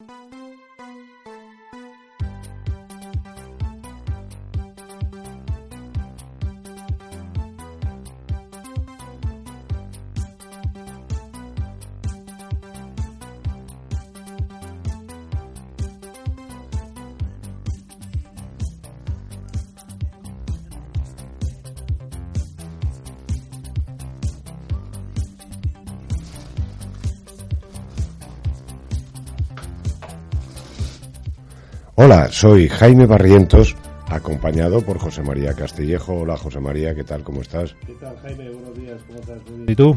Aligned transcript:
America. 0.00 0.21
Hola, 32.04 32.26
soy 32.32 32.68
Jaime 32.68 33.06
Barrientos, 33.06 33.76
acompañado 34.08 34.80
por 34.82 34.98
José 34.98 35.22
María 35.22 35.54
Castillejo. 35.54 36.14
Hola 36.14 36.36
José 36.36 36.58
María, 36.58 36.96
¿qué 36.96 37.04
tal? 37.04 37.22
¿Cómo 37.22 37.42
estás? 37.42 37.76
¿Qué 37.86 37.92
tal 37.92 38.16
Jaime? 38.22 38.50
Buenos 38.50 38.76
días, 38.76 39.00
¿cómo 39.06 39.20
estás? 39.20 39.38
¿Y 39.68 39.76
tú? 39.76 39.96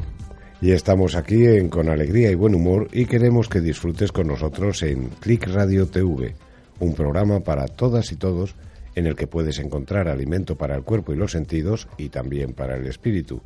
Y 0.61 0.69
estamos 0.73 1.15
aquí 1.15 1.47
en 1.47 1.67
Con 1.67 1.89
Alegría 1.89 2.29
y 2.29 2.35
Buen 2.35 2.53
Humor 2.53 2.89
y 2.91 3.07
queremos 3.07 3.49
que 3.49 3.59
disfrutes 3.59 4.11
con 4.11 4.27
nosotros 4.27 4.83
en 4.83 5.09
Click 5.19 5.47
Radio 5.47 5.87
TV, 5.87 6.35
un 6.79 6.93
programa 6.93 7.39
para 7.39 7.65
todas 7.65 8.11
y 8.11 8.17
todos 8.17 8.53
en 8.93 9.07
el 9.07 9.15
que 9.15 9.25
puedes 9.25 9.57
encontrar 9.57 10.07
alimento 10.07 10.55
para 10.55 10.75
el 10.75 10.83
cuerpo 10.83 11.11
y 11.11 11.17
los 11.17 11.31
sentidos 11.31 11.87
y 11.97 12.09
también 12.09 12.53
para 12.53 12.75
el 12.75 12.85
espíritu. 12.85 13.41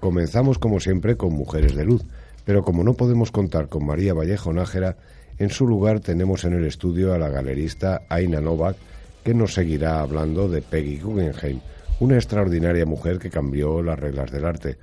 Comenzamos 0.00 0.58
como 0.58 0.80
siempre 0.80 1.16
con 1.16 1.32
Mujeres 1.32 1.74
de 1.74 1.86
Luz, 1.86 2.04
pero 2.44 2.62
como 2.62 2.84
no 2.84 2.92
podemos 2.92 3.30
contar 3.30 3.70
con 3.70 3.86
María 3.86 4.12
Vallejo 4.12 4.52
Nájera, 4.52 4.98
en 5.38 5.50
su 5.50 5.66
lugar 5.66 6.00
tenemos 6.00 6.44
en 6.44 6.54
el 6.54 6.64
estudio 6.64 7.12
a 7.12 7.18
la 7.18 7.28
galerista 7.28 8.02
Aina 8.08 8.40
Novak, 8.40 8.76
que 9.24 9.34
nos 9.34 9.54
seguirá 9.54 10.00
hablando 10.00 10.48
de 10.48 10.62
Peggy 10.62 11.00
Guggenheim, 11.00 11.60
una 12.00 12.16
extraordinaria 12.16 12.86
mujer 12.86 13.18
que 13.18 13.30
cambió 13.30 13.82
las 13.82 13.98
reglas 13.98 14.30
del 14.30 14.44
arte. 14.44 14.76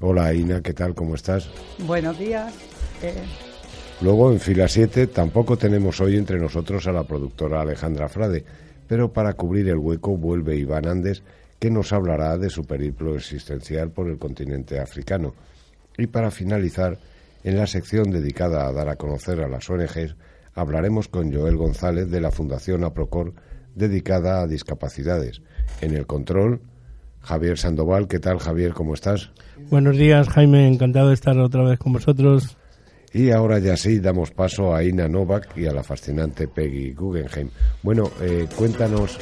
Hola 0.00 0.26
Aina, 0.26 0.60
¿qué 0.62 0.72
tal? 0.72 0.94
¿Cómo 0.94 1.14
estás? 1.14 1.48
Buenos 1.86 2.18
días. 2.18 2.54
Eh, 3.02 3.14
Luego, 4.02 4.30
en 4.30 4.40
fila 4.40 4.68
7, 4.68 5.06
tampoco 5.06 5.56
tenemos 5.56 6.02
hoy 6.02 6.18
entre 6.18 6.38
nosotros 6.38 6.86
a 6.86 6.92
la 6.92 7.04
productora 7.04 7.62
Alejandra 7.62 8.10
Frade, 8.10 8.44
pero 8.86 9.10
para 9.10 9.32
cubrir 9.32 9.68
el 9.70 9.78
hueco 9.78 10.18
vuelve 10.18 10.54
Iván 10.56 10.86
Andes, 10.86 11.22
que 11.58 11.70
nos 11.70 11.94
hablará 11.94 12.36
de 12.36 12.50
su 12.50 12.66
periplo 12.66 13.16
existencial 13.16 13.90
por 13.90 14.08
el 14.08 14.18
continente 14.18 14.78
africano. 14.80 15.32
Y 15.96 16.08
para 16.08 16.30
finalizar, 16.30 16.98
en 17.46 17.56
la 17.56 17.68
sección 17.68 18.10
dedicada 18.10 18.66
a 18.66 18.72
dar 18.72 18.88
a 18.88 18.96
conocer 18.96 19.40
a 19.40 19.46
las 19.46 19.70
ONGs, 19.70 20.16
hablaremos 20.52 21.06
con 21.06 21.32
Joel 21.32 21.56
González 21.56 22.10
de 22.10 22.20
la 22.20 22.32
Fundación 22.32 22.82
APROCOR 22.82 23.34
dedicada 23.72 24.40
a 24.40 24.48
discapacidades. 24.48 25.42
En 25.80 25.94
el 25.94 26.06
control, 26.06 26.60
Javier 27.20 27.56
Sandoval. 27.56 28.08
¿Qué 28.08 28.18
tal, 28.18 28.40
Javier? 28.40 28.72
¿Cómo 28.72 28.94
estás? 28.94 29.30
Buenos 29.70 29.96
días, 29.96 30.28
Jaime. 30.28 30.66
Encantado 30.66 31.08
de 31.08 31.14
estar 31.14 31.38
otra 31.38 31.62
vez 31.62 31.78
con 31.78 31.92
vosotros. 31.92 32.56
Y 33.12 33.30
ahora 33.30 33.60
ya 33.60 33.76
sí, 33.76 34.00
damos 34.00 34.32
paso 34.32 34.74
a 34.74 34.82
Ina 34.82 35.06
Novak 35.06 35.56
y 35.56 35.66
a 35.66 35.72
la 35.72 35.84
fascinante 35.84 36.48
Peggy 36.48 36.94
Guggenheim. 36.94 37.50
Bueno, 37.80 38.10
eh, 38.22 38.48
cuéntanos. 38.56 39.20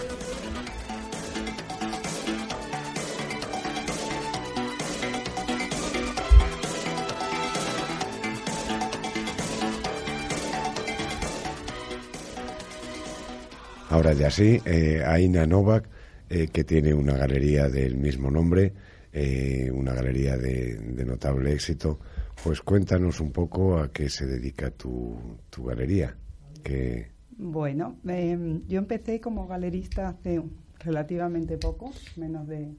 Ahora 13.94 14.12
ya 14.12 14.28
sí, 14.28 14.60
eh, 14.64 15.04
Aina 15.06 15.46
Novak, 15.46 15.88
eh, 16.28 16.48
que 16.48 16.64
tiene 16.64 16.92
una 16.92 17.16
galería 17.16 17.68
del 17.68 17.96
mismo 17.96 18.28
nombre, 18.28 18.72
eh, 19.12 19.70
una 19.72 19.94
galería 19.94 20.36
de, 20.36 20.74
de 20.74 21.04
notable 21.04 21.52
éxito. 21.52 22.00
Pues 22.42 22.60
cuéntanos 22.60 23.20
un 23.20 23.30
poco 23.30 23.78
a 23.78 23.92
qué 23.92 24.08
se 24.08 24.26
dedica 24.26 24.72
tu, 24.72 25.16
tu 25.48 25.62
galería. 25.62 26.16
Que... 26.64 27.12
Bueno, 27.38 27.98
eh, 28.08 28.36
yo 28.66 28.80
empecé 28.80 29.20
como 29.20 29.46
galerista 29.46 30.08
hace 30.08 30.42
relativamente 30.80 31.56
poco, 31.56 31.92
menos 32.16 32.48
de 32.48 32.74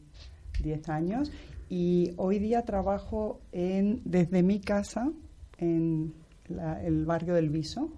10 0.61 0.89
años, 0.89 1.31
y 1.69 2.11
hoy 2.17 2.39
día 2.39 2.63
trabajo 2.63 3.39
en, 3.53 4.01
desde 4.03 4.43
mi 4.43 4.59
casa 4.59 5.13
en 5.59 6.13
la, 6.49 6.83
el 6.83 7.05
barrio 7.05 7.35
del 7.35 7.49
Viso, 7.51 7.89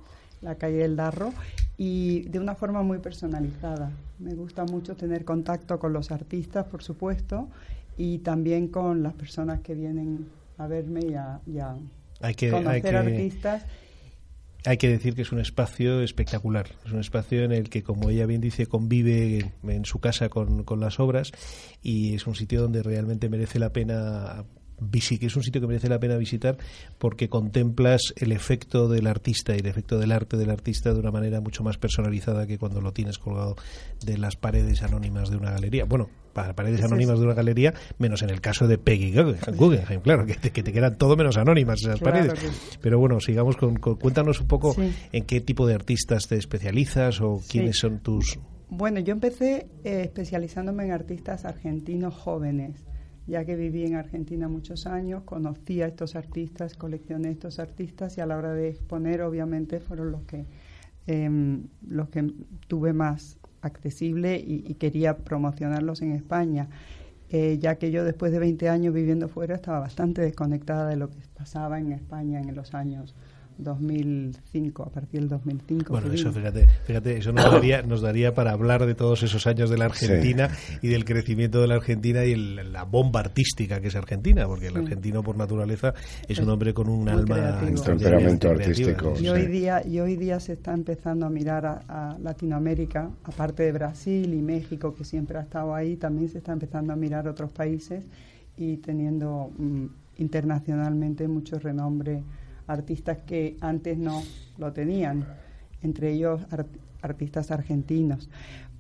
la 0.41 0.53
calle 0.53 0.77
del 0.77 0.95
Darro, 0.95 1.33
y 1.77 2.21
de 2.23 2.39
una 2.39 2.55
forma 2.55 2.81
muy 2.81 2.97
personalizada. 2.97 3.91
Me 4.19 4.33
gusta 4.33 4.65
mucho 4.65 4.95
tener 4.95 5.23
contacto 5.23 5.77
con 5.77 5.93
los 5.93 6.11
artistas, 6.11 6.65
por 6.65 6.83
supuesto, 6.83 7.47
y 7.97 8.19
también 8.19 8.67
con 8.67 9.03
las 9.03 9.13
personas 9.13 9.61
que 9.61 9.75
vienen 9.75 10.27
a 10.57 10.67
verme 10.67 11.01
y 11.05 11.13
a, 11.13 11.39
y 11.45 11.59
a 11.59 11.75
Hay 12.21 12.33
que, 12.33 12.49
conocer 12.49 12.73
hay 12.73 12.81
que, 12.81 13.11
artistas. 13.11 13.65
hay 14.65 14.77
que 14.77 14.89
decir 14.89 15.13
que 15.13 15.21
es 15.21 15.31
un 15.31 15.39
espacio 15.39 16.01
espectacular. 16.01 16.67
Es 16.83 16.91
un 16.91 16.99
espacio 16.99 17.43
en 17.43 17.51
el 17.51 17.69
que, 17.69 17.83
como 17.83 18.09
ella 18.09 18.25
bien 18.25 18.41
dice, 18.41 18.65
convive 18.65 19.53
en 19.63 19.85
su 19.85 19.99
casa 19.99 20.29
con, 20.29 20.63
con 20.63 20.79
las 20.79 20.99
obras 20.99 21.31
y 21.83 22.15
es 22.15 22.25
un 22.25 22.33
sitio 22.33 22.61
donde 22.61 22.81
realmente 22.81 23.29
merece 23.29 23.59
la 23.59 23.71
pena 23.71 24.45
que 25.19 25.25
es 25.25 25.35
un 25.35 25.43
sitio 25.43 25.59
que 25.61 25.67
merece 25.67 25.89
la 25.89 25.99
pena 25.99 26.17
visitar 26.17 26.57
porque 26.97 27.29
contemplas 27.29 28.13
el 28.15 28.31
efecto 28.31 28.87
del 28.87 29.07
artista 29.07 29.55
y 29.55 29.59
el 29.59 29.65
efecto 29.65 29.97
del 29.97 30.11
arte 30.11 30.37
del 30.37 30.49
artista 30.51 30.93
de 30.93 30.99
una 30.99 31.11
manera 31.11 31.41
mucho 31.41 31.63
más 31.63 31.77
personalizada 31.77 32.45
que 32.45 32.57
cuando 32.57 32.79
lo 32.81 32.93
tienes 32.93 33.17
colgado 33.17 33.55
de 34.05 34.17
las 34.17 34.35
paredes 34.35 34.83
anónimas 34.83 35.29
de 35.29 35.37
una 35.37 35.51
galería. 35.51 35.85
Bueno, 35.85 36.09
para 36.33 36.55
paredes 36.55 36.83
anónimas 36.83 37.17
de 37.17 37.25
una 37.25 37.33
galería, 37.33 37.73
menos 37.97 38.21
en 38.21 38.29
el 38.29 38.39
caso 38.41 38.67
de 38.67 38.77
Peggy 38.77 39.11
Guggenheim, 39.57 40.01
claro, 40.01 40.25
que 40.27 40.35
te, 40.35 40.51
que 40.51 40.61
te 40.61 40.71
quedan 40.71 40.95
todo 40.97 41.15
menos 41.17 41.35
anónimas 41.37 41.81
esas 41.81 41.99
Claro 41.99 42.19
paredes. 42.27 42.77
Pero 42.79 42.99
bueno, 42.99 43.19
sigamos 43.19 43.57
con, 43.57 43.77
con- 43.77 43.95
cuéntanos 43.95 44.39
un 44.41 44.47
poco 44.47 44.73
Sí. 44.75 44.93
en 45.11 45.23
qué 45.25 45.41
tipo 45.41 45.65
de 45.65 45.73
artistas 45.73 46.27
te 46.27 46.35
especializas 46.37 47.19
o 47.21 47.39
Sí. 47.41 47.47
quiénes 47.53 47.79
son 47.79 47.99
tus 47.99 48.37
Bueno, 48.69 48.99
yo 48.99 49.13
empecé 49.13 49.65
eh, 49.83 50.01
especializándome 50.03 50.83
en 50.85 50.91
artistas 50.91 51.45
argentinos 51.45 52.13
jóvenes, 52.13 52.85
ya 53.27 53.45
que 53.45 53.55
viví 53.55 53.85
en 53.85 53.95
Argentina 53.95 54.47
muchos 54.47 54.87
años, 54.87 55.23
conocí 55.23 55.81
a 55.81 55.87
estos 55.87 56.15
artistas, 56.15 56.75
coleccioné 56.75 57.29
estos 57.31 57.59
artistas 57.59 58.17
y 58.17 58.21
a 58.21 58.25
la 58.25 58.37
hora 58.37 58.53
de 58.53 58.69
exponer, 58.69 59.21
obviamente, 59.21 59.79
fueron 59.79 60.11
los 60.11 60.23
que 60.23 60.45
em, 61.07 61.67
los 61.87 62.09
que 62.09 62.31
tuve 62.67 62.93
más 62.93 63.37
accesible 63.61 64.37
y, 64.37 64.63
y 64.67 64.75
quería 64.75 65.17
promocionarlos 65.17 66.01
en 66.01 66.11
España. 66.13 66.69
eh, 67.29 67.57
ya 67.59 67.75
que 67.77 67.91
yo 67.91 68.03
después 68.05 68.31
de 68.31 68.39
20 68.39 68.69
años 68.69 68.93
viviendo 68.93 69.27
fuera 69.27 69.55
estaba 69.55 69.79
bastante 69.79 70.21
desconectada 70.21 70.89
de 70.89 70.95
lo 70.97 71.09
que 71.09 71.17
pasaba 71.35 71.79
en 71.79 71.91
España 71.91 72.39
en 72.41 72.55
los 72.55 72.73
años 72.73 73.15
2005, 73.57 74.83
a 74.83 74.89
partir 74.89 75.19
del 75.21 75.29
2005. 75.29 75.91
Bueno, 75.93 76.11
eso, 76.13 76.31
fíjate, 76.31 76.67
fíjate, 76.85 77.17
eso 77.17 77.31
nos 77.31 77.51
daría, 77.51 77.81
nos 77.83 78.01
daría 78.01 78.33
para 78.33 78.51
hablar 78.51 78.85
de 78.85 78.95
todos 78.95 79.23
esos 79.23 79.45
años 79.47 79.69
de 79.69 79.77
la 79.77 79.85
Argentina 79.85 80.49
y 80.81 80.87
del 80.87 81.05
crecimiento 81.05 81.61
de 81.61 81.67
la 81.67 81.75
Argentina 81.75 82.25
y 82.25 82.31
el- 82.33 82.71
la 82.73 82.83
bomba 82.83 83.19
artística 83.21 83.79
que 83.81 83.87
es 83.87 83.95
Argentina, 83.95 84.45
porque 84.47 84.67
el 84.67 84.73
Sí. 84.73 84.79
argentino 84.79 85.23
por 85.23 85.37
naturaleza 85.37 85.93
es 86.27 86.39
un 86.39 86.49
hombre 86.49 86.73
con 86.73 86.89
un 86.89 87.01
muy 87.03 87.11
alma 87.11 87.37
extraordinariamente 87.67 88.47
Temperamento 88.47 88.49
artístico. 88.49 89.13
Y 89.17 89.23
Sí. 89.23 89.27
hoy 89.29 89.47
día 89.47 89.81
y 89.85 89.99
hoy 89.99 90.15
día 90.15 90.39
se 90.39 90.53
está 90.53 90.73
empezando 90.73 91.25
a 91.25 91.29
mirar 91.29 91.65
a, 91.65 91.81
a 92.13 92.17
Latinoamérica, 92.19 93.09
aparte 93.23 93.63
de 93.63 93.71
Brasil 93.71 94.33
y 94.33 94.41
México 94.41 94.93
que 94.95 95.03
siempre 95.03 95.37
ha 95.37 95.41
estado 95.41 95.73
ahí, 95.73 95.95
también 95.97 96.29
se 96.29 96.37
está 96.39 96.53
empezando 96.53 96.93
a 96.93 96.95
mirar 96.95 97.27
otros 97.27 97.51
países 97.51 98.03
y 98.57 98.77
teniendo 98.77 99.51
mm, 99.57 99.85
internacionalmente 100.17 101.27
mucho 101.27 101.59
renombre 101.59 102.23
artistas 102.67 103.19
que 103.25 103.57
antes 103.61 103.97
no 103.97 104.21
lo 104.57 104.71
tenían. 104.73 105.25
entre 105.83 106.11
ellos 106.11 106.41
artistas 107.01 107.51
argentinos. 107.51 108.29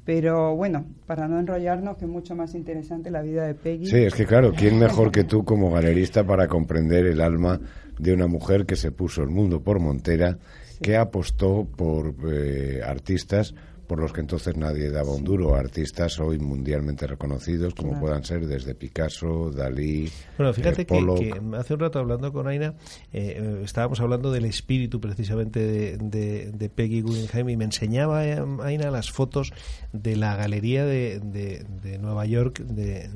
Pero 0.03 0.55
bueno, 0.55 0.85
para 1.05 1.27
no 1.27 1.39
enrollarnos, 1.39 1.97
que 1.97 2.05
es 2.05 2.11
mucho 2.11 2.33
más 2.33 2.55
interesante 2.55 3.11
la 3.11 3.21
vida 3.21 3.45
de 3.45 3.53
Peggy. 3.53 3.85
Sí, 3.87 3.97
es 3.97 4.13
que 4.13 4.25
claro, 4.25 4.53
¿quién 4.53 4.79
mejor 4.79 5.11
que 5.11 5.25
tú 5.25 5.43
como 5.43 5.69
galerista 5.69 6.23
para 6.23 6.47
comprender 6.47 7.05
el 7.05 7.21
alma 7.21 7.59
de 7.99 8.13
una 8.13 8.27
mujer 8.27 8.65
que 8.65 8.75
se 8.75 8.91
puso 8.91 9.21
el 9.21 9.29
mundo 9.29 9.61
por 9.61 9.79
montera, 9.79 10.37
que 10.81 10.95
apostó 10.95 11.65
por 11.65 12.15
eh, 12.31 12.81
artistas 12.85 13.53
por 13.87 13.99
los 13.99 14.11
que 14.11 14.21
entonces 14.21 14.57
nadie 14.57 14.91
daba 14.91 15.11
un 15.13 15.23
duro, 15.23 15.55
artistas 15.55 16.19
hoy 16.19 16.37
mundialmente 16.39 17.07
reconocidos, 17.07 17.73
como 17.73 17.99
puedan 17.99 18.23
ser 18.23 18.45
desde 18.45 18.75
Picasso, 18.75 19.49
Dalí. 19.49 20.11
Bueno, 20.37 20.53
fíjate 20.53 20.85
que, 20.85 21.33
hace 21.57 21.73
un 21.73 21.79
rato 21.79 21.99
hablando 21.99 22.33
con 22.33 22.47
Aina, 22.47 22.75
eh, 23.13 23.61
estábamos 23.63 23.99
hablando 24.01 24.31
del 24.31 24.45
espíritu 24.45 24.99
precisamente 24.99 25.97
de, 25.97 26.71
Peggy 26.75 27.01
Guggenheim 27.01 27.49
y 27.49 27.57
me 27.57 27.65
enseñaba 27.65 28.25
eh, 28.25 28.43
Aina 28.61 28.91
las 28.91 29.09
fotos 29.09 29.53
de 29.93 30.17
la 30.17 30.35
galería 30.35 30.85
de, 30.85 31.19
de 31.19 31.97
Nueva 31.97 32.25
York 32.25 32.59
de, 32.59 33.09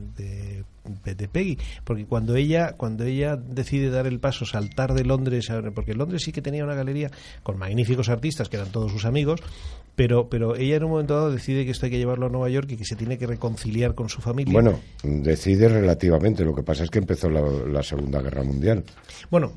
de 0.83 1.27
Peggy, 1.27 1.57
porque 1.83 2.05
cuando 2.05 2.35
ella 2.35 2.73
cuando 2.77 3.03
ella 3.03 3.35
decide 3.35 3.89
dar 3.89 4.07
el 4.07 4.19
paso, 4.19 4.45
saltar 4.45 4.93
de 4.93 5.03
Londres, 5.03 5.47
porque 5.75 5.93
Londres 5.93 6.23
sí 6.23 6.31
que 6.31 6.41
tenía 6.41 6.63
una 6.63 6.75
galería 6.75 7.11
con 7.43 7.57
magníficos 7.57 8.09
artistas 8.09 8.49
que 8.49 8.57
eran 8.57 8.71
todos 8.71 8.91
sus 8.91 9.05
amigos, 9.05 9.41
pero 9.95 10.29
pero 10.29 10.55
ella 10.55 10.77
en 10.77 10.83
un 10.85 10.91
momento 10.91 11.15
dado 11.15 11.31
decide 11.31 11.65
que 11.65 11.71
esto 11.71 11.85
hay 11.85 11.91
que 11.91 11.97
llevarlo 11.97 12.27
a 12.27 12.29
Nueva 12.29 12.49
York 12.49 12.71
y 12.71 12.77
que 12.77 12.85
se 12.85 12.95
tiene 12.95 13.17
que 13.17 13.27
reconciliar 13.27 13.93
con 13.93 14.09
su 14.09 14.21
familia. 14.21 14.53
Bueno, 14.53 14.79
decide 15.03 15.67
relativamente, 15.67 16.43
lo 16.43 16.55
que 16.55 16.63
pasa 16.63 16.83
es 16.83 16.89
que 16.89 16.99
empezó 16.99 17.29
la, 17.29 17.81
Segunda 17.83 18.21
Guerra 18.21 18.43
Mundial. 18.43 18.83
Bueno, 19.29 19.53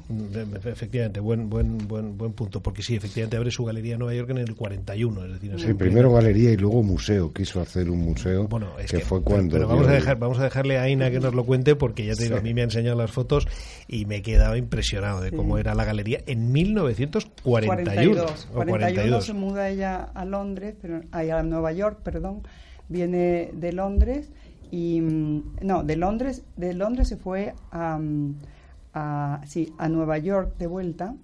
efectivamente, 0.64 1.20
buen 1.20 1.48
buen 1.48 1.78
buen 1.86 2.16
buen 2.16 2.32
punto, 2.32 2.62
porque 2.62 2.82
sí, 2.82 2.96
efectivamente 2.96 3.36
abre 3.36 3.50
su 3.50 3.64
galería 3.64 3.94
en 3.94 4.00
Nueva 4.00 4.14
York 4.14 4.30
en 4.30 4.38
el 4.38 4.54
41, 4.54 5.24
es 5.24 5.32
decir, 5.32 5.54
sí, 5.58 5.74
primero 5.74 6.12
galería 6.12 6.50
y 6.50 6.56
luego 6.56 6.82
museo, 6.82 7.32
quiso 7.32 7.60
hacer 7.60 7.90
un 7.90 8.00
museo 8.00 8.48
bueno, 8.48 8.72
que, 8.88 9.00
fue 9.00 9.22
cuando 9.22 9.54
pero 9.54 9.68
vamos 9.68 9.86
a 9.86 9.92
dejar 9.92 10.18
vamos 10.18 10.38
a 10.38 10.44
dejarle 10.44 10.78
a 10.78 10.82
Aina 10.82 11.10
que 11.14 11.20
nos 11.20 11.34
lo 11.34 11.44
cuente 11.44 11.76
porque 11.76 12.04
ya 12.04 12.14
te 12.14 12.24
digo, 12.24 12.36
a 12.36 12.40
mí 12.40 12.54
me 12.54 12.60
ha 12.60 12.64
enseñado 12.64 12.96
las 12.96 13.10
fotos 13.10 13.46
y 13.88 14.04
me 14.06 14.16
he 14.16 14.22
quedado 14.22 14.56
impresionado 14.56 15.20
de 15.20 15.32
cómo 15.32 15.58
era 15.58 15.74
la 15.74 15.84
galería 15.84 16.20
en 16.26 16.52
1941. 16.52 18.26
42. 18.52 19.24
se 19.24 19.32
muda 19.32 19.68
ella 19.68 20.10
a 20.14 20.24
Londres, 20.24 20.74
pero 20.80 21.00
a 21.10 21.42
Nueva 21.42 21.72
York, 21.72 22.00
perdón, 22.02 22.42
viene 22.88 23.50
de 23.52 23.72
Londres 23.72 24.30
y 24.70 25.00
mm, 25.00 25.56
no, 25.62 25.82
de 25.82 25.96
Londres, 25.96 26.42
de 26.56 26.74
Londres 26.74 27.08
se 27.08 27.16
fue 27.16 27.54
a, 27.70 27.98
mm, 27.98 28.38
a 28.94 29.40
sí, 29.46 29.72
a 29.78 29.88
Nueva 29.88 30.18
York 30.18 30.56
de 30.58 30.66
vuelta. 30.66 31.14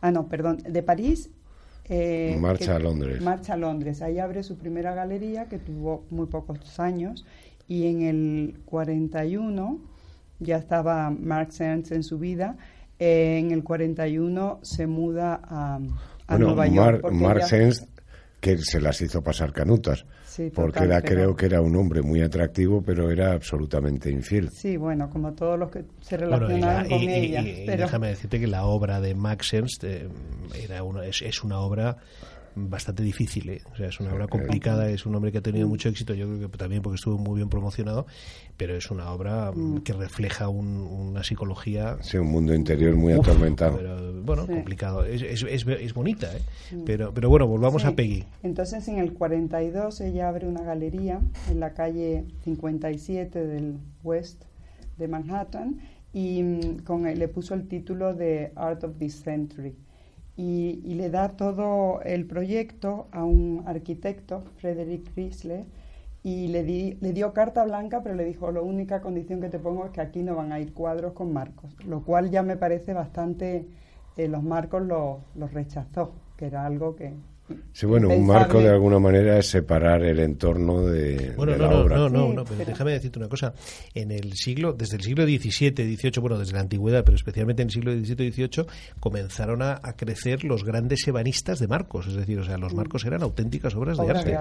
Ah, 0.00 0.10
no, 0.10 0.28
perdón, 0.28 0.58
de 0.68 0.82
París 0.82 1.30
eh, 1.88 2.36
marcha 2.38 2.76
a 2.76 2.78
Londres. 2.78 3.20
Marcha 3.20 3.54
a 3.54 3.56
Londres. 3.56 4.02
Ahí 4.02 4.18
abre 4.18 4.42
su 4.42 4.56
primera 4.56 4.94
galería 4.94 5.48
que 5.48 5.58
tuvo 5.58 6.04
muy 6.10 6.26
pocos 6.26 6.78
años 6.78 7.24
y 7.68 7.86
en 7.86 8.02
el 8.02 8.60
41 8.64 9.80
ya 10.38 10.56
estaba 10.56 11.10
Mark 11.10 11.50
Ernst 11.58 11.92
en 11.92 12.02
su 12.02 12.18
vida. 12.18 12.56
Eh, 12.98 13.38
en 13.38 13.50
el 13.50 13.62
41 13.62 14.60
se 14.62 14.86
muda 14.86 15.40
a, 15.44 15.78
Nueva 16.38 16.66
York. 16.66 17.10
Mark 17.12 17.42
Ernst, 17.50 17.88
que 18.40 18.58
se 18.58 18.80
las 18.80 19.00
hizo 19.00 19.22
pasar 19.22 19.52
canutas. 19.52 20.04
porque 20.54 20.84
era, 20.84 21.02
creo 21.02 21.36
que 21.36 21.46
era 21.46 21.60
un 21.60 21.76
hombre 21.76 22.02
muy 22.02 22.22
atractivo, 22.22 22.82
pero 22.82 23.10
era 23.10 23.32
absolutamente 23.32 24.10
infiel. 24.10 24.50
Sí, 24.50 24.76
bueno, 24.76 25.10
como 25.10 25.32
todos 25.32 25.58
los 25.58 25.70
que 25.70 25.84
se 26.00 26.16
relacionaban 26.16 26.88
con 26.88 27.00
ella. 27.00 27.42
Déjame 27.42 28.08
decirte 28.08 28.40
que 28.40 28.46
la 28.46 28.64
obra 28.64 29.00
de 29.00 29.14
Max 29.14 29.52
Ernst 29.52 29.84
eh, 29.84 30.08
era 30.62 30.82
una, 30.82 31.04
es 31.04 31.44
una 31.44 31.60
obra 31.60 31.98
bastante 32.54 33.02
difícil. 33.02 33.48
¿eh? 33.48 33.62
O 33.72 33.76
sea, 33.76 33.88
es 33.88 34.00
una 34.00 34.12
obra 34.12 34.26
complicada, 34.28 34.88
es 34.90 35.06
un 35.06 35.14
hombre 35.14 35.32
que 35.32 35.38
ha 35.38 35.42
tenido 35.42 35.68
mucho 35.68 35.88
éxito, 35.88 36.14
yo 36.14 36.26
creo 36.26 36.50
que 36.50 36.58
también 36.58 36.82
porque 36.82 36.96
estuvo 36.96 37.18
muy 37.18 37.36
bien 37.36 37.48
promocionado, 37.48 38.06
pero 38.56 38.76
es 38.76 38.90
una 38.90 39.10
obra 39.10 39.52
mm, 39.52 39.78
que 39.78 39.92
refleja 39.92 40.48
una 40.48 41.22
psicología. 41.24 41.98
Sí, 42.00 42.18
un 42.18 42.28
mundo 42.28 42.54
interior 42.54 42.94
muy 42.94 43.12
atormentado. 43.12 43.78
bueno, 44.22 44.46
complicado. 44.46 45.04
Es, 45.04 45.22
es, 45.22 45.44
es, 45.66 45.94
bonita, 45.94 46.28
¿eh? 46.34 46.40
pero, 46.84 47.12
pero 47.12 47.28
bueno, 47.28 47.46
volvamos 47.46 47.84
a 47.84 47.94
Peggy. 47.94 48.24
Entonces, 48.42 48.86
en 48.88 48.98
el 48.98 49.12
42 49.12 50.00
ella 50.00 50.28
abre 50.28 50.46
una 50.46 50.62
galería 50.62 51.20
en 51.50 51.60
la 51.60 51.74
calle 51.74 52.24
57 52.44 53.46
del 53.46 53.78
West 54.02 54.44
de 54.98 55.08
Manhattan 55.08 55.80
y 56.12 56.42
mm, 56.42 56.78
con, 56.84 57.04
le 57.04 57.28
puso 57.28 57.54
el 57.54 57.68
título 57.68 58.14
de 58.14 58.52
Art 58.54 58.84
of 58.84 58.98
this 58.98 59.22
Century 59.22 59.74
y, 60.36 60.94
le 60.94 61.10
da 61.10 61.36
todo 61.36 62.00
el 62.02 62.26
proyecto 62.26 63.08
a 63.12 63.24
un 63.24 63.64
arquitecto, 63.66 64.44
Frederick 64.56 65.12
Chrysler, 65.12 65.64
y 66.22 66.48
le, 66.48 66.62
di, 66.62 66.96
le 67.00 67.12
dio 67.12 67.32
carta 67.32 67.64
blanca, 67.64 68.02
pero 68.02 68.14
le 68.14 68.24
dijo, 68.24 68.52
la 68.52 68.62
única 68.62 69.00
condición 69.00 69.40
que 69.40 69.48
te 69.48 69.58
pongo 69.58 69.86
es 69.86 69.90
que 69.90 70.00
aquí 70.00 70.22
no 70.22 70.36
van 70.36 70.52
a 70.52 70.60
ir 70.60 70.72
cuadros 70.72 71.12
con 71.12 71.32
marcos, 71.32 71.74
lo 71.84 72.04
cual 72.04 72.30
ya 72.30 72.42
me 72.42 72.56
parece 72.56 72.92
bastante, 72.94 73.66
eh, 74.16 74.28
los 74.28 74.42
marcos 74.42 74.82
los 74.82 75.52
rechazó, 75.52 76.12
que 76.36 76.46
era 76.46 76.64
algo 76.64 76.94
que, 76.94 77.12
Sí, 77.72 77.86
bueno, 77.86 78.08
un 78.08 78.26
marco 78.26 78.60
de 78.60 78.68
alguna 78.68 78.98
manera 78.98 79.38
es 79.38 79.46
separar 79.46 80.02
el 80.02 80.20
entorno 80.20 80.82
de, 80.82 81.32
bueno, 81.36 81.56
no, 81.56 81.70
la 81.70 81.78
obra. 81.78 81.96
No, 81.96 82.08
no, 82.08 82.32
no, 82.32 82.44
pero, 82.44 82.64
déjame 82.64 82.92
decirte 82.92 83.18
una 83.18 83.28
cosa. 83.28 83.54
En 83.94 84.10
el 84.10 84.34
siglo, 84.34 84.72
desde 84.72 84.96
el 84.96 85.02
siglo 85.02 85.24
XVII, 85.24 85.96
XVIII, 85.96 86.20
bueno, 86.20 86.38
desde 86.38 86.52
la 86.52 86.60
antigüedad, 86.60 87.04
pero 87.04 87.16
especialmente 87.16 87.62
en 87.62 87.68
el 87.68 87.72
siglo 87.72 87.92
XVII 87.92 88.26
y 88.26 88.32
XVIII, 88.32 88.66
comenzaron 89.00 89.62
a, 89.62 89.80
crecer 89.96 90.44
los 90.44 90.64
grandes 90.64 91.06
ebanistas 91.06 91.58
de 91.58 91.68
marcos. 91.68 92.06
Es 92.06 92.14
decir, 92.14 92.38
o 92.38 92.44
sea, 92.44 92.56
los 92.58 92.74
marcos 92.74 93.04
eran 93.04 93.22
auténticas 93.22 93.74
obras, 93.74 93.98
de 93.98 94.10
arte. 94.10 94.38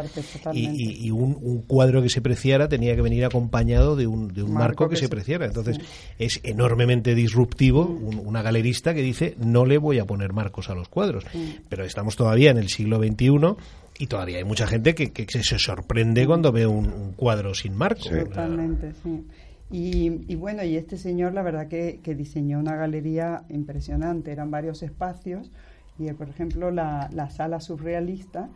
y, 0.53 1.07
y, 1.07 1.11
un, 1.11 1.63
cuadro 1.67 2.01
que 2.01 2.09
se 2.09 2.21
preciara 2.21 2.67
tenía 2.69 2.95
que 2.95 3.01
venir 3.01 3.25
acompañado 3.25 3.95
de 3.95 4.07
un, 4.07 4.29
de 4.33 4.43
un 4.43 4.53
marco, 4.53 4.89
que, 4.89 4.95
se 4.95 5.09
preciara. 5.09 5.45
Entonces, 5.45 5.79
es 6.17 6.39
enormemente 6.43 7.15
disruptivo 7.15 7.85
una 7.85 8.41
galerista 8.41 8.93
que 8.93 9.01
dice, 9.01 9.35
no 9.39 9.65
le 9.65 9.77
voy 9.77 9.99
a 9.99 10.05
poner 10.05 10.33
marcos 10.33 10.69
a 10.69 10.75
los 10.75 10.89
cuadros. 10.89 11.25
Pero 11.69 11.83
estamos 11.83 12.15
todavía 12.15 12.51
en 12.51 12.57
el 12.57 12.69
siglo 12.69 12.99
XXI 13.01 13.55
y 13.99 14.07
todavía 14.07 14.37
hay 14.37 14.43
mucha 14.43 14.65
gente 14.67 14.95
que, 14.95 15.25
se 15.27 15.59
sorprende 15.59 16.25
cuando 16.25 16.51
ve 16.51 16.65
un, 16.65 17.13
cuadro 17.15 17.53
sin 17.53 17.75
marco. 17.75 18.09
Totalmente, 18.09 18.93
sí. 19.03 19.25
Y, 19.73 20.35
bueno, 20.35 20.63
y 20.63 20.75
este 20.75 20.97
señor 20.97 21.33
la 21.33 21.43
verdad 21.43 21.67
que, 21.67 21.99
diseñó 22.15 22.59
una 22.59 22.75
galería 22.75 23.43
impresionante, 23.49 24.31
eran 24.31 24.51
varios 24.51 24.83
espacios 24.83 25.49
y 25.97 26.11
por 26.13 26.29
ejemplo 26.29 26.71
la, 26.71 27.29
sala 27.29 27.61
surrealista, 27.61 28.49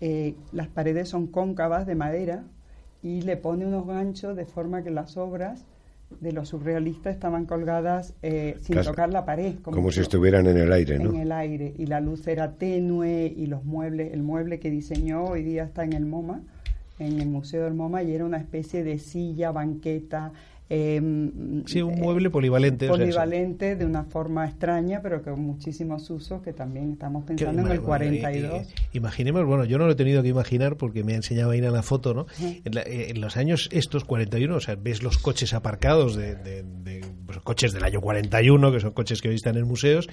eh, 0.00 0.34
las 0.52 0.68
paredes 0.68 1.08
son 1.08 1.26
cóncavas 1.28 1.86
de 1.86 1.94
madera 1.94 2.44
y 3.02 3.22
le 3.22 3.36
pone 3.36 3.66
unos 3.66 3.86
ganchos 3.86 4.36
de 4.36 4.44
forma 4.44 4.82
que 4.82 4.90
las 4.90 5.16
obras 5.16 5.64
de 6.20 6.32
los 6.32 6.48
surrealistas 6.48 7.14
estaban 7.14 7.46
colgadas 7.46 8.14
eh, 8.22 8.56
sin 8.60 8.80
tocar 8.82 9.10
la 9.10 9.24
pared. 9.24 9.56
Como, 9.62 9.90
si 9.90 10.00
estuvieran 10.00 10.46
en 10.46 10.56
el 10.56 10.72
aire, 10.72 10.98
¿no? 10.98 11.10
En 11.10 11.16
el 11.20 11.32
aire. 11.32 11.74
Y 11.76 11.86
la 11.86 12.00
luz 12.00 12.26
era 12.26 12.52
tenue 12.52 13.32
y 13.36 13.46
los 13.46 13.64
muebles, 13.64 14.12
el 14.12 14.22
mueble 14.22 14.58
que 14.58 14.70
diseñó 14.70 15.24
hoy 15.24 15.42
día 15.42 15.64
está 15.64 15.84
en 15.84 15.92
el 15.92 16.06
MoMA, 16.06 16.40
en 16.98 17.20
el 17.20 17.28
Museo 17.28 17.64
del 17.64 17.74
MoMA, 17.74 18.02
y 18.02 18.12
era 18.12 18.24
una 18.24 18.38
especie 18.38 18.82
de 18.82 18.98
silla, 18.98 19.52
banqueta, 19.52 20.32
Em, 20.70 21.64
sí, 21.64 21.80
un 21.80 21.98
mueble 21.98 22.28
polivalente. 22.28 22.88
Polivalente 22.88 23.74
de 23.74 23.86
una 23.86 24.04
forma 24.04 24.46
extraña, 24.46 25.00
pero 25.02 25.22
con 25.22 25.40
muchísimos 25.40 26.10
usos 26.10 26.42
que 26.42 26.52
también 26.52 26.92
estamos 26.92 27.24
pensando 27.24 27.62
en 27.62 27.72
el 27.72 27.80
42. 27.80 28.66
imaginemos, 28.92 29.46
bueno, 29.46 29.64
yo 29.64 29.78
no 29.78 29.86
lo 29.86 29.92
he 29.92 29.96
tenido 29.96 30.22
que 30.22 30.28
imaginar 30.28 30.76
porque 30.76 31.04
me 31.04 31.14
enseñaba 31.14 31.56
Ina 31.56 31.70
la 31.70 31.82
foto, 31.82 32.12
¿no? 32.12 32.26
Eh, 32.40 33.06
en, 33.08 33.20
los 33.20 33.38
años 33.38 33.70
estos 33.72 34.04
41, 34.04 34.54
o 34.54 34.60
sea, 34.60 34.76
ves 34.76 35.02
los 35.02 35.16
coches 35.16 35.54
aparcados 35.54 36.16
de, 36.16 36.64
pues, 37.24 37.38
coches 37.38 37.72
del 37.72 37.84
año 37.84 38.02
41, 38.02 38.70
que 38.70 38.80
son 38.80 38.92
coches 38.92 39.22
que 39.22 39.30
hoy 39.30 39.36
están 39.36 39.56
en 39.56 39.66
museos, 39.66 40.08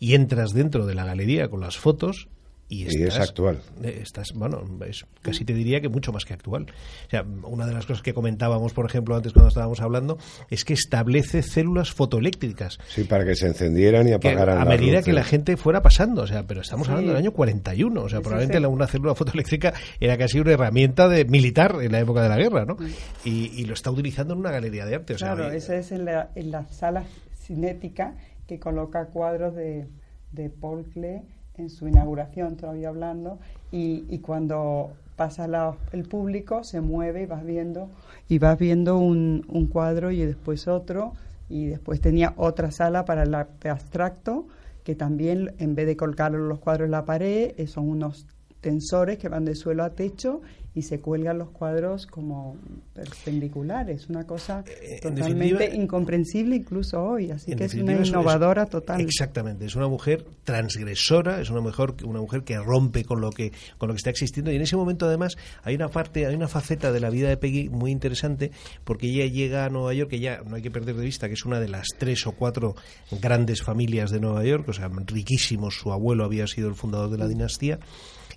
y 0.00 0.14
entras 0.14 0.52
dentro 0.52 0.86
de 0.86 0.94
la 0.96 1.04
galería 1.04 1.48
con 1.48 1.60
las 1.60 1.78
fotos 1.78 2.28
y, 2.70 2.84
es 2.84 3.18
actual. 3.18 3.60
Eh, 3.82 3.98
estás, 4.00 4.28
bueno, 4.32 4.62
es, 4.86 5.04
casi 5.22 5.44
te 5.44 5.52
diría 5.52 5.80
que 5.80 5.88
mucho 5.88 6.12
más 6.12 6.24
que 6.24 6.34
actual. 6.34 6.66
O 7.06 7.10
sea, 7.10 7.24
una 7.42 7.66
de 7.66 7.74
las 7.74 7.84
cosas 7.84 8.00
que 8.00 8.14
comentábamos, 8.14 8.72
por 8.72 8.86
ejemplo, 8.86 9.16
antes 9.16 9.32
cuando 9.32 9.48
estábamos 9.48 9.80
hablando, 9.80 10.18
es 10.50 10.64
que 10.64 10.74
establece 10.74 11.42
células 11.42 11.90
fotoeléctricas. 11.90 12.78
Sí, 12.86 13.02
para 13.02 13.24
que 13.24 13.34
se 13.34 13.48
encendieran 13.48 14.06
y 14.06 14.12
apagaran. 14.12 14.58
a 14.58 14.64
medida 14.64 15.02
que 15.02 15.12
la 15.12 15.24
gente 15.24 15.56
fuera 15.56 15.82
pasando, 15.82 16.22
o 16.22 16.26
sea, 16.28 16.46
pero 16.46 16.60
estamos 16.60 16.88
hablando 16.88 17.10
del 17.10 17.18
año 17.18 17.32
41, 17.32 18.00
o 18.00 18.08
sea, 18.08 18.20
probablemente 18.20 18.64
una 18.64 18.86
célula 18.86 19.16
fotoeléctrica 19.16 19.74
era 19.98 20.16
casi 20.16 20.38
una 20.38 20.52
herramienta 20.52 21.08
de 21.08 21.24
militar 21.24 21.76
en 21.80 21.90
la 21.90 21.98
época 21.98 22.22
de 22.22 22.28
la 22.28 22.36
guerra, 22.36 22.64
¿no? 22.64 22.76
Y, 23.24 23.64
lo 23.64 23.74
está 23.74 23.90
utilizando 23.90 24.34
en 24.34 24.40
una 24.40 24.50
galería 24.50 24.86
de 24.86 24.94
arte. 24.94 25.14
O 25.14 25.18
sea, 25.18 25.34
claro, 25.34 25.52
esa 25.52 25.76
es 25.76 25.92
en 25.92 26.04
la, 26.04 26.30
en 26.34 26.50
la 26.50 26.66
sala 26.68 27.04
cinética 27.36 28.16
que 28.46 28.58
coloca 28.58 29.06
cuadros 29.06 29.54
de, 29.54 29.86
de 30.32 30.50
Paul 30.50 30.86
Klee 30.86 31.22
en 31.56 31.70
su 31.70 31.88
inauguración, 31.88 32.56
todavía 32.56 32.88
hablando, 32.88 33.38
y, 33.70 34.18
cuando 34.18 34.92
pasa 35.16 35.46
el 35.92 36.04
público 36.04 36.64
se 36.64 36.80
mueve 36.80 37.22
y 37.22 37.26
vas 37.26 37.44
viendo, 37.44 37.88
y 38.28 38.38
vas 38.38 38.58
viendo 38.58 38.98
un, 38.98 39.68
cuadro 39.72 40.10
y 40.10 40.24
después 40.24 40.66
otro, 40.68 41.12
y 41.48 41.66
después 41.66 42.00
tenía 42.00 42.32
otra 42.36 42.70
sala 42.70 43.04
para 43.04 43.24
el 43.24 43.34
arte 43.34 43.68
abstracto, 43.68 44.46
que 44.84 44.94
también 44.94 45.52
en 45.58 45.74
vez 45.74 45.86
de 45.86 45.96
colgar 45.96 46.32
los 46.32 46.58
cuadros 46.58 46.86
en 46.86 46.92
la 46.92 47.04
pared, 47.04 47.52
eh, 47.56 47.66
son 47.66 47.88
unos 47.88 48.26
tensores 48.60 49.18
que 49.18 49.28
van 49.28 49.44
de 49.44 49.54
suelo 49.54 49.84
a 49.84 49.90
techo 49.90 50.40
y 50.74 50.82
se 50.82 51.00
cuelgan 51.00 51.38
los 51.38 51.50
cuadros 51.50 52.06
como 52.06 52.56
perpendiculares, 52.94 54.08
una 54.08 54.24
cosa 54.24 54.64
Eh, 54.66 55.00
totalmente 55.00 55.74
incomprensible 55.74 56.56
incluso 56.56 57.02
hoy, 57.02 57.30
así 57.30 57.56
que 57.56 57.64
es 57.64 57.74
una 57.74 57.94
innovadora 57.94 58.66
total. 58.66 59.00
Exactamente, 59.00 59.64
es 59.66 59.74
una 59.74 59.88
mujer 59.88 60.24
transgresora, 60.44 61.40
es 61.40 61.50
una 61.50 61.60
mujer 61.60 61.94
una 62.04 62.20
mujer 62.20 62.44
que 62.44 62.56
rompe 62.58 63.04
con 63.04 63.20
lo 63.20 63.30
que 63.30 63.52
con 63.78 63.88
lo 63.88 63.94
que 63.94 63.98
está 63.98 64.10
existiendo 64.10 64.52
y 64.52 64.56
en 64.56 64.62
ese 64.62 64.76
momento 64.76 65.06
además 65.06 65.36
hay 65.62 65.74
una 65.74 65.88
parte, 65.88 66.26
hay 66.26 66.34
una 66.34 66.48
faceta 66.48 66.92
de 66.92 67.00
la 67.00 67.10
vida 67.10 67.28
de 67.28 67.36
Peggy 67.36 67.68
muy 67.68 67.90
interesante 67.90 68.52
porque 68.84 69.08
ella 69.08 69.26
llega 69.26 69.64
a 69.64 69.70
Nueva 69.70 69.92
York 69.94 70.10
que 70.10 70.20
ya 70.20 70.42
no 70.46 70.56
hay 70.56 70.62
que 70.62 70.70
perder 70.70 70.96
de 70.96 71.04
vista 71.04 71.26
que 71.28 71.34
es 71.34 71.44
una 71.44 71.58
de 71.58 71.68
las 71.68 71.88
tres 71.98 72.26
o 72.26 72.32
cuatro 72.32 72.76
grandes 73.20 73.62
familias 73.62 74.10
de 74.10 74.20
Nueva 74.20 74.44
York, 74.44 74.68
o 74.68 74.72
sea, 74.72 74.88
riquísimos, 74.88 75.74
su 75.74 75.92
abuelo 75.92 76.24
había 76.24 76.46
sido 76.46 76.68
el 76.68 76.74
fundador 76.74 77.10
de 77.10 77.18
la 77.18 77.26
dinastía 77.26 77.78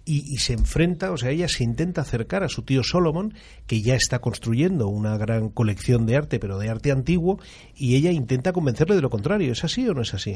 y, 0.05 0.33
y, 0.33 0.37
se 0.37 0.53
enfrenta, 0.53 1.11
o 1.11 1.17
sea, 1.17 1.31
ella 1.31 1.47
se 1.47 1.63
intenta 1.63 2.01
acercar 2.01 2.43
a 2.43 2.49
su 2.49 2.63
tío 2.63 2.83
Solomon, 2.83 3.33
que 3.67 3.81
ya 3.81 3.95
está 3.95 4.19
construyendo 4.19 4.87
una 4.87 5.17
gran 5.17 5.49
colección 5.49 6.05
de 6.05 6.17
arte, 6.17 6.39
pero 6.39 6.57
de 6.57 6.69
arte 6.69 6.91
antiguo, 6.91 7.39
y 7.75 7.95
ella 7.95 8.11
intenta 8.11 8.51
convencerle 8.53 8.95
de 8.95 9.01
lo 9.01 9.09
contrario. 9.09 9.51
¿Es 9.51 9.63
así 9.63 9.87
o 9.87 9.93
no 9.93 10.01
es 10.01 10.13
así? 10.13 10.35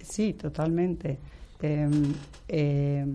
Sí, 0.00 0.32
totalmente. 0.34 1.18
Eh, 1.60 1.88
eh, 2.48 3.06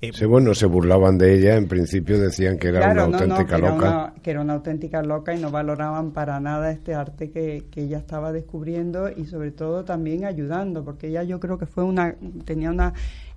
eh, 0.00 0.10
sí, 0.12 0.24
bueno, 0.24 0.54
se 0.54 0.66
burlaban 0.66 1.18
de 1.18 1.34
ella, 1.34 1.56
en 1.56 1.68
principio 1.68 2.18
decían 2.18 2.58
que 2.58 2.68
era 2.68 2.80
claro, 2.80 3.08
una 3.08 3.18
auténtica 3.18 3.58
no, 3.58 3.70
no, 3.70 3.74
que 3.74 3.74
loca. 3.74 3.88
Era 3.88 3.98
una, 3.98 4.14
que 4.22 4.30
era 4.30 4.40
una 4.40 4.52
auténtica 4.54 5.02
loca 5.02 5.34
y 5.34 5.40
no 5.40 5.50
valoraban 5.50 6.12
para 6.12 6.40
nada 6.40 6.70
este 6.70 6.94
arte 6.94 7.30
que, 7.30 7.66
que, 7.70 7.82
ella 7.82 7.98
estaba 7.98 8.32
descubriendo 8.32 9.10
y 9.10 9.26
sobre 9.26 9.50
todo 9.50 9.84
también 9.84 10.24
ayudando, 10.24 10.84
porque 10.84 11.08
ella 11.08 11.22
yo 11.22 11.38
creo 11.38 11.58
que 11.58 11.66
fue 11.66 11.84
una, 11.84 12.16
tenía 12.44 12.70
una 12.70 12.94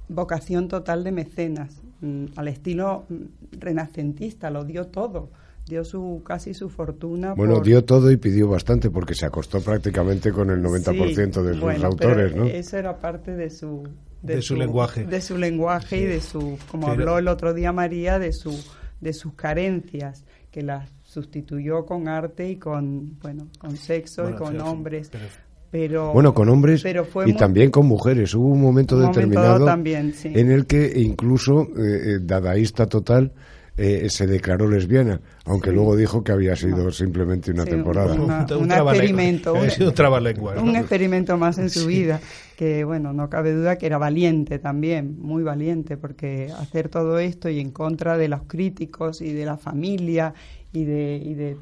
vocación 0.10 0.68
total 0.68 1.04
de 1.04 1.12
mecenas, 1.12 1.82
mm, 2.02 2.26
al 2.36 2.48
estilo 2.48 3.06
mm, 3.10 3.60
renacentista, 3.60 4.50
lo 4.50 4.64
dio 4.64 4.88
todo 4.88 5.30
dio 5.66 5.84
su 5.84 6.22
casi 6.26 6.54
su 6.54 6.70
fortuna. 6.70 7.34
Bueno, 7.34 7.56
por... 7.56 7.66
dio 7.66 7.84
todo 7.84 8.12
y 8.12 8.18
pidió 8.18 8.48
bastante 8.48 8.90
porque 8.90 9.16
se 9.16 9.26
acostó 9.26 9.62
prácticamente 9.62 10.32
con 10.32 10.50
el 10.50 10.62
90% 10.62 11.34
sí, 11.34 11.42
de 11.42 11.54
sus 11.54 11.60
bueno, 11.60 11.88
autores, 11.88 12.36
¿no? 12.36 12.46
Eso 12.46 12.78
era 12.78 12.98
parte 12.98 13.36
de 13.36 13.50
su 13.50 13.88
de, 14.22 14.36
de 14.36 14.42
su, 14.42 14.54
su, 14.54 14.56
lenguaje, 14.56 15.06
de 15.06 15.22
su 15.22 15.38
lenguaje 15.38 15.98
sí. 15.98 16.04
y 16.04 16.06
de 16.06 16.22
su, 16.22 16.58
como 16.70 16.88
pero... 16.88 17.02
habló 17.02 17.18
el 17.18 17.28
otro 17.28 17.54
día 17.54 17.72
María, 17.72 18.20
de 18.20 18.34
su 18.34 18.54
de 19.00 19.14
sus 19.14 19.34
carencias 19.34 20.24
que 20.50 20.62
las 20.62 20.90
sustituyó 21.04 21.86
con 21.86 22.08
arte 22.08 22.50
y 22.50 22.58
con 22.58 23.20
bueno 23.20 23.48
con 23.58 23.76
sexo 23.78 24.24
bueno, 24.24 24.38
y 24.38 24.40
con 24.40 24.62
hombres. 24.62 25.10
Pero, 25.12 25.26
pero, 25.74 26.13
bueno, 26.13 26.36
con 26.36 26.50
hombres 26.50 26.84
pero 26.84 27.03
y 27.25 27.32
muy, 27.32 27.34
también 27.34 27.72
con 27.72 27.88
mujeres. 27.88 28.36
Hubo 28.36 28.46
un 28.46 28.62
momento 28.62 28.96
un 28.96 29.08
determinado 29.08 29.53
momento 29.53 29.65
también, 29.65 30.13
sí. 30.13 30.30
en 30.32 30.51
el 30.51 30.68
que 30.68 30.94
incluso 30.98 31.68
eh, 31.75 32.20
dadaísta 32.22 32.86
total 32.86 33.34
eh, 33.75 34.08
se 34.08 34.27
declaró 34.27 34.70
lesbiana, 34.70 35.20
aunque 35.46 35.72
sí. 35.72 35.75
luego 35.75 35.96
dijo 35.96 36.24
que 36.24 36.32
había 36.32 36.56
sido 36.56 36.84
no. 36.84 36.92
simplemente 36.92 37.50
una 37.50 37.63
sí, 37.63 37.72
temporada. 37.72 38.13
Una, 38.13 38.46
un, 38.51 38.58
un 38.65 38.72
experimento. 38.72 39.53
Un, 39.56 40.70
un 40.70 40.75
experimento 40.75 41.38
más 41.39 41.58
en 41.58 41.72
su 41.72 41.88
vida, 41.88 42.22
que 42.56 42.84
bueno, 42.84 43.12
no 43.12 43.27
cabe 43.32 43.51
duda 43.51 43.80
que 43.80 43.88
era 43.88 43.98
valiente 43.98 44.60
también, 44.60 45.18
muy 45.20 45.42
valiente, 45.42 45.98
porque 45.98 46.51
hacer 46.56 46.88
todo 46.88 47.18
esto 47.18 47.50
y 47.50 47.60
en 47.60 47.72
contra 47.72 48.15
de 48.15 48.27
los 48.27 48.44
críticos 48.44 49.24
y 49.24 49.34
de 49.34 49.46
la 49.46 49.58
familia 49.58 50.36
y 50.74 50.86
de, 50.86 51.22
y 51.24 51.34
de 51.36 51.58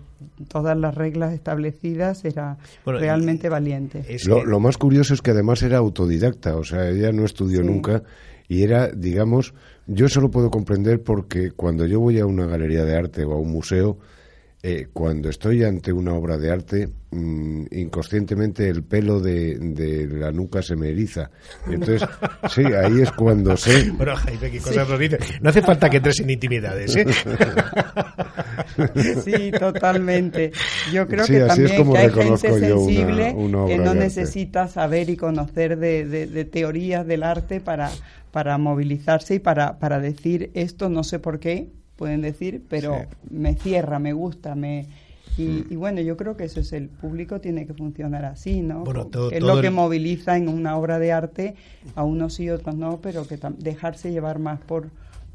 todas 0.48 0.78
las 0.78 0.96
reglas 0.96 1.34
establecidas 1.34 2.26
era 2.26 2.58
bueno, 2.86 3.00
realmente 3.00 3.50
valiente. 3.50 4.04
Es 4.08 4.26
lo, 4.26 4.46
lo, 4.46 4.60
más 4.60 4.78
curioso 4.78 5.14
es 5.14 5.22
que 5.22 5.32
además 5.32 5.62
era 5.62 5.78
autodidacta, 5.78 6.56
o 6.56 6.64
sea, 6.64 6.90
ella 6.90 7.12
no 7.12 7.26
estudió 7.26 7.60
sí. 7.60 7.68
nunca 7.68 8.04
y 8.48 8.64
era, 8.64 8.88
digamos, 8.88 9.54
yo 9.88 10.08
eso 10.08 10.22
lo 10.22 10.32
puedo 10.32 10.50
comprender 10.50 11.02
porque 11.02 11.52
cuando 11.52 11.86
yo 11.86 12.00
voy 12.00 12.20
a 12.20 12.26
una 12.26 12.48
galería 12.48 12.84
de 12.84 12.98
arte 12.98 13.24
o 13.26 13.34
a 13.34 13.38
un 13.38 13.52
museo, 13.52 13.98
eh, 14.64 14.90
cuando 14.94 15.30
estoy 15.30 15.64
ante 15.64 15.92
una 15.92 16.14
obra 16.14 16.38
de 16.38 16.52
arte, 16.52 16.88
mmm, 17.10 17.64
inconscientemente 17.72 18.70
el 18.70 18.84
pelo 18.84 19.20
de, 19.20 19.58
de, 19.58 20.08
la 20.08 20.32
nuca 20.32 20.62
se 20.62 20.76
me 20.76 20.90
eriza. 20.90 21.32
Entonces, 21.66 22.08
sí, 22.54 22.62
ahí 22.66 23.02
es 23.02 23.12
cuando 23.12 23.58
sé. 23.58 23.92
Bueno, 23.98 24.16
Jaime, 24.16 24.52
qué 24.52 24.60
cosas 24.60 24.86
sí. 24.86 24.92
nos 24.92 25.00
dice. 25.00 25.18
No 25.42 25.50
hace 25.50 25.64
falta 25.64 25.90
que 25.90 25.98
entres 25.98 26.20
en 26.20 26.30
intimidades, 26.30 26.96
¿eh? 26.96 27.06
Sí, 29.24 29.52
totalmente. 29.52 30.52
Yo 30.94 31.08
creo 31.08 31.26
sí, 31.26 31.34
que 31.34 31.40
también 31.40 31.72
es 31.72 31.78
como 31.78 31.94
que 31.94 32.00
hay 32.00 32.10
gente 32.12 32.30
yo 32.30 32.38
sensible 32.38 33.34
una, 33.36 33.64
una 33.64 33.68
que 33.68 33.78
no 33.80 33.96
necesita 33.96 34.68
saber 34.68 35.10
y 35.10 35.18
conocer 35.18 35.78
de, 35.78 36.06
de, 36.06 36.28
de 36.28 36.46
teorías 36.46 37.06
del 37.08 37.24
arte 37.24 37.62
para, 37.62 37.90
para 38.32 38.60
movilizarse 38.60 39.36
y 39.36 39.40
para, 39.40 39.80
para 39.80 40.00
decir 40.00 40.52
esto, 40.54 40.88
no 40.90 41.04
sé 41.04 41.18
por 41.20 41.40
qué, 41.40 41.70
pueden 42.02 42.22
decir, 42.22 42.64
pero 42.68 42.96
sí. 42.96 43.16
me 43.30 43.54
cierra, 43.54 44.00
me 44.00 44.14
gusta, 44.14 44.56
me... 44.56 44.88
Y, 45.38 45.66
y, 45.70 45.76
bueno, 45.76 46.02
yo 46.02 46.18
creo 46.18 46.36
que 46.36 46.46
eso 46.46 46.60
es 46.60 46.74
el 46.74 46.90
público 46.90 47.40
tiene 47.40 47.68
que 47.68 47.76
funcionar 47.76 48.26
así, 48.26 48.62
¿no? 48.62 48.84
Bueno, 48.84 49.06
todo, 49.06 49.30
es 49.30 49.40
todo 49.40 49.56
lo 49.56 49.62
que 49.62 49.68
el... 49.68 49.74
moviliza 49.74 50.36
en 50.36 50.50
una 50.50 50.76
obra 50.78 50.98
de 50.98 51.12
arte 51.12 51.54
a 51.94 52.04
unos 52.04 52.34
sí, 52.34 52.50
otros 52.50 52.76
no, 52.76 53.02
pero 53.02 53.28
que 53.28 53.38
dejarse 53.60 54.12
llevar 54.12 54.40
más 54.40 54.60
por 54.62 54.90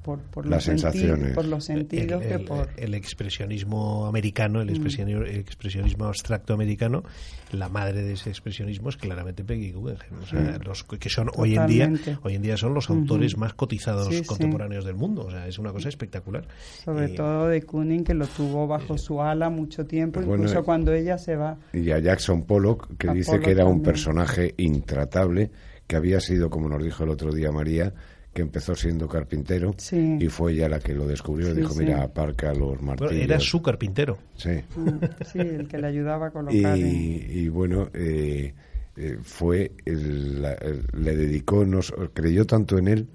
por, 0.07 0.21
por 0.21 0.47
las 0.47 0.59
los 0.59 0.65
sensaciones, 0.65 1.35
por 1.35 1.45
los 1.47 1.65
sentidos 1.65 2.23
el, 2.23 2.31
el, 2.33 2.39
que 2.39 2.45
por 2.45 2.69
el 2.77 2.95
expresionismo 2.95 4.07
americano, 4.07 4.61
el 4.61 4.71
expresionismo, 4.71 5.23
el 5.23 5.37
expresionismo, 5.41 6.05
abstracto 6.07 6.55
americano, 6.55 7.03
la 7.51 7.69
madre 7.69 8.03
de 8.03 8.13
ese 8.13 8.31
expresionismo 8.31 8.89
es 8.89 8.97
claramente 8.97 9.43
Peggy 9.43 9.73
Guggenheim, 9.73 10.23
o 10.23 10.27
sea, 10.27 10.55
sí. 10.55 10.65
los 10.65 10.85
que 10.85 11.11
son 11.11 11.29
hoy 11.35 11.57
en 11.57 11.67
día, 11.67 11.93
hoy 12.23 12.37
en 12.37 12.43
día 12.43 12.57
son 12.57 12.73
los 12.73 12.89
autores 12.89 13.35
uh 13.35 13.37
-huh. 13.37 13.41
más 13.41 13.55
cotizados 13.55 14.15
sí, 14.15 14.23
contemporáneos 14.23 14.85
sí. 14.85 14.87
del 14.87 14.97
mundo, 14.97 15.27
o 15.27 15.31
sea, 15.31 15.49
es 15.49 15.59
una 15.59 15.73
cosa 15.73 15.89
espectacular. 15.89 16.47
Sobre 16.85 17.11
y, 17.11 17.15
todo 17.17 17.49
de 17.49 17.63
Kooning 17.63 18.05
que 18.05 18.15
lo 18.15 18.29
tuvo 18.29 18.69
bajo 18.69 18.97
su 18.97 19.21
ala 19.21 19.51
mucho 19.51 19.87
tiempo, 19.87 20.21
bueno, 20.21 20.45
incluso 20.45 20.65
cuando 20.65 20.93
ella 20.93 21.19
se 21.19 21.35
va. 21.35 21.57
Y 21.73 21.91
a 21.91 21.99
Jackson 21.99 22.45
Pollock 22.45 22.97
que 22.97 23.11
dice 23.11 23.33
Pollock 23.33 23.45
que 23.45 23.51
era 23.51 23.65
un 23.65 23.79
también. 23.79 23.93
personaje 23.93 24.55
intratable, 24.59 25.51
que 25.89 25.97
había 25.97 26.21
sido, 26.21 26.49
como 26.49 26.69
nos 26.69 26.83
dijo 26.83 27.03
el 27.03 27.11
otro 27.11 27.33
día 27.33 27.51
María, 27.51 27.93
que 28.37 28.43
empezó 28.43 28.77
siendo 28.77 29.09
carpintero 29.09 29.75
sí. 29.79 30.19
y 30.21 30.29
fue 30.29 30.53
ella 30.53 30.69
la 30.69 30.79
que 30.79 30.93
lo 30.93 31.07
descubrió 31.07 31.49
y 31.49 31.55
sí, 31.55 31.61
dijo, 31.61 31.73
sí. 31.73 31.79
mira, 31.81 32.03
aparca 32.03 32.53
los 32.53 32.83
martillos. 32.83 33.13
Bueno, 33.13 33.25
era 33.25 33.41
su 33.41 33.63
carpintero. 33.63 34.19
Sí. 34.37 34.51
Mm, 34.77 34.91
sí, 35.25 35.39
el 35.39 35.67
que 35.67 35.79
le 35.79 35.87
ayudaba 35.87 36.27
a 36.27 36.31
colocar. 36.31 36.77
Y, 36.77 37.27
y 37.31 37.49
bueno, 37.49 37.89
eh, 37.95 38.53
eh, 38.97 39.19
fue, 39.23 39.73
el, 39.87 40.43
la, 40.43 40.53
el, 40.53 40.85
le 40.93 41.17
dedicó, 41.17 41.65
nos, 41.65 41.95
creyó 42.13 42.47
tanto 42.47 42.77
en 42.77 42.89
él 42.89 43.09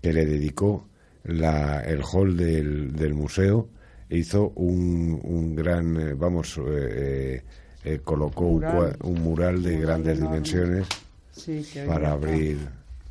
que 0.00 0.14
le 0.14 0.24
dedicó 0.24 0.88
la, 1.24 1.80
el 1.82 2.00
hall 2.02 2.34
del, 2.34 2.92
del 2.96 3.12
museo, 3.12 3.68
e 4.08 4.18
hizo 4.18 4.52
un, 4.56 5.20
un 5.22 5.54
gran, 5.54 5.96
eh, 6.00 6.14
vamos, 6.14 6.58
eh, 6.66 7.42
eh, 7.84 8.00
colocó 8.02 8.44
mural. 8.44 8.96
Un, 9.02 9.16
un, 9.16 9.22
mural 9.22 9.62
de 9.62 9.74
un 9.74 9.80
grandes 9.82 10.18
enorme. 10.18 10.36
dimensiones 10.36 10.86
sí, 11.30 11.62
para 11.86 12.12
abrir, 12.12 12.58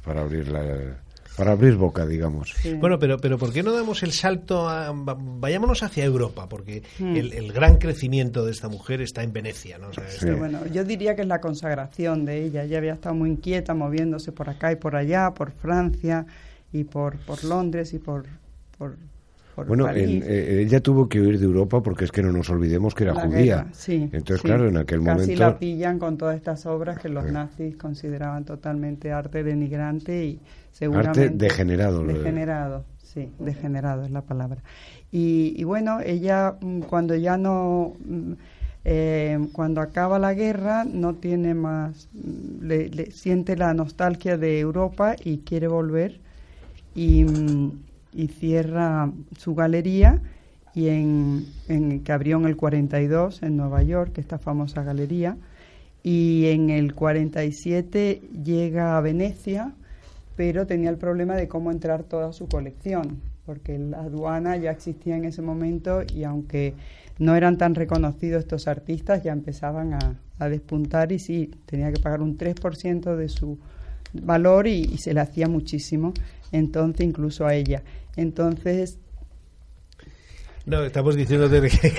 para 0.03 0.21
abrir 0.21 0.47
la 0.47 0.97
para 1.37 1.53
abrir 1.53 1.75
boca, 1.75 2.05
digamos. 2.05 2.53
Sí. 2.61 2.73
Bueno, 2.73 2.99
pero, 2.99 3.17
pero 3.17 3.37
¿por 3.37 3.51
qué 3.53 3.63
no 3.63 3.71
damos 3.71 4.03
el 4.03 4.11
salto? 4.11 4.67
A, 4.69 4.91
vayámonos 4.93 5.81
hacia 5.83 6.03
Europa, 6.03 6.47
porque 6.49 6.83
Mm. 6.99 7.15
el, 7.15 7.33
el, 7.33 7.51
gran 7.53 7.77
crecimiento 7.77 8.45
de 8.45 8.51
esta 8.51 8.67
mujer 8.69 9.01
está 9.01 9.23
en 9.23 9.33
Venecia, 9.33 9.77
¿no? 9.77 9.87
O 9.89 9.93
sea, 9.93 10.07
Sí. 10.09 10.25
está- 10.27 10.35
Bueno, 10.35 10.65
yo 10.67 10.83
diría 10.83 11.15
que 11.15 11.21
es 11.21 11.27
la 11.27 11.41
consagración 11.41 12.25
de 12.25 12.43
ella. 12.45 12.63
Ella 12.63 12.77
había 12.79 12.93
estado 12.93 13.15
muy 13.15 13.29
inquieta, 13.29 13.73
moviéndose 13.73 14.31
por 14.31 14.49
acá 14.49 14.71
y 14.71 14.75
por 14.75 14.95
allá, 14.95 15.31
por 15.33 15.51
Francia 15.51 16.25
y 16.73 16.83
por, 16.83 17.17
por 17.17 17.43
Londres 17.43 17.93
y 17.93 17.99
por, 17.99 18.25
por, 18.77 18.95
por 19.55 19.67
Bueno, 19.67 19.89
en- 19.89 20.23
eh, 20.23 20.61
ella 20.61 20.79
tuvo 20.81 21.07
que 21.09 21.19
huir 21.21 21.39
de 21.39 21.45
Europa 21.45 21.81
porque 21.81 22.05
es 22.05 22.11
que 22.11 22.23
no 22.23 22.31
nos 22.31 22.49
olvidemos 22.49 22.95
que 22.95 23.03
era 23.03 23.13
La 23.13 23.21
judía. 23.21 23.57
guerra, 23.57 23.69
sí, 23.73 24.09
Entonces, 24.11 24.41
sí. 24.41 24.47
claro, 24.47 24.67
en 24.67 24.77
aquel 24.77 25.01
Casi 25.03 25.11
momento... 25.11 25.39
la 25.39 25.59
pillan 25.59 25.99
con 25.99 26.17
todas 26.17 26.35
estas 26.35 26.65
obras 26.65 26.99
que 26.99 27.09
los 27.09 27.25
Sí. 27.25 27.31
nazis 27.31 27.75
consideraban 27.77 28.45
totalmente 28.45 29.11
arte 29.11 29.43
denigrante 29.43 30.25
y 30.25 30.39
seguramente... 30.71 31.23
Arte 31.25 31.35
degenerado. 31.37 32.03
Degenerado, 32.03 32.85
sí, 33.03 33.29
degenerado 33.39 34.03
es 34.05 34.11
la 34.11 34.21
palabra. 34.21 34.63
Y, 35.11 35.53
y 35.57 35.63
bueno, 35.63 35.99
ella 36.01 36.55
mm, 36.61 36.81
cuando 36.81 37.15
ya 37.15 37.37
no... 37.37 37.93
mm, 38.05 38.33
eh, 38.83 39.37
cuando 39.51 39.79
acaba 39.81 40.17
la 40.17 40.33
guerra 40.33 40.85
no 40.85 41.13
tiene 41.13 41.53
más, 41.53 42.09
mm, 42.13 42.63
le, 42.65 42.89
le 42.89 43.11
siente 43.11 43.55
la 43.55 43.73
nostalgia 43.75 44.37
de 44.37 44.59
Europa 44.59 45.15
y 45.23 45.39
quiere 45.39 45.67
volver 45.67 46.19
y, 46.95 47.25
y 48.13 48.27
cierra 48.27 49.11
su 49.37 49.55
galería 49.55 50.21
y 50.73 50.87
en, 50.87 51.45
en 51.67 52.03
que 52.03 52.11
abrió 52.11 52.37
en 52.37 52.45
el 52.45 52.55
42 52.55 53.43
en 53.43 53.57
Nueva 53.57 53.83
York, 53.83 54.17
esta 54.17 54.37
famosa 54.37 54.83
galería, 54.83 55.37
y 56.03 56.47
en 56.47 56.69
el 56.69 56.95
47 56.95 58.21
llega 58.43 58.97
a 58.97 59.01
Venecia, 59.01 59.73
pero 60.35 60.65
tenía 60.65 60.89
el 60.89 60.97
problema 60.97 61.35
de 61.35 61.47
cómo 61.47 61.71
entrar 61.71 62.03
toda 62.03 62.33
su 62.33 62.47
colección. 62.47 63.19
porque 63.45 63.77
la 63.77 64.01
aduana 64.01 64.55
ya 64.55 64.71
existía 64.71 65.17
en 65.17 65.25
ese 65.25 65.41
momento 65.41 66.03
y 66.03 66.23
aunque 66.23 66.75
no 67.19 67.35
eran 67.35 67.57
tan 67.57 67.75
reconocidos 67.75 68.43
estos 68.43 68.67
artistas, 68.67 69.23
ya 69.23 69.33
empezaban 69.33 69.93
a, 69.93 70.17
despuntar 70.49 71.11
y 71.11 71.19
sí, 71.19 71.51
tenía 71.67 71.91
que 71.91 71.99
pagar 72.01 72.21
un 72.21 72.35
3% 72.35 73.15
de 73.15 73.29
su 73.29 73.59
valor 74.13 74.65
y 74.65 74.97
se 74.97 75.13
le 75.13 75.19
hacía 75.19 75.47
muchísimo, 75.47 76.13
entonces 76.51 77.05
incluso 77.05 77.45
a 77.45 77.55
ella. 77.55 77.83
Entonces 78.15 78.99
no, 80.65 80.83
estamos 80.83 81.15
diciendo 81.15 81.49
que 81.49 81.57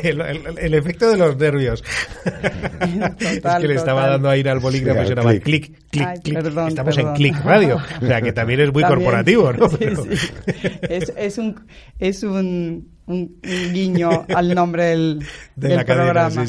el, 0.08 0.74
efecto 0.74 1.10
de 1.10 1.16
los 1.16 1.36
nervios. 1.36 1.82
es 3.18 3.40
que 3.60 3.68
le 3.68 3.74
estaba 3.74 4.06
dando 4.06 4.28
aire 4.28 4.50
al 4.50 4.60
bolígrafo 4.60 5.02
y 5.02 5.06
se 5.06 5.40
clic, 5.40 5.76
clic, 5.90 6.22
clic, 6.22 6.22
clic. 6.22 6.68
estamos 6.68 6.96
en 6.98 7.12
clic 7.12 7.36
radio. 7.44 7.78
O 8.00 8.06
sea, 8.06 8.22
que 8.22 8.32
también 8.32 8.60
es 8.60 8.72
muy 8.72 8.84
corporativo, 8.84 9.52
¿no? 9.52 9.66
Es, 10.82 11.12
es, 11.16 11.38
un, 11.38 11.60
es 11.98 12.22
un, 12.22 12.88
un, 13.06 13.40
guiño 13.72 14.26
al 14.28 14.54
nombre 14.54 14.84
del, 14.84 15.26
del 15.56 15.84
programa. 15.84 16.44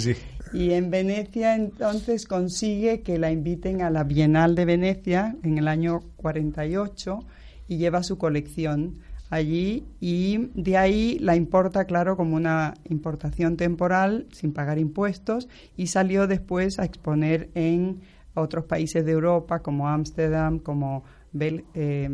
y 0.54 0.72
en 0.72 0.92
Venecia 0.92 1.56
entonces 1.56 2.26
consigue 2.28 3.02
que 3.02 3.18
la 3.18 3.32
inviten 3.32 3.82
a 3.82 3.90
la 3.90 4.04
Bienal 4.04 4.54
de 4.54 4.66
Venecia 4.66 5.36
en 5.44 5.58
el 5.58 5.68
año 5.68 6.02
48 6.18 7.20
y 7.68 7.78
lleva 7.78 8.04
su 8.04 8.18
colección 8.18 9.00
allí 9.30 9.84
y 10.00 10.50
de 10.54 10.78
ahí 10.78 11.18
la 11.20 11.36
importa, 11.36 11.86
claro, 11.86 12.16
como 12.16 12.36
una 12.36 12.76
importación 12.90 13.58
temporal 13.58 14.28
sin 14.32 14.54
pagar 14.54 14.78
impuestos 14.78 15.48
y 15.76 15.88
salió 15.88 16.28
después 16.28 16.80
a 16.80 16.86
exponer 16.86 17.50
en 17.56 18.02
otros 18.36 18.66
países 18.66 19.06
de 19.06 19.12
Europa 19.12 19.60
como 19.60 19.90
Ámsterdam, 19.90 20.60
como 20.60 21.04
eh, 21.40 22.10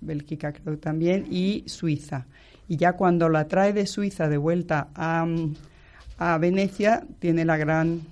Bélgica 0.00 0.52
creo 0.52 0.78
también 0.78 1.26
y 1.30 1.64
Suiza. 1.66 2.26
Y 2.68 2.76
ya 2.76 2.92
cuando 2.92 3.28
la 3.28 3.48
trae 3.48 3.72
de 3.72 3.86
Suiza 3.86 4.28
de 4.28 4.36
vuelta 4.36 4.88
a, 4.94 5.26
a 6.18 6.38
Venecia 6.38 7.04
tiene 7.18 7.44
la 7.44 7.56
gran 7.56 8.02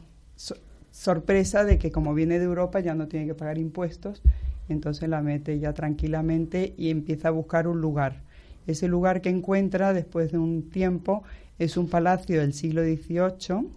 sorpresa 0.90 1.64
de 1.64 1.78
que 1.78 1.92
como 1.92 2.12
viene 2.14 2.38
de 2.38 2.46
Europa 2.46 2.80
ya 2.80 2.94
no 2.94 3.06
tiene 3.06 3.26
que 3.26 3.34
pagar 3.34 3.58
impuestos 3.58 4.20
entonces 4.68 5.08
la 5.08 5.22
mete 5.22 5.58
ya 5.58 5.72
tranquilamente 5.72 6.74
y 6.76 6.90
empieza 6.90 7.28
a 7.28 7.30
buscar 7.30 7.68
un 7.68 7.80
lugar. 7.80 8.20
Ese 8.66 8.88
lugar 8.88 9.20
que 9.20 9.30
encuentra 9.30 9.92
después 9.92 10.30
de 10.32 10.38
un 10.38 10.68
tiempo 10.70 11.22
es 11.58 11.76
un 11.76 11.88
palacio 11.88 12.40
del 12.40 12.52
siglo 12.52 12.82
XVIII 12.82 13.68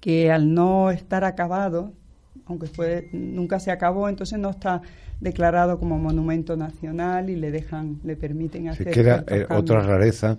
que 0.00 0.30
al 0.30 0.54
no 0.54 0.90
estar 0.90 1.24
acabado, 1.24 1.92
aunque 2.46 2.66
fue, 2.66 3.08
nunca 3.12 3.58
se 3.58 3.70
acabó, 3.70 4.08
entonces 4.08 4.38
no 4.38 4.50
está 4.50 4.82
declarado 5.20 5.78
como 5.78 5.98
monumento 5.98 6.56
nacional 6.56 7.30
y 7.30 7.36
le 7.36 7.50
dejan, 7.50 7.98
le 8.04 8.16
permiten 8.16 8.68
hacer. 8.68 8.88
Sí, 8.88 8.92
que 8.92 9.00
era 9.00 9.24
eh, 9.26 9.46
otra 9.50 9.80
rareza 9.80 10.36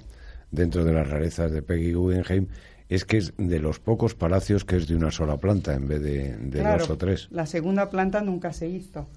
dentro 0.52 0.86
de 0.86 0.94
las 0.94 1.10
rarezas 1.10 1.52
de 1.52 1.62
Peggy 1.62 1.94
Guggenheim 1.94 2.48
es 2.90 3.04
que 3.04 3.18
es 3.18 3.34
de 3.38 3.60
los 3.60 3.80
pocos 3.80 4.16
palacios 4.16 4.64
que 4.64 4.78
es 4.78 4.88
de 4.88 4.96
una 4.96 5.12
sola 5.12 5.38
planta 5.38 5.74
en 5.74 5.88
vez 5.88 6.02
de, 6.02 6.38
de 6.38 6.64
dos 6.64 6.90
o 6.90 6.98
tres. 6.98 7.28
La 7.32 7.46
segunda 7.46 7.90
planta 7.90 8.22
nunca 8.22 8.54
se 8.54 8.68
hizo. 8.70 9.08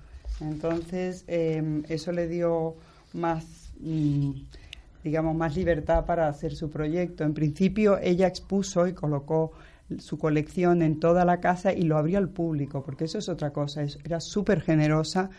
Entonces, 0.41 1.25
em, 1.27 1.83
eso 1.89 2.13
le 2.13 2.29
dio 2.29 2.77
más, 3.13 3.73
mm, 3.81 4.31
digamos, 5.05 5.37
más 5.37 5.57
libertad 5.57 6.05
para 6.07 6.29
hacer 6.29 6.55
su 6.55 6.71
proyecto. 6.71 7.25
En 7.25 7.35
principio, 7.35 7.99
ella 7.99 8.27
expuso 8.27 8.87
y 8.87 8.93
colocó 8.93 9.53
su 9.99 10.19
colección 10.19 10.83
en 10.83 11.01
toda 11.01 11.25
la 11.25 11.41
casa 11.41 11.73
y 11.73 11.83
lo 11.83 11.97
abrió 11.99 12.19
al 12.19 12.29
público, 12.29 12.83
porque 12.83 13.05
eso 13.05 13.19
es 13.19 13.29
otra 13.29 13.53
cosa. 13.53 13.83
era 14.05 14.21
súper 14.21 14.61
generosa 14.61 15.31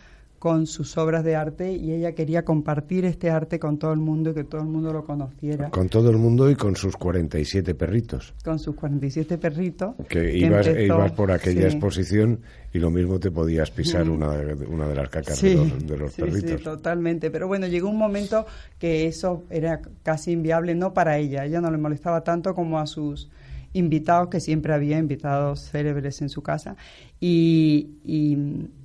con 0.41 0.65
sus 0.65 0.97
obras 0.97 1.23
de 1.23 1.35
arte 1.35 1.71
y 1.71 1.91
ella 1.91 2.13
quería 2.13 2.43
compartir 2.43 3.05
este 3.05 3.29
arte 3.29 3.59
con 3.59 3.77
todo 3.77 3.93
el 3.93 3.99
mundo 3.99 4.31
y 4.31 4.33
que 4.33 4.43
todo 4.43 4.61
el 4.61 4.67
mundo 4.69 4.91
lo 4.91 5.05
conociera. 5.05 5.69
Con 5.69 5.87
todo 5.87 6.09
el 6.09 6.17
mundo 6.17 6.49
y 6.49 6.55
con 6.55 6.75
sus 6.75 6.97
47 6.97 7.75
perritos. 7.75 8.33
Con 8.43 8.57
sus 8.57 8.73
47 8.73 9.37
perritos. 9.37 9.93
Que, 10.09 10.35
ibas, 10.35 10.67
ibas, 10.67 11.11
por 11.11 11.31
aquella 11.31 11.67
exposición 11.67 12.39
y 12.73 12.79
lo 12.79 12.89
mismo 12.89 13.19
te 13.19 13.29
podías 13.29 13.69
pisar 13.69 14.09
una, 14.09 14.31
de, 14.35 14.65
una 14.65 14.87
de 14.87 14.95
las 14.95 15.09
cacas 15.09 15.39
de 15.39 15.95
los, 15.95 16.13
perritos. 16.15 16.49
Sí, 16.49 16.63
totalmente. 16.63 17.29
Pero 17.29 17.47
bueno, 17.47 17.67
llegó 17.67 17.87
un 17.87 17.99
momento 17.99 18.47
que 18.79 19.05
eso 19.05 19.43
era 19.51 19.79
casi 20.01 20.31
inviable, 20.31 20.73
no 20.73 20.91
para 20.91 21.19
ella. 21.19 21.45
ella 21.45 21.61
no 21.61 21.69
le 21.69 21.77
molestaba 21.77 22.23
tanto 22.23 22.55
como 22.55 22.79
a 22.79 22.87
sus 22.87 23.29
invitados, 23.73 24.29
que 24.29 24.39
siempre 24.39 24.73
había 24.73 24.97
invitados 24.97 25.69
célebres 25.69 26.19
en 26.23 26.29
su 26.29 26.41
casa. 26.41 26.77
y 27.19 27.91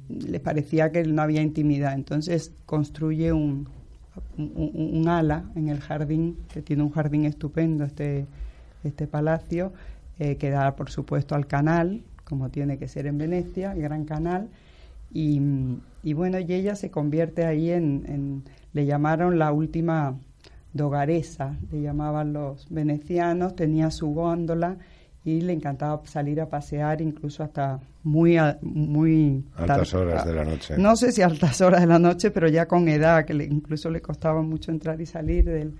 les 0.09 0.41
parecía 0.41 0.93
que 0.93 1.03
no 1.05 1.23
había 1.23 1.43
intimidad. 1.43 1.95
Entonces 1.95 2.53
construye 2.67 3.33
un, 3.33 3.69
un, 4.39 5.09
ala 5.09 5.45
en 5.55 5.69
el 5.69 5.81
jardín, 5.81 6.37
que 6.53 6.63
tiene 6.63 6.83
un 6.83 6.91
jardín 6.91 7.25
estupendo 7.25 7.85
este, 7.85 8.27
este 8.85 9.07
palacio, 9.07 9.73
eh, 10.19 10.37
que 10.37 10.51
da 10.51 10.77
por 10.77 10.91
supuesto 10.91 11.35
al 11.35 11.47
canal, 11.47 12.03
como 12.25 12.51
tiene 12.51 12.79
que 12.79 12.89
ser 12.89 13.07
en 13.07 13.19
Venecia, 13.19 13.73
el 13.73 13.83
gran 13.83 14.05
canal. 14.05 14.49
Y, 15.13 15.41
y 16.03 16.13
bueno, 16.13 16.39
y 16.39 16.53
ella 16.53 16.75
se 16.77 16.91
convierte 16.91 17.45
ahí 17.45 17.71
en, 17.71 18.05
en, 18.07 18.43
le 18.73 18.87
llamaron 18.87 19.39
la 19.39 19.53
última 19.53 20.17
dogaresa, 20.73 21.57
le 21.73 21.83
llamaban 21.83 22.33
los 22.33 22.67
venecianos, 22.71 23.57
tenía 23.57 23.91
su 23.91 24.09
góndola 24.09 24.77
y 25.27 25.41
le 25.41 25.53
encantaba 25.53 26.01
salir 26.07 26.41
a 26.41 26.49
pasear 26.49 27.03
incluso 27.03 27.43
hasta 27.43 27.81
muy 28.05 28.39
muy 28.63 29.45
altas 29.57 29.93
horas 29.93 30.25
de 30.25 30.33
la 30.33 30.45
noche. 30.45 30.79
No 30.79 30.95
sé 30.95 31.11
si 31.11 31.21
altas 31.21 31.61
horas 31.61 31.81
de 31.81 31.89
la 31.89 31.99
noche, 31.99 32.31
pero 32.31 32.47
ya 32.47 32.69
con 32.69 32.87
edad 32.87 33.25
que 33.25 33.35
le, 33.35 33.45
incluso 33.45 33.91
le 33.91 34.01
costaba 34.01 34.41
mucho 34.43 34.71
entrar 34.71 35.01
y 35.01 35.07
salir 35.07 35.45
del 35.45 35.75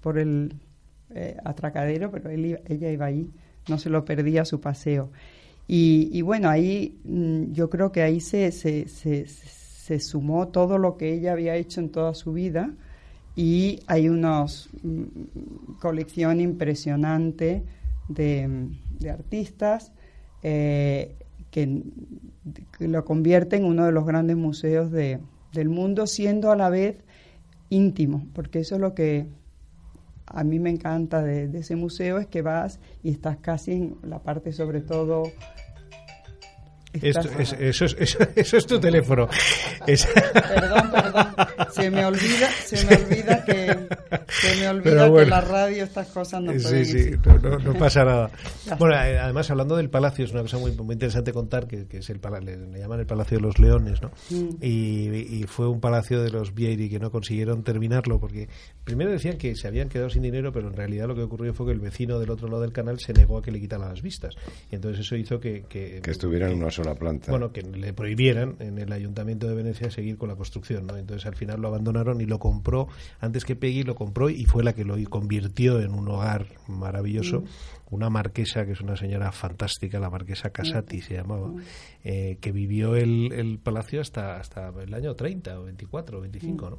por 0.00 0.18
el 0.18 0.54
eh, 1.14 1.36
atracadero, 1.44 2.10
pero 2.10 2.30
él, 2.30 2.58
ella 2.66 2.90
iba 2.90 3.04
ahí, 3.04 3.30
no 3.68 3.76
se 3.76 3.90
lo 3.90 4.02
perdía 4.02 4.46
su 4.46 4.62
paseo. 4.62 5.10
Y, 5.68 6.08
y 6.10 6.22
bueno, 6.22 6.48
ahí 6.48 6.98
mm, 7.04 7.52
yo 7.52 7.68
creo 7.68 7.92
que 7.92 8.00
ahí 8.00 8.20
se, 8.20 8.50
se, 8.50 8.88
se, 8.88 9.26
se, 9.26 10.00
sumó 10.00 10.48
todo 10.48 10.78
lo 10.78 10.96
que 10.96 11.12
ella 11.12 11.32
había 11.32 11.54
hecho 11.56 11.80
en 11.80 11.90
toda 11.90 12.14
su 12.14 12.32
vida 12.32 12.70
y 13.34 13.80
hay 13.88 14.08
una 14.08 14.44
mm, 14.44 15.02
colección 15.80 16.40
impresionante 16.40 17.62
de 18.08 18.70
de 18.98 19.10
artistas 19.10 19.92
eh, 20.42 21.16
que, 21.50 21.82
lo 22.78 23.04
convierte 23.04 23.56
en 23.56 23.64
uno 23.64 23.86
de 23.86 23.92
los 23.92 24.06
grandes 24.06 24.36
museos 24.36 24.90
de, 24.90 25.18
del 25.52 25.68
mundo, 25.68 26.06
siendo 26.06 26.52
a 26.52 26.56
la 26.56 26.68
vez 26.68 26.98
íntimo, 27.70 28.26
porque 28.34 28.60
eso 28.60 28.76
es 28.76 28.80
lo 28.80 28.94
que 28.94 29.26
a 30.26 30.44
mí 30.44 30.58
me 30.58 30.70
encanta 30.70 31.22
de, 31.22 31.48
de 31.48 31.58
ese 31.60 31.76
museo, 31.76 32.18
es 32.18 32.26
que 32.26 32.42
vas 32.42 32.78
y 33.02 33.10
estás 33.10 33.38
casi 33.38 33.72
en 33.72 33.96
la 34.02 34.20
parte 34.22 34.52
sobre 34.52 34.80
todo 34.80 35.24
esto, 37.02 37.28
es, 37.38 37.52
eso, 37.52 37.84
es, 37.84 38.18
eso, 38.34 38.56
es 38.56 38.66
tu 38.66 38.78
teléfono. 38.78 39.28
Perdón, 39.86 40.90
perdón. 40.90 41.26
Se 41.72 41.90
me 41.90 42.04
olvida, 42.04 42.50
se 42.64 42.84
me 42.86 42.96
olvida 42.96 43.44
que, 43.44 43.88
se 44.28 44.60
me 44.60 44.68
olvida 44.68 45.12
que 45.12 45.26
la 45.26 45.40
radio 45.40 45.84
estas 45.84 46.08
cosas 46.08 46.42
no 46.42 46.52
pueden 46.52 46.84
Sí, 46.84 47.02
sí, 47.04 47.10
no, 47.42 47.58
no, 47.58 47.74
pasa 47.74 48.04
nada. 48.04 48.30
Bueno, 48.78 48.94
eh, 48.96 49.18
además 49.18 49.50
hablando 49.50 49.76
del 49.76 49.90
palacio 49.90 50.24
es 50.24 50.32
una 50.32 50.42
cosa 50.42 50.58
muy, 50.58 50.72
muy 50.72 50.94
interesante 50.94 51.32
contar 51.32 51.66
que, 51.66 51.86
que 51.86 51.98
es 51.98 52.10
el 52.10 52.20
le, 52.42 52.56
le, 52.56 52.78
llaman 52.78 53.00
el 53.00 53.06
palacio 53.06 53.38
de 53.38 53.42
los 53.42 53.58
leones, 53.58 54.00
¿no? 54.02 54.10
Mm. 54.30 54.56
Y, 54.60 55.40
y, 55.40 55.44
fue 55.46 55.68
un 55.68 55.80
palacio 55.80 56.22
de 56.22 56.30
los 56.30 56.54
Vieri 56.54 56.88
que 56.88 56.98
no 56.98 57.10
consiguieron 57.10 57.62
terminarlo 57.62 58.18
porque 58.18 58.48
primero 58.84 59.10
decían 59.10 59.38
que 59.38 59.54
se 59.54 59.68
habían 59.68 59.88
quedado 59.88 60.10
sin 60.10 60.22
dinero, 60.22 60.52
pero 60.52 60.68
en 60.68 60.76
realidad 60.76 61.06
lo 61.06 61.14
que 61.14 61.22
ocurrió 61.22 61.54
fue 61.54 61.66
que 61.66 61.72
el 61.72 61.80
vecino 61.80 62.18
del 62.18 62.30
otro 62.30 62.48
lado 62.48 62.62
del 62.62 62.72
canal 62.72 62.98
se 62.98 63.12
negó 63.12 63.38
a 63.38 63.42
que 63.42 63.50
le 63.50 63.60
quitaran 63.60 63.88
las 63.88 64.02
vistas 64.02 64.34
y 64.70 64.74
entonces 64.74 65.00
eso 65.00 65.16
hizo 65.16 65.38
que 65.40 65.64
que, 65.68 66.00
que 66.02 66.10
estuvieran 66.10 66.52
en 66.52 66.58
una 66.58 66.70
sola 66.70 66.85
planta. 66.94 67.30
Bueno, 67.30 67.52
que 67.52 67.62
le 67.62 67.92
prohibieran 67.92 68.56
en 68.60 68.78
el 68.78 68.92
Ayuntamiento 68.92 69.48
de 69.48 69.54
Venecia 69.54 69.90
seguir 69.90 70.16
con 70.16 70.28
la 70.28 70.36
construcción, 70.36 70.86
¿no? 70.86 70.96
Entonces 70.96 71.26
al 71.26 71.34
final 71.34 71.60
lo 71.60 71.68
abandonaron 71.68 72.20
y 72.20 72.26
lo 72.26 72.38
compró, 72.38 72.88
antes 73.20 73.44
que 73.44 73.56
Peggy 73.56 73.82
lo 73.82 73.94
compró 73.94 74.30
y 74.30 74.44
fue 74.44 74.64
la 74.64 74.74
que 74.74 74.84
lo 74.84 74.96
convirtió 75.08 75.80
en 75.80 75.92
un 75.92 76.08
hogar 76.08 76.46
maravilloso. 76.68 77.40
Mm. 77.40 77.44
Una 77.88 78.10
marquesa, 78.10 78.66
que 78.66 78.72
es 78.72 78.80
una 78.80 78.96
señora 78.96 79.30
fantástica, 79.30 80.00
la 80.00 80.10
marquesa 80.10 80.50
Casati 80.50 81.02
se 81.02 81.14
llamaba, 81.14 81.48
mm. 81.48 81.60
eh, 82.04 82.38
que 82.40 82.50
vivió 82.50 82.96
el, 82.96 83.32
el, 83.32 83.58
palacio 83.58 84.00
hasta, 84.00 84.38
hasta 84.38 84.70
el 84.82 84.92
año 84.92 85.14
30 85.14 85.60
o 85.60 85.64
24 85.64 86.18
o 86.18 86.20
25, 86.20 86.70
¿no? 86.70 86.78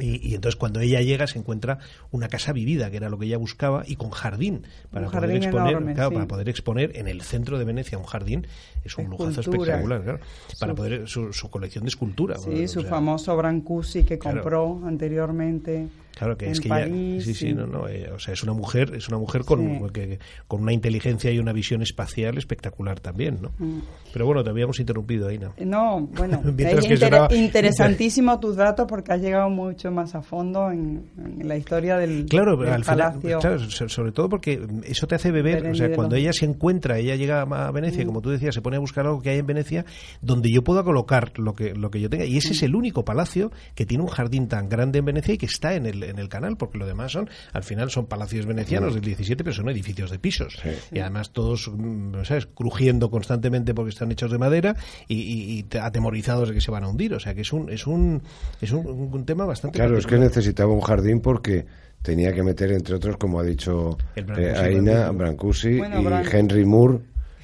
Y, 0.00 0.34
entonces 0.34 0.56
cuando 0.56 0.80
ella 0.80 1.00
llega 1.00 1.26
se 1.26 1.38
encuentra 1.38 1.78
una 2.10 2.28
casa 2.28 2.52
vivida, 2.52 2.90
que 2.90 2.96
era 2.96 3.08
lo 3.08 3.18
que 3.18 3.26
ella 3.26 3.38
buscaba, 3.38 3.84
y 3.86 3.96
con 3.96 4.10
jardín 4.10 4.62
para 4.90 5.10
poder 5.10 5.30
exponer, 5.36 5.94
para 5.94 6.26
poder 6.26 6.48
exponer 6.48 6.96
en 6.96 7.08
el 7.08 7.22
centro 7.22 7.58
de 7.58 7.64
Venecia 7.64 7.98
un 7.98 8.04
jardín. 8.04 8.46
Es 8.84 8.98
un 8.98 9.10
lujazo 9.10 9.40
espectacular, 9.40 10.02
claro, 10.02 10.20
para 10.58 10.74
poder 10.74 11.08
su, 11.08 11.30
colección 11.50 11.84
de 11.84 11.88
escultura. 11.88 12.38
Sí, 12.38 12.68
su 12.68 12.82
famoso 12.82 13.36
Brancusi 13.36 14.04
que 14.04 14.18
compró 14.18 14.82
anteriormente 14.84 15.88
Claro 16.14 16.36
que 16.36 16.46
en 16.46 16.52
es 16.52 16.60
que 16.60 16.68
París, 16.68 17.24
sí, 17.24 17.34
sí, 17.34 17.48
y- 17.48 17.54
no, 17.54 17.66
no, 17.66 17.88
eh, 17.88 18.10
o 18.14 18.18
sea, 18.18 18.34
es 18.34 18.42
una 18.42 18.52
mujer, 18.52 18.94
es 18.94 19.08
una 19.08 19.18
mujer 19.18 19.44
con, 19.44 19.60
Sí. 19.60 19.80
que- 19.92 20.18
con 20.46 20.62
una 20.62 20.72
inteligencia 20.72 21.30
y 21.30 21.38
una 21.38 21.52
visión 21.52 21.82
espacial 21.82 22.38
espectacular 22.38 23.00
también, 23.00 23.38
¿no? 23.42 23.50
Mm. 23.58 23.80
Pero 24.12 24.26
bueno, 24.26 24.44
te 24.44 24.50
habíamos 24.50 24.78
interrumpido, 24.80 25.28
Aina. 25.28 25.50
No, 25.64 26.00
bueno, 26.16 26.40
es 26.58 26.84
inter- 26.84 26.98
sonaba- 26.98 27.34
interesantísimo 27.34 28.38
tus 28.40 28.56
datos 28.56 28.86
porque 28.88 29.12
has 29.12 29.20
llegado 29.20 29.48
mucho 29.50 29.90
más 29.90 30.14
a 30.14 30.22
fondo 30.22 30.70
en, 30.70 31.04
en 31.18 31.48
la 31.48 31.56
historia 31.56 31.96
del, 31.96 32.26
Claro, 32.26 32.56
del 32.56 32.72
al 32.72 32.84
final, 32.84 33.12
palacio. 33.12 33.38
claro, 33.40 33.58
so- 33.70 33.88
sobre 33.88 34.12
todo 34.12 34.28
porque 34.28 34.60
eso 34.84 35.06
te 35.06 35.14
hace 35.16 35.30
beber, 35.32 35.66
o 35.66 35.74
sea, 35.74 35.90
cuando 35.94 36.16
ella 36.16 36.32
se 36.32 36.44
encuentra, 36.44 36.98
ella 36.98 37.16
llega 37.16 37.42
a 37.42 37.70
Venecia, 37.72 38.04
Mm. 38.04 38.06
como 38.06 38.20
tú 38.20 38.30
decías, 38.30 38.54
se 38.54 38.62
pone 38.62 38.76
a 38.76 38.80
buscar 38.80 39.06
algo 39.06 39.20
que 39.20 39.30
hay 39.30 39.38
en 39.38 39.46
Venecia 39.46 39.84
donde 40.22 40.50
yo 40.52 40.62
pueda 40.62 40.82
colocar 40.84 41.32
lo 41.38 41.54
que 41.54 41.74
lo 41.74 41.90
que 41.90 42.00
yo 42.00 42.08
tenga 42.10 42.24
y 42.24 42.36
ese 42.36 42.52
es 42.52 42.62
Mm. 42.62 42.66
el 42.66 42.74
único 42.76 43.04
palacio 43.04 43.50
que 43.74 43.84
tiene 43.86 44.04
un 44.04 44.10
jardín 44.10 44.48
tan 44.48 44.68
grande 44.68 44.98
en 45.00 45.04
Venecia 45.06 45.34
y 45.34 45.38
que 45.38 45.46
está 45.46 45.74
en 45.74 45.86
el 45.86 46.03
en 46.10 46.18
el 46.18 46.28
canal, 46.28 46.56
porque 46.56 46.78
lo 46.78 46.86
demás 46.86 47.12
son 47.12 47.28
al 47.52 47.62
final 47.64 47.90
son 47.90 48.06
palacios 48.06 48.46
venecianos 48.46 48.94
del 48.94 49.02
17, 49.04 49.42
pero 49.44 49.54
son 49.54 49.68
edificios 49.68 50.10
de 50.10 50.18
pisos 50.18 50.56
y 50.92 50.98
además 50.98 51.32
todos, 51.32 51.70
mm, 51.72 52.24
¿sabes? 52.24 52.46
crujiendo 52.46 53.10
constantemente 53.10 53.74
porque 53.74 53.90
están 53.90 54.10
hechos 54.12 54.30
de 54.30 54.38
madera 54.38 54.76
y, 55.08 55.14
y- 55.16 55.58
y 55.58 55.62
te- 55.64 55.80
atemorizados 55.80 56.48
de 56.48 56.54
que 56.54 56.60
se 56.60 56.70
van 56.70 56.84
a 56.84 56.88
hundir, 56.88 57.14
o 57.14 57.20
sea, 57.20 57.34
que 57.34 57.40
es 57.42 57.52
un 57.52 57.70
es 57.70 57.86
un 57.86 58.22
es 58.60 58.72
un, 58.72 58.86
un 58.86 59.24
tema 59.24 59.44
bastante 59.44 59.76
Claro, 59.78 59.98
es 59.98 60.06
que 60.06 60.18
necesitaba 60.18 60.72
un 60.72 60.80
jardín 60.80 61.20
porque 61.20 61.66
tenía 62.02 62.32
que 62.32 62.42
meter, 62.42 62.70
entre 62.72 62.94
otros, 62.96 63.16
como 63.16 63.40
ha 63.40 63.42
dicho 63.42 63.96
eh, 64.16 64.54
Aina. 64.56 65.10
Brancusi 65.10 65.78
Bueno, 65.78 66.00
y 66.22 66.26
Henry 66.36 66.64
Moore, 66.66 66.98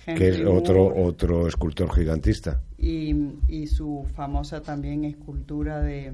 que 0.05 0.29
es 0.29 0.41
otro, 0.47 0.85
Moore. 0.91 1.03
otro 1.05 1.47
escultor 1.49 1.91
gigantista. 1.95 2.61
y, 2.77 3.15
y 3.49 3.67
su 3.67 4.07
famosa 4.15 4.61
también 4.63 5.05
escultura 5.05 5.81
de 5.81 6.13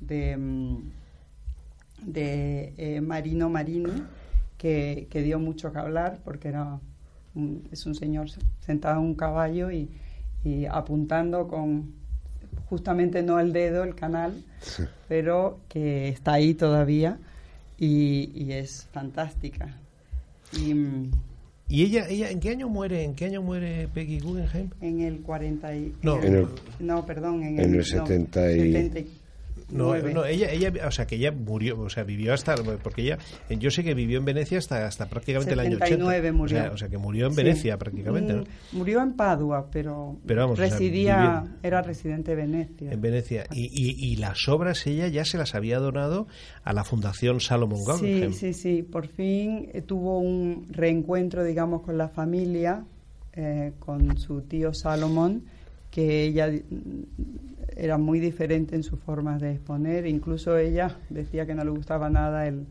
de, 0.00 0.36
mm, 0.36 0.76
de, 2.04 2.72
eh, 2.76 3.00
Marino 3.00 3.48
Marini 3.50 4.02
que, 4.56 5.06
que 5.10 5.22
dio 5.22 5.38
mucho 5.38 5.72
que 5.72 5.78
hablar 5.78 6.18
porque 6.24 6.48
era 6.48 6.78
un- 7.34 7.62
es 7.70 7.86
un 7.86 7.94
señor 7.94 8.28
sentado 8.60 9.00
en 9.00 9.06
un 9.06 9.14
caballo 9.14 9.70
y, 9.70 9.88
y 10.44 10.66
apuntando 10.66 11.46
con 11.48 11.92
justamente 12.68 13.22
no 13.22 13.38
el 13.40 13.52
dedo 13.52 13.84
el 13.84 13.94
canal 13.94 14.42
pero 15.08 15.60
que 15.68 16.08
está 16.08 16.34
ahí 16.34 16.54
todavía 16.54 17.18
y, 17.78 18.30
y 18.34 18.52
es 18.52 18.88
fantástica 18.92 19.74
y 20.52 20.74
mm, 20.74 21.10
¿Y 21.70 21.82
ella, 21.82 22.08
ella 22.08 22.30
en 22.30 22.40
qué 22.40 22.48
año 22.48 22.66
muere? 22.70 23.04
¿En 23.04 23.14
qué 23.14 23.26
año 23.26 23.42
muere 23.42 23.88
Peggy 23.92 24.20
Guggenheim? 24.20 24.70
En 24.80 25.02
el 25.02 25.20
40 25.20 25.76
y... 25.76 25.94
No. 26.00 26.22
En 26.22 26.34
el- 26.36 26.48
no, 26.80 27.04
perdón, 27.04 27.42
en, 27.42 27.60
en 27.60 27.70
el 27.72 27.76
no, 27.76 27.82
70 27.84 28.52
y- 28.52 28.72
79. 28.72 29.06
No, 29.70 29.94
no, 29.98 30.24
ella, 30.24 30.50
ella, 30.50 30.72
o 30.86 30.90
sea, 30.90 31.06
que 31.06 31.16
ella 31.16 31.30
murió, 31.30 31.78
o 31.78 31.90
sea, 31.90 32.02
vivió 32.04 32.32
hasta, 32.32 32.54
porque 32.82 33.02
ella, 33.02 33.18
yo 33.50 33.70
sé 33.70 33.84
que 33.84 33.92
vivió 33.94 34.18
en 34.18 34.24
Venecia 34.24 34.56
hasta, 34.58 34.86
hasta 34.86 35.08
prácticamente 35.10 35.52
el 35.52 35.60
año 35.60 35.76
80. 35.76 35.86
79 35.86 36.32
murió. 36.32 36.56
O 36.58 36.60
sea, 36.62 36.70
o 36.72 36.76
sea, 36.78 36.88
que 36.88 36.96
murió 36.98 37.26
en 37.26 37.32
Sí. 37.32 37.36
Venecia 37.42 37.76
prácticamente, 37.76 38.32
¿no? 38.32 38.42
Mm, 38.42 38.76
Murió 38.78 39.02
en 39.02 39.12
Padua, 39.12 39.68
pero, 39.70 40.16
Pero 40.26 40.40
vamos, 40.42 40.58
o 40.58 40.62
sea, 40.62 40.70
residía, 40.70 41.44
era 41.62 41.82
residente 41.82 42.30
de 42.30 42.36
Venecia. 42.36 42.92
En 42.92 43.00
Venecia. 43.00 43.44
Y, 43.52 43.66
y, 43.66 44.12
y 44.12 44.16
las 44.16 44.48
obras 44.48 44.86
ella 44.86 45.08
ya 45.08 45.24
se 45.24 45.36
las 45.36 45.54
había 45.54 45.78
donado 45.78 46.26
a 46.64 46.72
la 46.72 46.84
Fundación 46.84 47.40
Salomon 47.40 47.78
Sí, 47.80 47.84
Guggenheim. 47.84 48.32
sí, 48.32 48.54
sí. 48.54 48.82
Por 48.82 49.06
fin 49.08 49.68
eh, 49.74 49.82
tuvo 49.82 50.18
un 50.18 50.66
reencuentro, 50.70 51.44
digamos, 51.44 51.82
con 51.82 51.98
la 51.98 52.08
familia, 52.08 52.84
eh, 53.34 53.72
con 53.78 54.16
su 54.18 54.40
tío 54.42 54.72
Salomón, 54.72 55.44
que 55.90 56.24
ella 56.24 56.50
era 57.78 57.96
muy 57.98 58.20
diferente 58.20 58.74
en 58.76 58.82
sus 58.82 58.98
formas 59.00 59.40
de 59.40 59.52
exponer. 59.52 60.06
Incluso 60.06 60.58
ella 60.58 60.96
decía 61.08 61.46
que 61.46 61.54
no 61.54 61.64
le 61.64 61.70
gustaba 61.70 62.10
nada 62.10 62.46
el, 62.46 62.66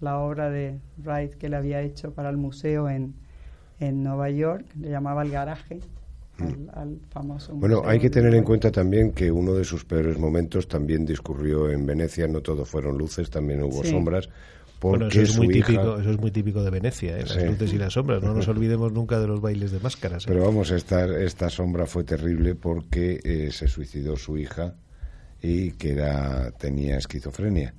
la 0.00 0.18
obra 0.18 0.50
de 0.50 0.78
Wright 1.04 1.34
que 1.34 1.48
le 1.48 1.56
había 1.56 1.82
hecho 1.82 2.12
para 2.12 2.30
el 2.30 2.36
museo 2.36 2.88
en, 2.88 3.14
en 3.80 4.02
Nueva 4.02 4.30
York. 4.30 4.64
Le 4.80 4.90
llamaba 4.90 5.22
el 5.22 5.30
garaje. 5.30 5.80
Al, 6.38 6.70
al 6.74 6.98
famoso 7.10 7.54
Mm. 7.54 7.60
Bueno, 7.60 7.82
hay 7.84 8.00
que 8.00 8.08
tener 8.10 8.34
en 8.34 8.42
cuenta 8.42 8.72
también 8.72 9.12
que 9.12 9.30
uno 9.30 9.52
de 9.52 9.64
sus 9.64 9.84
peores 9.84 10.18
momentos 10.18 10.66
también 10.66 11.04
discurrió 11.04 11.70
en 11.70 11.84
Venecia. 11.86 12.26
No 12.26 12.40
todo 12.40 12.64
fueron 12.64 12.96
luces, 12.98 13.30
también 13.30 13.62
hubo 13.62 13.82
Sí. 13.84 13.90
sombras. 13.90 14.28
Porque 14.82 15.04
Bueno, 15.04 15.06
eso 15.12 15.20
es, 15.22 15.38
muy 15.38 15.56
hija- 15.56 15.66
típico, 15.68 15.98
eso 16.00 16.10
es 16.10 16.18
muy 16.18 16.30
típico 16.32 16.62
de 16.64 16.70
Venecia, 16.70 17.16
¿eh? 17.16 17.20
las 17.22 17.30
Sí. 17.34 17.46
luces 17.46 17.72
y 17.72 17.78
las 17.78 17.92
sombras. 17.92 18.20
No 18.20 18.34
nos 18.34 18.48
olvidemos 18.48 18.92
nunca 18.92 19.20
de 19.20 19.28
los 19.28 19.40
bailes 19.40 19.70
de 19.70 19.78
máscaras. 19.78 20.24
¿eh? 20.24 20.26
Pero 20.28 20.44
vamos, 20.44 20.72
esta, 20.72 21.04
esta 21.20 21.48
sombra 21.50 21.86
fue 21.86 22.02
terrible 22.02 22.56
porque 22.56 23.20
eh, 23.22 23.50
se 23.52 23.68
suicidó 23.68 24.16
su 24.16 24.36
hija 24.38 24.74
y 25.40 25.70
que 25.72 25.92
era, 25.92 26.50
tenía 26.58 26.96
esquizofrenia. 26.98 27.74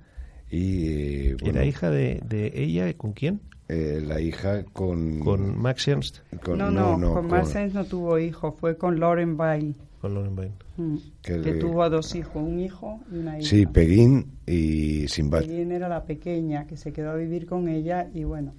Y 0.50 0.88
eh, 1.32 1.36
bueno, 1.42 1.58
¿Era 1.60 1.66
hija 1.66 1.90
de, 1.90 2.22
de 2.26 2.52
ella? 2.56 2.94
¿Con 2.94 3.12
quién? 3.14 3.42
eh, 3.70 4.02
la 4.06 4.20
hija 4.22 4.64
con... 4.66 5.20
¿Con 5.20 5.58
Max 5.60 5.88
Ernst? 5.88 6.20
con- 6.44 6.58
no, 6.58 6.70
no, 6.70 6.94
con 6.98 7.14
con- 7.14 7.28
Marsens 7.28 7.74
no 7.74 7.86
tuvo 7.86 8.20
hijo, 8.20 8.52
fue 8.52 8.78
con 8.78 9.00
Lauren 9.00 9.36
Bail, 9.38 9.76
Con 10.04 10.16
Lauren 10.16 10.36
Bacall. 10.36 10.52
mm, 10.76 10.98
Que 11.22 11.40
que, 11.40 11.54
tuvo 11.54 11.90
dos 11.90 12.14
hijos, 12.14 12.36
un 12.36 12.60
hijo 12.60 13.00
y 13.10 13.20
una 13.20 13.40
hija. 13.40 13.50
Sí, 13.50 13.66
Peguín 13.66 14.34
y 14.46 15.08
Sinbad. 15.08 15.44
Peguín 15.44 15.72
era 15.72 15.88
la 15.88 16.04
pequeña 16.04 16.68
que 16.68 16.76
se 16.76 16.92
quedó 16.92 17.12
a 17.12 17.16
vivir 17.16 17.46
con 17.46 17.70
ella 17.70 18.10
y 18.14 18.26
bueno, 18.26 18.54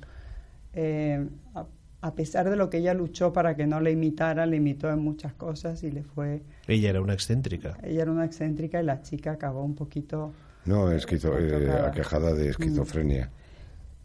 eh, 0.72 1.22
a, 1.54 1.66
a 2.00 2.14
pesar 2.14 2.48
de 2.48 2.56
lo 2.56 2.70
que 2.70 2.78
ella 2.78 2.94
luchó 2.94 3.30
para 3.34 3.54
que 3.56 3.66
no 3.66 3.78
le 3.78 3.90
imitara, 3.90 4.46
le 4.46 4.56
imitó 4.56 4.88
en 4.88 5.00
muchas 5.00 5.34
cosas 5.34 5.82
y 5.82 5.90
le 5.90 6.02
fue... 6.02 6.40
Ella 6.66 6.88
era 6.88 7.02
una 7.02 7.12
excéntrica. 7.12 7.76
Ella 7.82 8.00
era 8.04 8.10
una 8.10 8.24
excéntrica 8.24 8.80
y 8.80 8.86
la 8.86 9.02
chica 9.02 9.32
acabó 9.32 9.62
un 9.64 9.74
poquito... 9.74 10.32
No, 10.64 10.90
esquizo, 10.92 11.38
eh, 11.38 11.70
aquejada 11.70 12.32
de 12.32 12.48
esquizofrenia. 12.48 13.28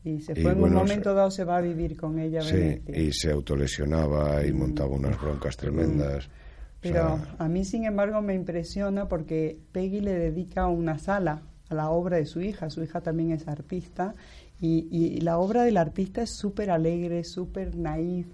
Y 0.04 0.20
se 0.20 0.34
Y 0.34 0.42
fue 0.42 0.52
en 0.52 0.60
bueno, 0.60 0.76
un 0.76 0.84
momento 0.84 1.14
dado, 1.14 1.32
se 1.32 1.46
va 1.46 1.56
a 1.56 1.62
vivir 1.62 1.96
con 1.96 2.20
ella. 2.20 2.40
a 2.40 2.44
Sí, 2.44 2.82
y 2.86 3.14
se 3.14 3.32
autolesionaba 3.32 4.46
y 4.46 4.52
montaba 4.52 4.90
unas 4.90 5.18
broncas 5.22 5.56
tremendas. 5.56 6.30
O 6.80 6.82
Pero 6.82 7.18
sea, 7.18 7.36
a 7.40 7.50
mí, 7.50 7.66
sin 7.66 7.84
embargo, 7.84 8.22
me 8.22 8.34
impresiona 8.34 9.08
porque 9.10 9.60
Peggy 9.74 10.00
le 10.00 10.14
dedica 10.14 10.68
una 10.68 10.98
sala 10.98 11.42
a 11.70 11.76
la 11.76 11.90
obra 11.90 12.18
de 12.18 12.26
su 12.26 12.40
hija. 12.42 12.70
Su 12.70 12.82
hija 12.84 13.02
también 13.02 13.32
es 13.32 13.48
artista 13.50 14.16
y, 14.62 14.88
y 14.90 15.20
la 15.22 15.38
obra 15.40 15.64
del 15.64 15.76
artista 15.78 16.22
es 16.22 16.30
súper 16.38 16.72
alegre, 16.72 17.24
súper 17.26 17.76
naif. 17.76 18.28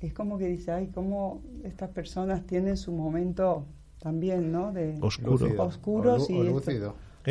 Es 0.00 0.12
como 0.12 0.36
que 0.36 0.46
dice, 0.46 0.72
ay, 0.72 0.88
cómo 0.88 1.40
estas 1.64 1.88
personas 1.90 2.44
tienen 2.44 2.76
su 2.76 2.92
momento 2.92 3.64
también, 3.98 4.52
¿no? 4.52 4.72
De 4.72 4.98
Oscuro. 5.00 5.62
Oscuros 5.62 6.28
y 6.28 6.34
o 6.34 6.44
esto- 6.58 6.60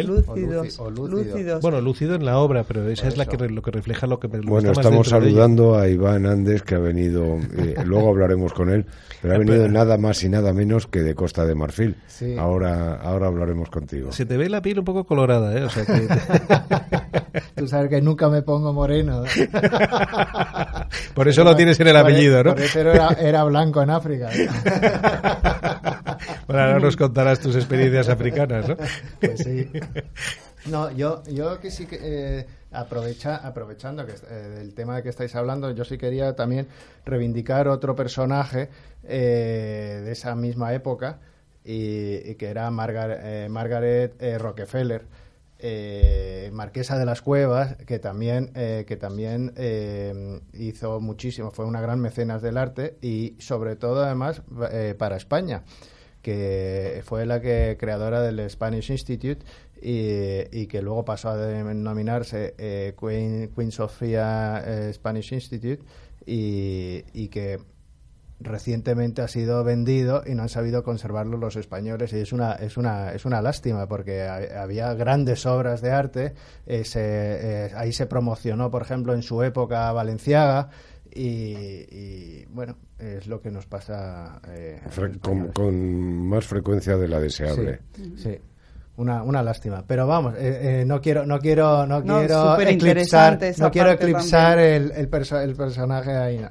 lúcido. 0.03 0.33
¿El? 0.33 0.47
lúcidos, 0.59 0.79
O 0.79 0.89
luci- 0.89 0.99
o 0.99 1.07
lúcido. 1.07 1.33
lúcidos. 1.35 1.61
Bueno, 1.61 1.81
lúcido 1.81 2.15
en 2.15 2.25
la 2.25 2.37
obra, 2.39 2.63
pero 2.63 2.87
esa 2.89 3.03
Por 3.03 3.11
es 3.13 3.17
la 3.17 3.25
que 3.25 3.37
lo 3.49 3.61
que 3.61 3.71
refleja 3.71 4.07
lo 4.07 4.19
que 4.19 4.27
me 4.27 4.37
lo 4.39 4.43
Bueno, 4.49 4.71
estamos 4.71 5.07
saludando 5.07 5.75
a 5.77 5.87
Iván 5.87 6.25
Andes, 6.25 6.61
que 6.63 6.75
ha 6.75 6.79
venido, 6.79 7.37
eh, 7.57 7.75
luego 7.85 8.09
hablaremos 8.09 8.53
con 8.53 8.69
él, 8.69 8.85
pero 9.21 9.35
ha 9.35 9.37
venido 9.37 9.67
nada 9.67 9.97
más 9.97 10.23
y 10.23 10.29
nada 10.29 10.53
menos 10.53 10.87
que 10.87 11.01
de 11.01 11.15
Costa 11.15 11.45
de 11.45 11.55
Marfil. 11.55 11.95
Sí. 12.07 12.35
Ahora, 12.37 12.95
ahora 12.95 13.27
hablaremos 13.27 13.69
contigo. 13.69 14.11
Se 14.11 14.25
te 14.25 14.37
ve 14.37 14.49
la 14.49 14.61
piel 14.61 14.79
un 14.79 14.85
poco 14.85 15.03
colorada, 15.05 15.57
¿eh? 15.57 15.63
O 15.63 15.69
sea 15.69 15.85
que... 15.85 16.07
Tú 17.55 17.67
sabes 17.67 17.89
que 17.89 18.01
nunca 18.01 18.29
me 18.29 18.41
pongo 18.41 18.71
moreno. 18.73 19.23
Por 21.13 21.27
eso 21.27 21.43
lo 21.43 21.55
tienes 21.55 21.79
en 21.79 21.87
el 21.87 21.95
apellido, 21.97 22.43
¿no? 22.43 22.51
Por 22.53 22.61
eso 22.63 22.79
era, 22.79 23.09
era 23.19 23.43
blanco 23.43 23.81
en 23.81 23.89
África. 23.89 24.29
Bueno, 26.47 26.61
ahora 26.61 26.79
nos 26.79 26.95
contarás 26.95 27.39
tus 27.39 27.55
experiencias 27.55 28.07
africanas, 28.09 28.69
¿no? 28.69 28.75
Pues 29.19 29.39
sí. 29.39 29.67
No, 30.65 30.89
yo, 30.89 31.21
yo 31.25 31.59
que 31.59 31.69
sí 31.69 31.85
que 31.85 31.99
eh, 32.01 32.47
aprovecha, 32.75 33.37
aprovechando 33.37 34.05
que 34.05 34.13
eh, 34.13 34.33
del 34.57 34.73
tema 34.73 34.97
de 34.97 35.03
que 35.03 35.09
estáis 35.09 35.35
hablando, 35.35 35.71
yo 35.71 35.85
sí 35.85 35.97
quería 35.97 36.35
también 36.35 36.67
reivindicar 37.05 37.67
otro 37.67 37.95
personaje 37.95 38.69
eh, 39.03 40.01
de 40.03 40.11
esa 40.11 40.35
misma 40.35 40.73
época 40.73 41.19
y, 41.63 42.35
que 42.35 42.47
era 42.47 42.67
eh, 42.67 43.47
Margaret 43.49 44.39
Rockefeller. 44.39 45.05
marquesa 46.51 46.97
de 46.97 47.05
las 47.05 47.21
cuevas 47.21 47.75
que 47.87 47.97
también 47.97 48.51
que 48.53 48.97
también 48.99 49.53
hizo 50.53 50.99
muchísimo 50.99 51.49
fue 51.49 51.65
una 51.65 51.81
gran 51.81 51.99
mecenas 51.99 52.41
del 52.41 52.57
arte 52.57 52.97
y 53.01 53.35
sobre 53.39 53.75
todo 53.75 54.03
además 54.03 54.43
para 54.99 55.15
España 55.15 55.63
que 56.21 57.01
fue 57.05 57.25
la 57.25 57.39
que 57.39 57.77
creadora 57.79 58.21
del 58.21 58.49
Spanish 58.49 58.91
Institute 58.91 59.45
y, 59.81 60.39
y 60.51 60.67
que 60.67 60.81
luego 60.81 61.03
pasó 61.05 61.29
a 61.29 61.37
denominarse 61.37 62.55
eh, 62.57 62.95
Queen, 62.99 63.51
Queen 63.55 63.71
Sofia 63.71 64.63
eh, 64.65 64.93
Spanish 64.93 65.33
Institute 65.33 65.83
y, 66.25 67.03
y 67.13 67.27
que 67.27 67.59
recientemente 68.39 69.21
ha 69.21 69.27
sido 69.29 69.63
vendido 69.63 70.21
y 70.25 70.35
no 70.35 70.43
han 70.43 70.49
sabido 70.49 70.83
conservarlo 70.83 71.37
los 71.37 71.55
españoles 71.55 72.11
y 72.11 72.17
es 72.17 72.33
una 72.33 72.53
es 72.53 72.75
una 72.75 73.13
es 73.13 73.23
una 73.23 73.41
lástima 73.41 73.87
porque 73.87 74.23
ha- 74.23 74.61
había 74.61 74.93
grandes 74.93 75.45
obras 75.45 75.81
de 75.81 75.91
arte 75.91 76.33
eh, 76.65 76.83
se- 76.83 76.99
eh, 77.67 77.71
ahí 77.75 77.93
se 77.93 78.07
promocionó 78.07 78.69
por 78.69 78.81
ejemplo 78.81 79.13
en 79.13 79.21
su 79.23 79.41
época 79.41 79.89
Valenciaga 79.93 80.69
y, 81.13 81.21
y, 81.23 82.45
bueno 82.49 82.75
es 82.99 83.25
lo 83.27 83.39
que 83.41 83.51
nos 83.51 83.65
pasa 83.67 84.41
eh, 84.49 84.81
con, 85.53 86.27
más 86.27 86.45
frecuencia 86.45 86.97
de 86.97 87.07
la 87.07 87.19
deseable. 87.21 87.79
Sí, 87.95 88.13
sí. 88.17 88.37
Una, 88.97 89.23
una 89.23 89.43
lástima. 89.43 89.83
Pero 89.85 90.07
vamos, 90.07 90.35
eh, 90.35 90.81
eh, 90.81 90.85
no 90.85 91.01
quiero, 91.01 91.25
no 91.25 91.39
quiero, 91.39 91.85
no, 91.85 92.03
quiero 92.03 92.59
eclipsar, 92.59 93.39
no 93.57 93.71
quiero 93.71 93.91
eclipsar 93.91 94.59
el, 94.59 94.91
el, 94.91 95.09
el, 95.09 95.55
personaje 95.55 96.11
ahí. 96.11 96.45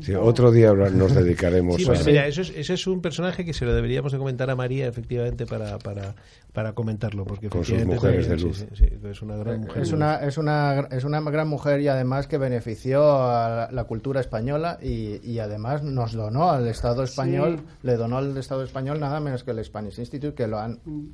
Sí, 0.00 0.14
otro 0.14 0.50
día 0.50 0.72
nos 0.72 1.14
dedicaremos 1.14 1.76
sí, 1.76 1.84
pues 1.86 2.04
Mira, 2.04 2.26
eso 2.26 2.42
es, 2.42 2.50
ese 2.50 2.74
es 2.74 2.86
un 2.86 3.00
personaje 3.00 3.44
que 3.44 3.52
se 3.52 3.64
lo 3.64 3.74
deberíamos 3.74 4.12
de 4.12 4.18
comentar 4.18 4.50
a 4.50 4.56
María, 4.56 4.86
efectivamente, 4.86 5.46
para, 5.46 5.78
para, 5.78 6.14
para 6.52 6.72
comentarlo. 6.72 7.24
Porque 7.24 7.48
Con 7.48 7.64
sus 7.64 7.84
mujeres 7.84 8.28
de 8.28 8.36
luz. 8.36 8.66
es 8.72 9.22
una 9.22 9.36
gran 9.36 9.60
mujer. 9.60 9.82
Es 9.82 9.92
una, 9.92 10.16
es, 10.16 10.38
una, 10.38 10.88
es 10.90 11.04
una 11.04 11.20
gran 11.20 11.48
mujer 11.48 11.80
y 11.80 11.88
además 11.88 12.26
que 12.26 12.38
benefició 12.38 13.22
a 13.22 13.68
la, 13.70 13.84
cultura 13.84 14.20
española 14.20 14.78
y, 14.82 15.20
y, 15.22 15.38
además 15.38 15.82
nos 15.82 16.12
donó 16.12 16.50
al 16.50 16.66
Estado 16.66 17.02
español, 17.02 17.60
le 17.82 17.96
donó 17.96 18.18
al 18.18 18.36
Estado 18.36 18.62
español 18.62 19.00
nada 19.00 19.20
menos 19.20 19.44
que 19.44 19.50
el 19.50 19.64
Spanish 19.64 19.98
Institute, 19.98 20.34
que 20.34 20.46
lo 20.46 20.58
han 20.58 20.80
mm. 20.84 21.10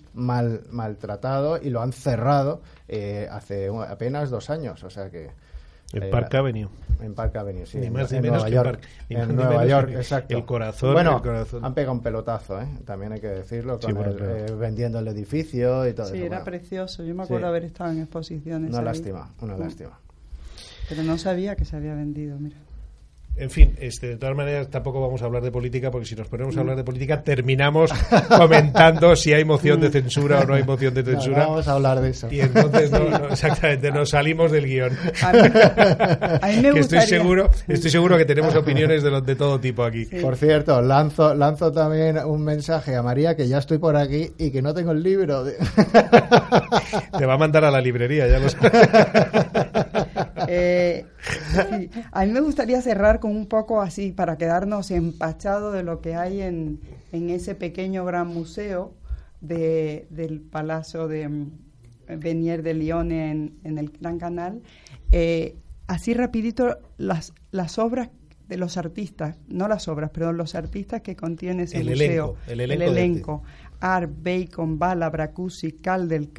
Mal 0.49 0.63
maltratado 0.71 1.61
y 1.61 1.71
lo 1.71 1.81
han 1.81 1.93
cerrado 1.93 2.63
eh, 2.89 3.29
hace 3.31 3.69
apenas 3.69 4.31
dos 4.31 4.51
años. 4.51 4.83
O 4.85 4.91
sea 4.91 5.11
que. 5.11 5.31
En 5.93 6.03
eh, 6.03 6.11
Park 6.11 6.35
Avenue. 6.35 6.69
En 7.01 7.15
Park 7.15 7.37
Avenue, 7.37 7.65
sí. 7.65 7.79
Ni 7.79 7.91
más 7.91 8.13
ni 8.13 8.21
menos 8.21 8.43
Nueva 8.43 8.65
York. 8.65 8.81
en 9.09 9.37
Nueva 9.37 9.65
York, 9.65 9.91
exacto. 9.97 10.37
El 10.37 10.45
corazón. 10.45 10.93
Bueno, 10.93 11.23
el 11.25 11.65
han 11.65 11.75
pegado 11.75 11.93
un 11.93 12.03
pelotazo, 12.03 12.61
¿eh? 12.61 12.69
También 12.85 13.13
hay 13.13 13.21
que 13.21 13.29
decirlo, 13.29 13.79
con 13.79 13.97
el, 13.97 14.57
vendiendo 14.57 14.99
el 14.99 15.09
edificio 15.09 15.87
y 15.89 15.95
todo 15.95 16.07
sí, 16.07 16.23
era 16.23 16.45
precioso. 16.45 17.05
Yo 17.05 17.15
me 17.15 17.23
acuerdo 17.23 17.47
haber 17.47 17.65
estado 17.65 17.93
en 17.93 18.03
exposiciones. 18.03 18.71
Una 18.71 18.83
lástima, 18.83 19.31
una 19.41 19.57
mm. 19.57 19.61
lástima. 19.61 19.99
Pero 20.89 21.03
no 21.03 21.19
sabía 21.19 21.55
que 21.57 21.65
se 21.65 21.77
había 21.77 21.95
vendido, 21.95 22.39
mira. 22.39 22.57
En 23.39 23.51
fin, 23.51 23.77
este, 23.81 24.09
de 24.09 24.17
todas 24.17 24.37
maneras 24.37 24.69
tampoco 24.69 25.01
vamos 25.01 25.23
a 25.23 25.27
hablar 25.27 25.43
de 25.43 25.51
política 25.51 25.91
porque 25.91 26.07
si 26.07 26.17
nos 26.17 26.29
ponemos 26.29 26.57
a 26.57 26.61
hablar 26.61 26.77
de 26.77 26.85
política 26.85 27.23
terminamos 27.23 27.93
comentando 28.37 29.15
si 29.15 29.33
hay 29.33 29.45
moción 29.45 29.81
de 29.81 29.91
censura 29.91 30.41
o 30.41 30.45
no 30.45 30.55
hay 30.55 30.65
moción 30.65 30.93
de 30.95 31.05
censura. 31.05 31.45
No, 31.45 31.51
vamos 31.51 31.69
a 31.69 31.73
hablar 31.73 32.01
de 32.01 32.11
eso. 32.11 32.29
Y 32.31 32.41
entonces 32.41 32.91
exactamente 33.31 33.91
nos 33.93 34.11
salimos 34.11 34.51
del 34.51 34.67
guion. 34.67 34.97
A 35.23 35.33
mí, 35.33 36.61
me 36.63 36.69
estoy 36.81 37.01
seguro, 37.03 37.51
estoy 37.69 37.91
seguro 37.91 38.19
que 38.19 38.25
tenemos 38.25 38.55
opiniones 38.57 39.03
de, 39.03 39.21
de 39.21 39.37
todo 39.37 39.61
tipo 39.61 39.85
aquí. 39.85 40.05
Por 40.05 40.37
cierto, 40.37 40.83
lanzo 40.83 41.35
lanzo 41.35 41.73
también 41.73 42.19
un 42.19 42.43
mensaje 42.43 42.97
a 42.97 43.03
María 43.03 43.37
que 43.37 43.49
ya 43.49 43.59
estoy 43.59 43.79
por 43.79 43.97
aquí 43.97 44.31
y 44.39 44.51
que 44.51 44.63
no 44.63 44.75
tengo 44.75 44.93
el 44.93 45.03
libro. 45.03 45.45
Te 45.45 47.27
va 47.27 47.35
a 47.35 47.39
mandar 47.39 47.65
a 47.65 47.71
la 47.71 47.81
librería, 47.81 48.27
ya 48.27 48.39
lo 48.39 48.49
sabes. 48.49 48.73
Eh, 50.51 51.05
a 52.13 52.25
mí 52.25 52.33
me 52.33 52.41
gustaría 52.41 52.81
cerrar 52.81 53.21
con 53.21 53.28
un 53.29 53.47
poco 53.47 53.81
así, 53.81 54.13
para 54.13 54.37
quedarnos 54.39 54.91
empachados 54.91 55.73
de 55.75 55.83
lo 55.83 56.01
que 56.01 56.15
hay 56.15 56.43
en, 56.43 56.81
en 57.13 57.31
ese 57.31 57.55
pequeño 57.55 58.05
gran 58.05 58.29
museo 58.29 58.95
de, 59.41 60.07
del 60.11 60.41
Palacio 60.41 61.09
de 61.09 61.29
mm, 61.29 61.51
Venier 62.19 62.63
de 62.63 62.75
Lyon 62.75 63.13
en, 63.13 63.59
en 63.65 63.79
el 63.79 63.91
Gran 63.91 64.19
Canal. 64.19 64.63
Eh, 65.11 65.57
así 65.87 66.15
rapidito, 66.15 66.79
las, 66.97 67.33
las 67.51 67.79
obras 67.79 68.11
de 68.49 68.57
los 68.57 68.79
artistas, 68.79 69.37
no 69.47 69.69
las 69.69 69.89
obras, 69.89 70.11
pero 70.13 70.33
los 70.33 70.55
artistas 70.55 71.03
que 71.03 71.15
contiene 71.15 71.65
ese 71.65 71.85
museo. 71.85 72.37
el 72.47 72.61
elenco. 72.61 72.83
El 72.83 72.83
elenco. 72.83 73.43
Art, 73.81 74.11
Bacon, 74.23 74.79
Bala, 74.79 75.11
Bracuzzi, 75.11 75.73
Caldel, 75.73 76.31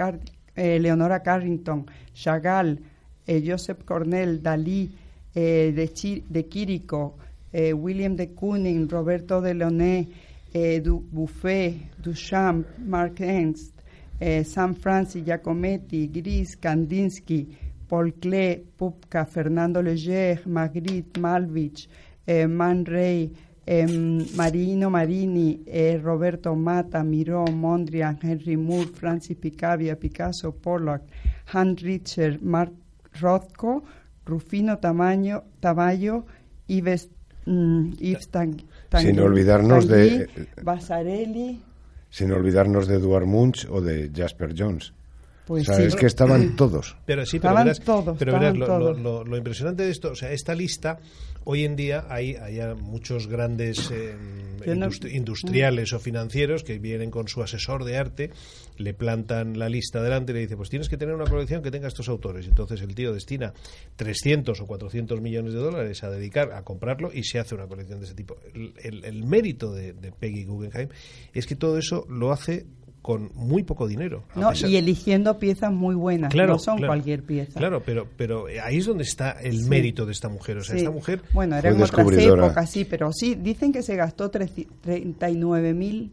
eh, 0.56 0.80
Leonora 0.80 1.22
Carrington, 1.22 1.86
Chagall, 2.14 2.82
eh, 3.28 3.44
Joseph 3.46 3.84
Cornell, 3.86 4.42
Dalí, 4.42 4.92
eh, 5.40 5.72
de, 5.72 6.24
de 6.28 6.48
Quirico, 6.48 7.18
eh, 7.54 7.72
William 7.72 8.16
de 8.16 8.34
Kooning, 8.34 8.90
Roberto 8.90 9.40
de 9.40 9.54
Leoné, 9.54 10.08
du 10.52 11.00
Buffet, 11.12 11.92
Duchamp, 12.02 12.66
Mark 12.80 13.20
Ernst, 13.22 13.72
Sam 14.44 14.74
Francis, 14.74 15.24
Giacometti, 15.24 16.10
Gris, 16.12 16.58
Kandinsky, 16.58 17.56
Paul 17.88 18.14
Klee, 18.20 18.66
Pupka, 18.76 19.26
Fernando 19.26 19.80
Leger, 19.80 20.42
Magritte, 20.48 21.20
Malvich, 21.20 21.88
Man 22.26 22.84
Ray, 22.84 23.30
Marino 24.36 24.90
Marini, 24.90 25.60
Roberto 26.02 26.56
Mata, 26.56 27.04
Miró, 27.04 27.46
Mondrian, 27.46 28.18
Henry 28.20 28.58
Moore, 28.58 28.88
Francis 28.88 29.38
Picabia, 29.38 29.96
Picasso, 29.96 30.52
Pollock, 30.52 31.04
Hans 31.54 31.80
Richter, 31.84 32.40
Mark 32.42 32.72
Rothko, 33.22 33.84
Rufino 34.30 34.78
Tamaño, 34.78 35.44
Tamayo, 35.60 36.26
Ives, 36.68 37.10
mm, 37.46 37.94
Sin 38.98 39.20
olvidarnos 39.20 39.88
de... 39.88 40.30
Basarelli. 40.62 41.62
Sin 42.10 42.32
olvidarnos 42.32 42.88
de 42.88 42.96
Eduard 42.96 43.26
Munch 43.26 43.68
o 43.70 43.82
de 43.82 44.12
Jasper 44.16 44.54
Jones. 44.58 44.94
Pues 45.50 45.68
o 45.68 45.74
sea, 45.74 45.84
es 45.84 45.96
que 45.96 46.06
estaban 46.06 46.56
todos. 46.56 46.96
Pero 47.08 47.26
sí, 47.26 47.40
pero 47.40 47.58
estaban 47.58 48.04
todos, 48.04 48.18
pero 48.20 48.34
verás 48.34 48.56
lo, 48.56 49.24
lo, 49.24 49.36
impresionante 49.36 49.82
de 49.82 49.90
esto, 49.90 50.12
o 50.12 50.16
sea, 50.16 50.32
esta 50.32 50.54
lista 50.54 51.00
Hoy 51.46 51.64
en 51.64 51.76
día 51.76 52.06
hay, 52.10 52.36
hay 52.36 52.60
muchos 52.76 53.28
grandes 53.28 53.90
eh, 53.92 54.16
industriales 55.12 55.94
o 55.94 56.00
financieros 56.00 56.64
que 56.64 56.80
vienen 56.80 57.10
con 57.10 57.28
su 57.28 57.42
asesor 57.42 57.86
de 57.86 57.98
arte, 57.98 58.30
le 58.78 58.94
plantan 58.94 59.58
la 59.58 59.70
lista 59.70 60.04
delante 60.04 60.32
y 60.32 60.36
le 60.36 60.42
dice, 60.42 60.58
pues 60.58 60.70
tienes 60.70 60.90
que 60.90 60.98
tener 60.98 61.16
una 61.16 61.26
colección 61.26 61.64
que 61.64 61.72
tenga 61.72 61.88
estos 61.88 62.10
autores. 62.10 62.46
Entonces 62.46 62.82
el 62.82 62.94
tío 62.94 63.14
destina 63.14 63.54
300 63.96 64.60
o 64.60 64.68
400 64.68 65.22
millones 65.22 65.54
de 65.54 65.60
dólares 65.60 66.04
a 66.04 66.12
dedicar 66.12 66.52
a 66.52 66.64
comprarlo 66.64 67.10
y 67.12 67.24
se 67.24 67.40
hace 67.40 67.56
una 67.56 67.68
colección 67.68 68.00
de 68.00 68.06
ese 68.06 68.16
tipo. 68.16 68.38
El, 68.54 69.24
mérito 69.24 69.74
de, 69.74 69.94
de 69.94 70.12
Peggy 70.12 70.44
Guggenheim 70.44 70.90
es 71.34 71.48
que 71.48 71.56
todo 71.56 71.78
eso 71.78 72.06
lo 72.10 72.32
hace 72.32 72.68
con 73.02 73.32
muy 73.34 73.64
poco 73.64 73.88
dinero. 73.88 74.24
No, 74.36 74.52
y 74.54 74.76
eligiendo 74.76 75.40
piezas 75.40 75.72
muy 75.72 75.96
buenas, 75.96 76.34
no 76.34 76.60
son 76.60 76.80
cualquier 76.80 77.24
pieza. 77.24 77.60
Claro, 77.60 77.82
pero, 77.86 78.08
pero 78.18 78.46
ahí 78.64 78.78
es 78.78 78.86
donde 78.86 79.04
está 79.04 79.32
el 79.32 79.64
mérito 79.66 80.06
de 80.06 80.12
esta 80.12 80.30
mujer. 80.30 80.58
O 80.58 80.64
sea, 80.64 80.76
esta 80.76 80.92
mujer. 80.92 81.22
Bueno, 81.34 81.56
era 81.56 81.70
en 81.70 81.82
otras 81.82 82.18
épocas, 82.18 82.70
sí, 82.70 82.86
pero 82.86 83.12
sí, 83.14 83.36
dicen 83.36 83.72
que 83.72 83.84
se 83.84 83.96
gastó 83.96 84.30
39 84.30 85.74
mil 85.74 86.12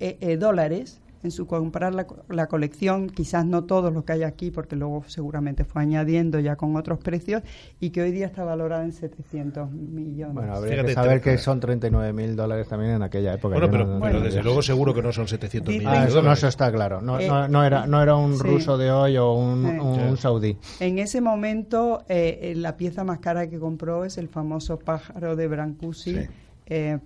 eh, 0.00 0.16
eh, 0.20 0.36
dólares 0.36 1.00
en 1.22 1.30
su 1.30 1.46
comprar 1.46 1.94
la, 1.94 2.06
la, 2.28 2.46
colección, 2.46 3.08
quizás 3.08 3.44
no 3.44 3.64
todos 3.64 3.92
los 3.92 4.04
que 4.04 4.12
hay 4.12 4.22
aquí, 4.22 4.50
porque 4.50 4.76
luego 4.76 5.04
seguramente 5.06 5.64
fue 5.64 5.82
añadiendo 5.82 6.38
ya 6.38 6.56
con 6.56 6.76
otros 6.76 6.98
precios, 6.98 7.42
y 7.80 7.90
que 7.90 8.02
hoy 8.02 8.12
día 8.12 8.26
está 8.26 8.44
valorada 8.44 8.84
en 8.84 8.92
700 8.92 9.70
millones. 9.70 10.34
Bueno, 10.34 10.54
habría 10.54 10.84
que 10.84 10.94
saber 10.94 11.20
que 11.20 11.38
son 11.38 11.60
39 11.60 12.12
mil 12.12 12.36
dólares 12.36 12.68
también 12.68 12.92
en 12.92 13.02
aquella 13.02 13.34
época. 13.34 13.58
Bueno, 13.58 13.98
pero, 14.00 14.20
desde 14.20 14.42
luego 14.42 14.62
seguro 14.62 14.94
que 14.94 15.02
no 15.02 15.12
son 15.12 15.26
700 15.26 15.74
mil 15.74 15.86
ah, 15.86 16.06
eso, 16.06 16.22
No, 16.22 16.32
eso 16.32 16.48
está 16.48 16.70
claro. 16.70 17.00
No, 17.00 17.18
eh, 17.18 17.28
no, 17.48 17.64
era, 17.64 17.86
no 17.86 18.02
era 18.02 18.16
un 18.16 18.38
ruso 18.38 18.78
de 18.78 18.90
hoy 18.90 19.16
o 19.16 19.32
un, 19.32 19.64
un, 19.64 20.16
saudí. 20.16 20.56
En 20.80 20.98
ese 20.98 21.20
momento, 21.20 22.04
eh, 22.08 22.38
eh, 22.42 22.54
la 22.54 22.76
pieza 22.76 23.04
más 23.04 23.18
cara 23.18 23.48
que 23.48 23.58
compró 23.58 24.04
es 24.04 24.18
el 24.18 24.28
famoso 24.28 24.78
pájaro 24.78 25.36
de 25.36 25.48
Brancusi, 25.48 26.16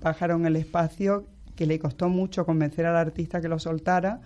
pájaro 0.01 0.37
en 0.37 0.47
el 0.47 0.57
espacio, 0.57 1.25
que 1.57 1.67
le 1.67 1.79
costó 1.79 2.09
mucho 2.09 2.45
convencer 2.47 2.87
al 2.87 2.97
artista 2.97 3.41
que 3.41 3.49
lo 3.49 3.59
soltara 3.59 4.21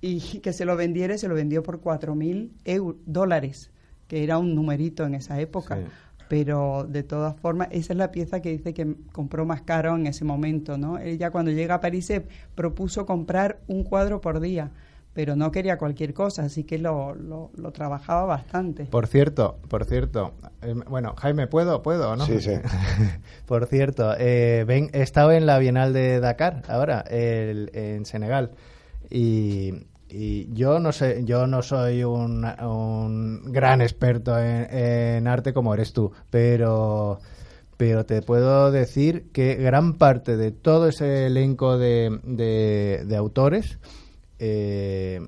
y 0.00 0.40
que 0.40 0.52
se 0.52 0.64
lo 0.64 0.76
vendiera, 0.76 1.18
se 1.18 1.28
lo 1.28 1.34
vendió 1.34 1.62
por 1.62 1.80
cuatro 1.80 2.14
mil 2.14 2.52
dólares, 3.06 3.70
que 4.08 4.24
era 4.24 4.38
un 4.38 4.54
numerito 4.54 5.04
en 5.04 5.14
esa 5.14 5.40
época. 5.40 5.78
Pero 6.28 6.86
de 6.88 7.02
todas 7.02 7.34
formas, 7.40 7.68
esa 7.72 7.92
es 7.92 7.98
la 7.98 8.12
pieza 8.12 8.40
que 8.40 8.50
dice 8.50 8.72
que 8.72 8.94
compró 9.12 9.44
más 9.44 9.62
caro 9.62 9.96
en 9.96 10.06
ese 10.06 10.24
momento, 10.24 10.78
¿no? 10.78 10.98
Ella 10.98 11.32
cuando 11.32 11.50
llega 11.50 11.74
a 11.74 11.80
París 11.80 12.06
se 12.06 12.24
propuso 12.54 13.04
comprar 13.04 13.58
un 13.66 13.82
cuadro 13.82 14.20
por 14.20 14.38
día 14.38 14.70
pero 15.12 15.34
no 15.34 15.50
quería 15.50 15.76
cualquier 15.76 16.14
cosa, 16.14 16.44
así 16.44 16.64
que 16.64 16.78
lo, 16.78 17.14
lo, 17.14 17.50
trabajaba 17.72 18.24
bastante. 18.24 18.84
Por 18.84 19.06
cierto, 19.06 19.58
por 19.68 19.84
cierto, 19.84 20.34
eh, 20.62 20.74
bueno, 20.88 21.14
Jaime, 21.18 21.46
¿puedo? 21.46 21.82
¿Puedo 21.82 22.14
no? 22.16 22.26
Sí, 22.26 22.40
sí. 22.40 22.52
por 23.46 23.66
cierto, 23.66 24.14
eh, 24.18 24.64
ven, 24.66 24.90
he 24.92 25.02
estado 25.02 25.32
en 25.32 25.46
la 25.46 25.58
Bienal 25.58 25.92
de 25.92 26.20
Dakar 26.20 26.62
ahora, 26.68 27.04
en 27.08 28.04
Senegal, 28.04 28.52
y, 29.10 29.86
yo 30.52 30.80
no 30.80 30.90
sé, 30.90 31.22
yo 31.24 31.46
no 31.46 31.62
soy 31.62 32.02
un, 32.02 32.44
un 32.44 33.52
gran 33.52 33.80
experto 33.80 34.36
en, 34.38 35.26
arte 35.28 35.52
como 35.52 35.72
eres 35.74 35.92
tú, 35.92 36.12
pero 36.30 37.20
pero 37.76 38.04
te 38.04 38.20
puedo 38.20 38.70
decir 38.70 39.30
que 39.32 39.54
gran 39.54 39.94
parte 39.94 40.36
de 40.36 40.50
todo 40.50 40.88
ese 40.88 41.26
elenco 41.26 41.78
de, 41.78 42.10
de 43.06 43.16
autores 43.16 43.78
eh, 44.40 45.20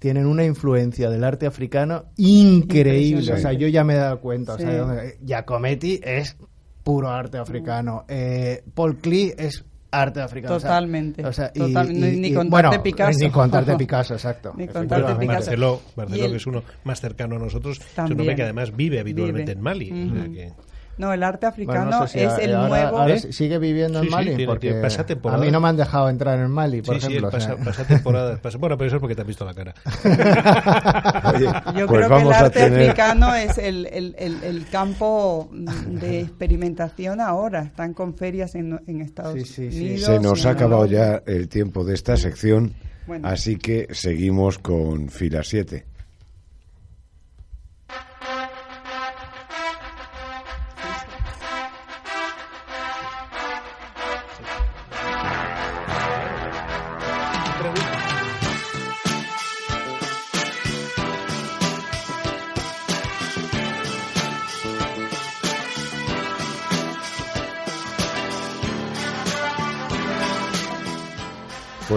tienen 0.00 0.26
una 0.26 0.44
influencia 0.44 1.08
del 1.08 1.24
arte 1.24 1.46
africano 1.46 2.06
increíble. 2.16 3.32
O 3.32 3.36
sea, 3.38 3.52
yo 3.52 3.68
ya 3.68 3.84
me 3.84 3.94
he 3.94 3.96
dado 3.96 4.20
cuenta. 4.20 4.54
O 4.54 4.58
sea, 4.58 5.02
Giacometti 5.24 6.00
es 6.02 6.36
puro 6.82 7.08
arte 7.08 7.38
africano. 7.38 8.04
Eh, 8.08 8.62
Paul 8.74 8.98
Klee 8.98 9.32
es 9.38 9.64
arte 9.90 10.20
africano. 10.20 10.56
Totalmente. 10.56 11.24
O 11.24 11.32
sea, 11.32 11.52
ni, 11.54 12.34
contarte 12.34 12.80
Picasso. 12.80 13.18
Ni 13.20 13.30
contarte 13.30 13.74
Picasso, 13.78 14.14
exacto. 14.14 14.52
ni 14.56 14.66
contarte 14.66 15.14
Picasso. 15.14 15.50
Barceló, 15.96 16.28
que 16.30 16.36
es 16.36 16.46
uno 16.46 16.62
más 16.84 17.00
cercano 17.00 17.36
a 17.36 17.38
nosotros, 17.38 17.80
es 17.80 17.98
un 18.10 18.20
hombre 18.20 18.34
que 18.34 18.42
además 18.42 18.74
vive 18.74 19.00
habitualmente 19.00 19.52
en 19.52 19.60
Mali. 19.60 20.52
No, 20.98 21.12
el 21.12 21.22
arte 21.22 21.46
africano 21.46 22.04
es 22.04 22.14
el 22.14 22.52
nuevo. 22.52 23.06
sigue 23.30 23.58
viviendo 23.58 24.02
en 24.02 24.10
Mali 24.10 24.46
porque 24.46 24.82
a 25.24 25.36
mí 25.36 25.50
no 25.50 25.60
me 25.60 25.68
han 25.68 25.76
dejado 25.76 26.08
entrar 26.08 26.38
en 26.38 26.50
Mali, 26.50 26.82
por 26.82 26.96
ejemplo. 26.96 27.30
Sí, 27.30 27.36
pasa, 27.36 27.56
pasa 27.56 27.84
temporada. 27.84 28.40
bueno, 28.58 28.78
pero 28.78 28.86
eso 28.86 28.96
es 28.96 29.00
porque 29.00 29.14
te 29.14 29.20
has 29.20 29.26
visto 29.26 29.44
la 29.44 29.54
cara. 29.54 29.74
Yo 31.76 31.86
pues 31.86 32.06
creo 32.06 32.18
que 32.18 32.22
el 32.22 32.32
arte 32.32 32.62
africano 32.62 33.34
es 33.34 33.58
el, 33.58 33.86
el, 33.86 34.14
el, 34.16 34.66
campo 34.70 35.50
de 35.52 36.20
experimentación 36.22 37.20
ahora. 37.20 37.64
Están 37.64 37.92
con 37.92 38.14
ferias 38.14 38.54
en, 38.54 38.80
en 38.86 39.00
Estados 39.02 39.58
Unidos. 39.58 40.06
Se 40.06 40.18
nos 40.20 40.46
ha 40.46 40.50
acabado 40.50 40.86
ya 40.86 41.22
el 41.26 41.48
tiempo 41.48 41.84
de 41.84 41.94
esta 41.94 42.16
sección, 42.16 42.74
así 43.22 43.56
que 43.56 43.88
seguimos 43.90 44.58
con 44.58 45.08
fila 45.10 45.42
7. 45.42 45.95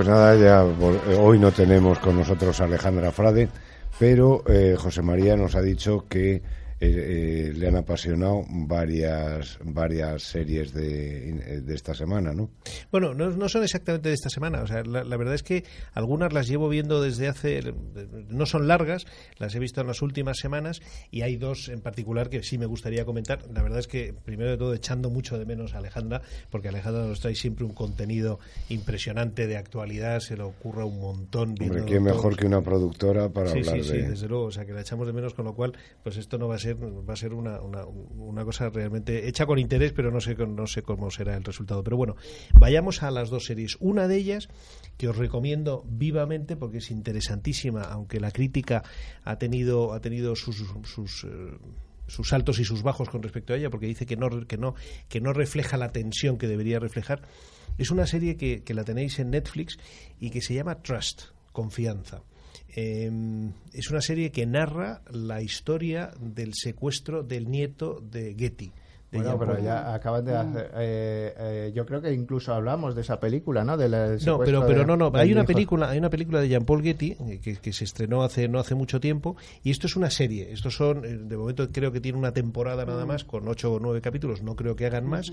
Nada, 0.09 0.35
ya 0.35 0.63
eh, 0.63 1.15
hoy 1.19 1.37
no 1.37 1.51
tenemos 1.51 1.99
con 1.99 2.17
nosotros 2.17 2.59
a 2.59 2.63
Alejandra 2.65 3.11
Frade, 3.11 3.47
pero 3.99 4.43
eh, 4.47 4.75
José 4.77 5.01
María 5.01 5.35
nos 5.35 5.55
ha 5.55 5.61
dicho 5.61 6.05
que 6.09 6.41
eh, 6.81 7.51
le 7.53 7.67
han 7.67 7.75
apasionado 7.75 8.45
varias 8.49 9.59
varias 9.63 10.23
series 10.23 10.73
de, 10.73 11.61
de 11.61 11.75
esta 11.75 11.93
semana, 11.93 12.31
¿no? 12.31 12.51
Bueno, 12.89 13.13
no, 13.13 13.49
son 13.49 13.63
exactamente 13.63 14.09
de 14.09 14.15
esta 14.15 14.29
semana. 14.29 14.61
O 14.61 14.67
sea, 14.67 14.83
la, 14.83 15.17
verdad 15.17 15.33
es 15.35 15.43
que 15.43 15.65
algunas 15.93 16.31
las 16.31 16.47
llevo 16.47 16.69
viendo 16.69 17.01
desde 17.01 17.27
hace. 17.27 17.73
No 18.29 18.45
son 18.45 18.67
largas, 18.67 19.05
las 19.37 19.53
he 19.55 19.59
visto 19.59 19.81
en 19.81 19.87
las 19.87 20.01
últimas 20.01 20.37
semanas 20.37 20.81
y 21.11 21.21
hay 21.21 21.35
dos 21.35 21.67
en 21.67 21.81
particular 21.81 22.29
que 22.29 22.43
sí 22.43 22.57
me 22.57 22.65
gustaría 22.65 23.03
comentar. 23.03 23.39
La 23.53 23.61
verdad 23.61 23.79
es 23.79 23.87
que, 23.87 24.13
primero 24.13 24.51
de 24.51 24.57
todo, 24.57 24.73
echando 24.73 25.09
mucho 25.09 25.37
de 25.37 25.45
menos 25.45 25.73
a 25.73 25.79
Alejandra, 25.79 26.21
porque 26.49 26.69
Alejandra 26.69 27.05
nos 27.05 27.19
trae 27.19 27.35
siempre 27.35 27.65
un 27.65 27.73
contenido 27.73 28.39
impresionante 28.69 29.47
de 29.47 29.57
actualidad, 29.57 30.21
se 30.21 30.37
le 30.37 30.43
ocurre 30.43 30.85
un 30.85 30.99
montón. 30.99 31.55
Hombre, 31.59 31.83
¿quién 31.85 32.03
mejor 32.03 32.37
que 32.37 32.45
una 32.45 32.61
productora 32.61 33.27
para 33.29 33.51
sí, 33.51 33.59
hablar 33.59 33.83
sí, 33.83 33.89
Sí, 33.89 33.97
desde 33.97 34.27
luego, 34.27 34.45
o 34.45 34.51
sea, 34.51 34.65
que 34.65 34.73
la 34.73 34.81
echamos 34.81 35.07
de 35.07 35.13
menos, 35.13 35.33
con 35.33 35.45
lo 35.45 35.53
cual, 35.53 35.73
pues 36.03 36.17
esto 36.17 36.37
no 36.37 36.47
va 36.47 36.55
a 36.55 36.59
ser 36.59 36.68
va 36.73 37.13
a 37.13 37.17
ser 37.17 37.33
una, 37.33 37.59
una, 37.61 38.45
cosa 38.45 38.69
realmente 38.69 39.27
hecha 39.27 39.45
con 39.45 39.59
interés, 39.59 39.93
pero 39.93 40.11
no 40.11 40.21
sé, 40.21 40.35
no 40.35 40.67
sé 40.67 40.83
cómo 40.83 41.11
será 41.11 41.35
el 41.35 41.43
resultado. 41.43 41.83
Pero 41.83 41.97
bueno, 41.97 42.15
vayamos 42.53 43.03
a 43.03 43.11
las 43.11 43.29
dos 43.29 43.45
series. 43.45 43.77
Una 43.79 44.07
de 44.07 44.17
ellas 44.17 44.49
que 44.97 45.07
os 45.07 45.17
recomiendo 45.17 45.83
vivamente 45.87 46.55
porque 46.55 46.77
es 46.77 46.91
interesantísima, 46.91 47.83
aunque 47.83 48.19
la 48.19 48.31
crítica 48.31 48.83
ha 49.23 49.37
tenido, 49.37 49.93
ha 49.93 50.01
tenido 50.01 50.35
sus, 50.35 50.63
sus 50.83 51.23
eh, 51.25 51.57
sus 52.09 52.33
altos 52.33 52.59
y 52.59 52.65
sus 52.65 52.83
bajos 52.83 53.09
con 53.09 53.23
respecto 53.23 53.53
a 53.53 53.57
ella, 53.57 53.69
porque 53.69 53.85
dice 53.85 54.05
que 54.05 54.17
no, 54.17 54.47
que 54.47 54.57
no, 54.57 54.75
que 55.07 55.21
no 55.21 55.33
refleja 55.33 55.77
la 55.77 55.91
tensión 55.91 56.37
que 56.37 56.47
debería 56.47 56.79
reflejar. 56.79 57.21
Es 57.77 57.91
una 57.91 58.07
serie 58.07 58.35
que, 58.35 58.63
que 58.63 58.73
la 58.73 58.83
tenéis 58.83 59.19
en 59.19 59.29
Netflix 59.29 59.77
y 60.19 60.31
que 60.31 60.41
se 60.41 60.53
llama 60.53 60.81
Trust, 60.81 61.25
confianza. 61.51 62.23
Em, 62.75 63.51
es 63.73 63.89
una 63.89 64.01
serie 64.01 64.31
que 64.31 64.45
narra 64.45 65.01
la 65.11 65.41
historia 65.41 66.11
del 66.19 66.53
secuestro 66.53 67.23
del 67.23 67.49
nieto 67.49 67.99
de 67.99 68.35
Getty. 68.37 68.71
bueno, 69.11 69.39
pero 69.39 69.59
ya 69.59 69.93
acaban 69.93 70.23
de 70.23 70.35
hacer. 70.35 70.71
Eh, 70.75 71.33
eh, 71.37 71.71
yo 71.73 71.85
creo 71.85 71.99
que 71.99 72.13
incluso 72.13 72.53
hablamos 72.53 72.93
de 72.93 73.01
esa 73.01 73.19
película, 73.19 73.63
¿no? 73.63 73.75
De 73.75 73.89
no, 74.23 74.39
pero, 74.39 74.67
pero 74.67 74.85
no, 74.85 74.95
no. 74.95 75.11
Hay 75.15 75.31
una 75.31 75.45
película, 75.45 75.89
hay 75.89 75.97
una 75.97 76.11
película 76.11 76.41
de 76.41 76.49
Jean 76.49 76.63
Paul 76.63 76.83
Getty 76.83 77.17
eh, 77.27 77.39
que, 77.39 77.73
se 77.73 77.83
estrenó 77.83 78.23
hace 78.23 78.47
no 78.47 78.59
hace 78.59 78.75
mucho 78.75 78.99
tiempo 78.99 79.35
y 79.63 79.71
esto 79.71 79.87
es 79.87 79.95
una 79.95 80.11
serie. 80.11 80.51
Estos 80.51 80.75
son, 80.75 81.27
de 81.27 81.37
momento 81.37 81.71
creo 81.71 81.91
que 81.91 82.01
tiene 82.01 82.19
una 82.19 82.33
temporada 82.33 82.85
nada 82.85 83.05
más 83.07 83.23
con 83.23 83.47
ocho 83.47 83.73
o 83.73 83.79
nueve 83.79 84.01
capítulos. 84.01 84.43
No 84.43 84.55
creo 84.55 84.75
que 84.75 84.85
hagan 84.85 85.07
más 85.07 85.31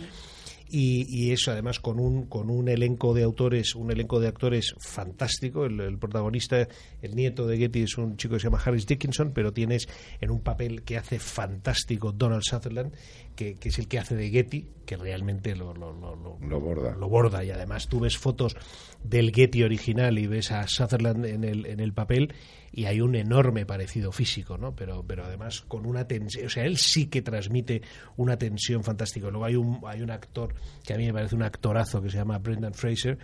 y, 0.68 1.33
eso 1.33 1.52
además 1.52 1.81
con 1.81 1.98
un 1.98 2.26
con 2.26 2.50
un 2.50 2.68
elenco 2.68 3.14
de 3.14 3.22
autores 3.22 3.74
un 3.74 3.90
elenco 3.90 4.20
de 4.20 4.29
actores 4.29 4.74
fantástico. 4.79 5.66
El, 5.66 5.98
protagonista 5.98 6.68
el 7.02 7.14
nieto 7.14 7.46
de 7.46 7.59
Getty 7.59 7.83
es 7.83 7.98
un 7.98 8.16
chico 8.16 8.35
que 8.35 8.40
se 8.40 8.46
llama 8.46 8.62
Harris 8.64 8.87
Dickinson 8.87 9.33
pero 9.33 9.52
tienes 9.52 9.88
en 10.20 10.31
un 10.31 10.40
papel 10.40 10.83
que 10.83 10.96
hace 10.96 11.18
fantástico 11.18 12.12
Donald 12.12 12.42
Sutherland 12.42 12.94
que, 13.37 13.57
es 13.62 13.79
el 13.79 13.87
que 13.87 13.99
hace 14.01 14.16
de 14.16 14.31
Getty 14.31 14.66
que 14.85 14.96
realmente 14.96 15.55
lo, 15.55 15.75
lo, 15.75 15.92
lo, 15.92 16.61
borda 16.61 16.96
lo 16.96 17.09
borda 17.09 17.44
y 17.44 17.51
además 17.51 17.88
tú 17.88 18.01
ves 18.01 18.16
fotos 18.16 18.57
del 19.05 19.33
Getty 19.33 19.62
original 19.62 20.18
y 20.18 20.27
ves 20.27 20.51
a 20.53 20.66
Sutherland 20.66 21.25
en 21.27 21.44
el, 21.44 21.66
en 21.66 21.81
el 21.81 21.92
papel 21.92 22.33
y 22.72 22.85
hay 22.85 23.01
un 23.01 23.14
enorme 23.14 23.64
parecido 23.64 24.12
físico, 24.12 24.59
¿no? 24.59 24.77
Pero, 24.77 25.03
pero 25.07 25.25
además 25.25 25.62
con 25.62 25.87
una 25.87 26.07
tensión, 26.07 26.46
o 26.46 26.51
sea, 26.51 26.64
él 26.64 26.77
sí 26.77 27.07
que 27.07 27.22
transmite 27.22 27.83
una 28.16 28.37
tensión 28.37 28.85
fantástica. 28.85 29.31
Luego 29.31 29.46
hay 29.46 29.57
un, 29.57 29.81
hay 29.87 30.03
un 30.03 30.11
actor 30.11 30.55
que 30.85 30.92
a 30.92 30.99
mí 30.99 31.07
me 31.07 31.12
parece 31.12 31.35
un 31.35 31.42
actorazo 31.42 32.03
que 32.03 32.11
se 32.11 32.18
llama 32.18 32.38
Brendan 32.38 32.75
Fraser, 32.75 33.18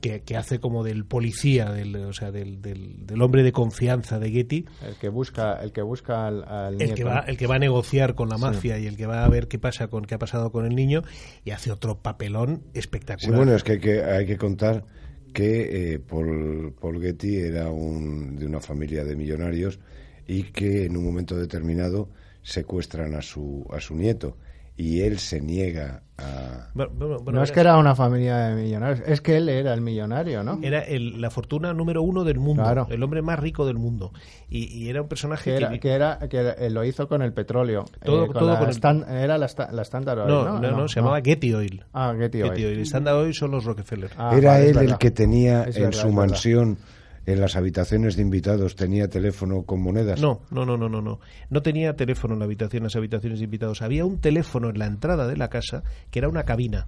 que, 0.00 0.22
que, 0.22 0.36
hace 0.36 0.58
como 0.58 0.84
del 0.84 1.04
policía, 1.04 1.70
del, 1.70 1.96
o 1.96 2.12
sea, 2.12 2.30
del, 2.30 2.60
del, 2.60 3.22
hombre 3.22 3.42
de 3.42 3.52
confianza 3.52 4.18
de 4.18 4.30
Getty. 4.30 4.66
El 4.86 4.96
que 4.96 5.08
busca, 5.08 5.54
el 5.62 5.72
que 5.72 5.82
busca 5.82 6.26
al, 6.26 6.80
el 6.80 6.94
que 6.94 7.04
va, 7.04 7.20
el 7.20 7.36
que 7.36 7.46
va 7.46 7.56
a 7.56 7.58
negociar 7.58 8.14
con 8.14 8.28
la 8.28 8.38
mafia 8.38 8.78
y 8.78 8.86
el 8.86 8.96
que 8.96 9.06
va 9.06 9.24
a 9.24 9.28
ver 9.28 9.48
qué 9.48 9.58
pasa 9.58 9.88
con 9.88 10.04
qué 10.04 10.14
ha 10.14 10.18
pasado 10.18 10.52
con 10.52 10.66
el 10.66 10.74
niño 10.74 11.02
y 11.44 11.50
hace 11.50 11.70
otro 11.70 11.98
papelón 11.98 12.62
espectacular. 12.74 13.30
Sí, 13.30 13.36
bueno, 13.36 13.54
es 13.54 13.64
que 13.64 13.72
hay 13.72 13.80
que, 13.80 14.02
hay 14.04 14.26
que 14.26 14.36
contar 14.36 14.84
que 15.32 15.94
eh, 15.94 15.98
Paul, 15.98 16.74
Paul, 16.80 17.00
Getty 17.00 17.36
era 17.36 17.70
un, 17.70 18.36
de 18.36 18.46
una 18.46 18.60
familia 18.60 19.04
de 19.04 19.16
millonarios 19.16 19.78
y 20.26 20.44
que 20.44 20.86
en 20.86 20.96
un 20.96 21.04
momento 21.04 21.36
determinado 21.36 22.08
secuestran 22.42 23.14
a 23.14 23.22
su, 23.22 23.66
a 23.70 23.80
su 23.80 23.94
nieto 23.94 24.36
y 24.76 25.00
él 25.00 25.18
se 25.18 25.40
niega 25.40 26.02
a... 26.18 26.68
no 26.74 27.42
es 27.42 27.52
que 27.52 27.60
era 27.60 27.78
una 27.78 27.94
familia 27.94 28.36
de 28.38 28.62
millonarios, 28.62 29.02
es 29.06 29.20
que 29.22 29.38
él 29.38 29.48
era 29.48 29.72
el 29.72 29.80
millonario, 29.80 30.42
¿no? 30.42 30.58
Era 30.62 30.80
el, 30.80 31.20
la 31.20 31.30
fortuna 31.30 31.72
número 31.72 32.02
uno 32.02 32.24
del 32.24 32.38
mundo, 32.38 32.86
el 32.90 33.02
hombre 33.02 33.22
más 33.22 33.38
rico 33.38 33.66
del 33.66 33.76
mundo. 33.76 34.12
Y, 34.48 34.88
era 34.88 35.02
un 35.02 35.08
personaje 35.08 35.50
que... 35.50 35.56
Era, 35.56 35.78
que, 35.78 35.90
era, 35.90 36.18
que, 36.28 36.70
lo 36.70 36.84
hizo 36.84 37.08
con 37.08 37.22
el 37.22 37.32
petróleo. 37.32 37.86
Todo, 38.04 38.26
eh, 38.26 38.28
con 38.28 38.46
la 38.46 39.22
Era 39.22 39.38
la, 39.38 39.46
Standard 39.46 40.20
Oil, 40.20 40.28
no, 40.28 40.60
no, 40.60 40.70
no, 40.70 40.88
se 40.88 41.00
llamaba 41.00 41.20
Getty 41.22 41.54
Oil. 41.54 41.84
Ah, 41.92 42.14
Getty, 42.16 42.42
Oil. 42.42 42.80
Standard 42.80 43.16
Oil 43.16 43.34
son 43.34 43.50
los 43.52 43.64
Rockefeller. 43.64 44.10
Ah, 44.16 44.34
era 44.36 44.60
él 44.60 44.76
el 44.76 44.98
que 44.98 45.10
tenía 45.10 45.64
en 45.64 45.92
su 45.92 46.10
mansión 46.12 46.78
en 47.26 47.40
las 47.40 47.56
habitaciones 47.56 48.16
de 48.16 48.22
invitados 48.22 48.76
tenía 48.76 49.08
teléfono 49.08 49.64
con 49.64 49.82
monedas? 49.82 50.20
No, 50.20 50.42
no, 50.50 50.64
no, 50.64 50.76
no, 50.76 50.88
no, 50.88 51.02
no. 51.02 51.20
No 51.50 51.62
tenía 51.62 51.94
teléfono 51.94 52.34
en 52.34 52.38
la 52.38 52.44
habitación, 52.44 52.80
en 52.80 52.84
las 52.84 52.96
habitaciones 52.96 53.40
de 53.40 53.44
invitados. 53.44 53.82
Había 53.82 54.04
un 54.04 54.20
teléfono 54.20 54.70
en 54.70 54.78
la 54.78 54.86
entrada 54.86 55.26
de 55.26 55.36
la 55.36 55.48
casa 55.48 55.82
que 56.10 56.20
era 56.20 56.28
una 56.28 56.44
cabina. 56.44 56.86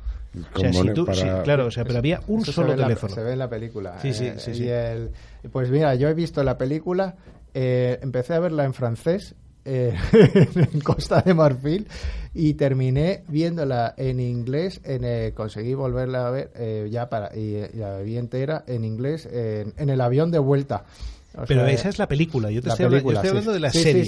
claro, 1.45 1.67
o 1.67 1.71
sea, 1.71 1.85
pero 1.85 1.99
había 1.99 2.21
un 2.29 2.45
solo 2.45 2.77
teléfono. 2.77 3.15
se 3.15 3.23
ve 3.23 3.33
en 3.33 3.39
la 3.39 3.51
película. 3.51 3.99
Sí, 4.01 4.13
sí, 4.13 4.27
eh, 4.27 5.11
sí. 5.43 5.49
pues 5.51 5.71
mira, 5.71 5.95
yo 5.97 6.09
he 6.09 6.15
visto 6.15 6.43
la 6.45 6.57
película, 6.57 7.17
eh, 7.53 7.99
empecé 8.03 8.35
a 8.35 8.41
verla 8.41 8.65
en 8.65 8.75
francés 8.75 9.35
eh, 9.65 9.95
en 10.73 10.81
Costa 10.81 11.21
de 11.21 11.35
Marfil 11.35 11.87
y 12.35 12.55
terminé 12.55 13.25
viéndola 13.29 13.95
en 13.97 14.21
inglés, 14.21 14.81
en, 14.85 15.05
eh, 15.05 15.33
conseguí 15.35 15.75
volverla 15.75 16.27
a 16.27 16.31
ver 16.31 16.51
eh, 16.55 16.89
ya 16.91 17.09
para 17.09 17.37
y, 17.37 17.65
la 17.75 17.99
vi 17.99 18.17
entera 18.17 18.65
en 18.67 18.85
inglés 18.85 19.29
en 19.31 19.91
el 19.91 20.01
avión 20.01 20.31
de 20.31 20.39
vuelta. 20.39 20.85
Pero 21.47 21.67
esa 21.67 21.89
es 21.89 21.99
la 21.99 22.09
película. 22.09 22.51
Yo 22.51 22.63
te 22.63 22.71
estoy, 22.71 22.87
hablando, 22.87 23.53
de 23.53 23.61
la 23.61 23.71
serie. 23.71 24.05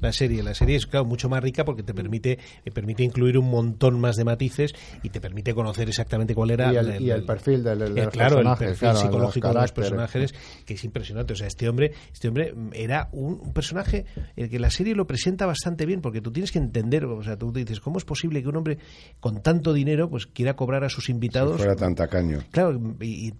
la 0.00 0.12
serie. 0.12 0.42
La 0.42 0.54
serie 0.54 0.76
es 0.76 0.86
claro, 0.86 1.04
mucho 1.04 1.28
más 1.28 1.42
rica 1.42 1.64
porque 1.64 1.82
te 1.82 1.94
permite, 1.94 2.38
permite 2.72 3.02
incluir 3.02 3.38
un 3.38 3.50
montón 3.50 4.00
más 4.00 4.16
de 4.16 4.24
matices 4.24 4.74
y 5.02 5.10
te 5.10 5.20
permite 5.20 5.54
conocer 5.54 5.88
exactamente 5.88 6.34
cuál 6.34 6.50
era 6.50 6.72
y 6.72 7.10
el, 7.10 7.24
perfil 7.24 7.62
del, 7.62 8.08
claro, 8.10 8.40
el 8.40 8.56
perfil 8.58 8.96
psicológico 8.96 9.48
de 9.48 9.54
los 9.54 9.72
personajes 9.72 10.34
que 10.64 10.74
es 10.74 10.84
impresionante. 10.84 11.32
O 11.32 11.36
sea, 11.36 11.46
este 11.46 11.68
hombre, 11.68 11.92
este 12.12 12.28
hombre 12.28 12.54
era 12.72 13.08
un, 13.12 13.52
personaje 13.52 14.04
el 14.36 14.50
que 14.50 14.58
la 14.58 14.70
serie 14.70 14.94
lo 14.94 15.06
presenta 15.06 15.46
bastante 15.46 15.86
bien 15.86 16.00
porque 16.00 16.20
tú 16.20 16.32
tienes 16.32 16.52
que 16.52 16.58
entender, 16.58 17.04
o 17.04 17.22
sea, 17.22 17.36
tú 17.36 17.52
dices 17.52 17.80
cómo 17.80 17.98
es 17.98 18.04
posible 18.04 18.42
que 18.42 18.48
un 18.48 18.56
hombre 18.56 18.78
con 19.20 19.42
tanto 19.42 19.72
dinero 19.72 20.08
pues 20.10 20.26
quiera 20.26 20.56
cobrar 20.56 20.84
a 20.84 20.88
sus 20.88 21.08
invitados. 21.08 21.56
Si 21.56 21.58
fuera 21.58 21.76
tan 21.76 21.94
tacaño. 21.94 22.40
Claro, 22.50 22.80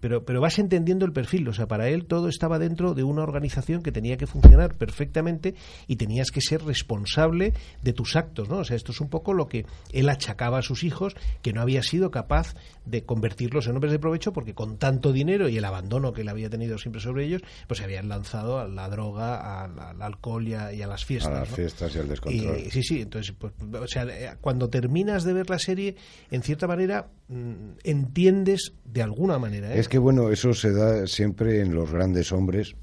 pero 0.00 0.24
pero 0.24 0.40
vas 0.40 0.58
entendiendo 0.58 1.04
el 1.04 1.12
perfil. 1.12 1.48
O 1.48 1.52
sea, 1.52 1.66
para 1.66 1.88
él 1.88 2.06
todo 2.06 2.28
estaba 2.28 2.58
dentro 2.58 2.94
de 2.94 3.02
una 3.02 3.22
organización 3.22 3.33
que 3.82 3.92
tenía 3.92 4.16
que 4.16 4.26
funcionar 4.26 4.74
perfectamente 4.74 5.54
y 5.86 5.96
tenías 5.96 6.30
que 6.30 6.40
ser 6.40 6.64
responsable 6.64 7.52
de 7.82 7.92
tus 7.92 8.16
actos, 8.16 8.48
¿no? 8.48 8.58
O 8.58 8.64
sea, 8.64 8.76
esto 8.76 8.92
es 8.92 9.00
un 9.00 9.08
poco 9.08 9.32
lo 9.32 9.48
que 9.48 9.66
él 9.92 10.08
achacaba 10.08 10.58
a 10.58 10.62
sus 10.62 10.84
hijos, 10.84 11.14
que 11.42 11.52
no 11.52 11.60
había 11.60 11.82
sido 11.82 12.10
capaz 12.10 12.54
de 12.84 13.04
convertirlos 13.04 13.66
en 13.66 13.74
hombres 13.74 13.92
de 13.92 13.98
provecho 13.98 14.32
porque 14.32 14.54
con 14.54 14.78
tanto 14.78 15.12
dinero 15.12 15.48
y 15.48 15.56
el 15.56 15.64
abandono 15.64 16.12
que 16.12 16.22
él 16.22 16.28
había 16.28 16.50
tenido 16.50 16.78
siempre 16.78 17.00
sobre 17.00 17.24
ellos, 17.24 17.42
pues 17.66 17.78
se 17.78 17.84
habían 17.84 18.08
lanzado 18.08 18.58
a 18.58 18.68
la 18.68 18.88
droga, 18.88 19.64
al, 19.64 20.02
alcohol 20.02 20.46
y 20.46 20.54
a, 20.54 20.86
las 20.86 21.04
fiestas. 21.04 21.32
A 21.32 21.40
las 21.40 21.48
fiestas 21.48 21.94
y 21.94 21.98
al 21.98 22.08
descontrol. 22.08 22.58
sí, 22.70 22.82
sí, 22.82 23.00
entonces, 23.00 23.34
pues, 23.38 23.52
o 23.80 23.86
sea, 23.86 24.04
eh, 24.04 24.36
cuando 24.40 24.68
terminas 24.68 25.24
de 25.24 25.32
ver 25.32 25.50
la 25.50 25.58
serie, 25.58 25.96
en 26.30 26.42
cierta 26.42 26.66
manera 26.66 27.08
mm, 27.28 27.78
entiendes 27.84 28.72
de 28.84 29.02
alguna 29.02 29.38
manera. 29.38 29.74
¿eh? 29.74 29.78
Es 29.78 29.88
que 29.88 29.98
bueno, 29.98 30.30
eso 30.30 30.52
se 30.52 30.72
da 30.72 31.06
siempre 31.06 31.60
en 31.60 31.74
los 31.74 31.90
grandes 31.90 32.32
hombres. 32.32 32.74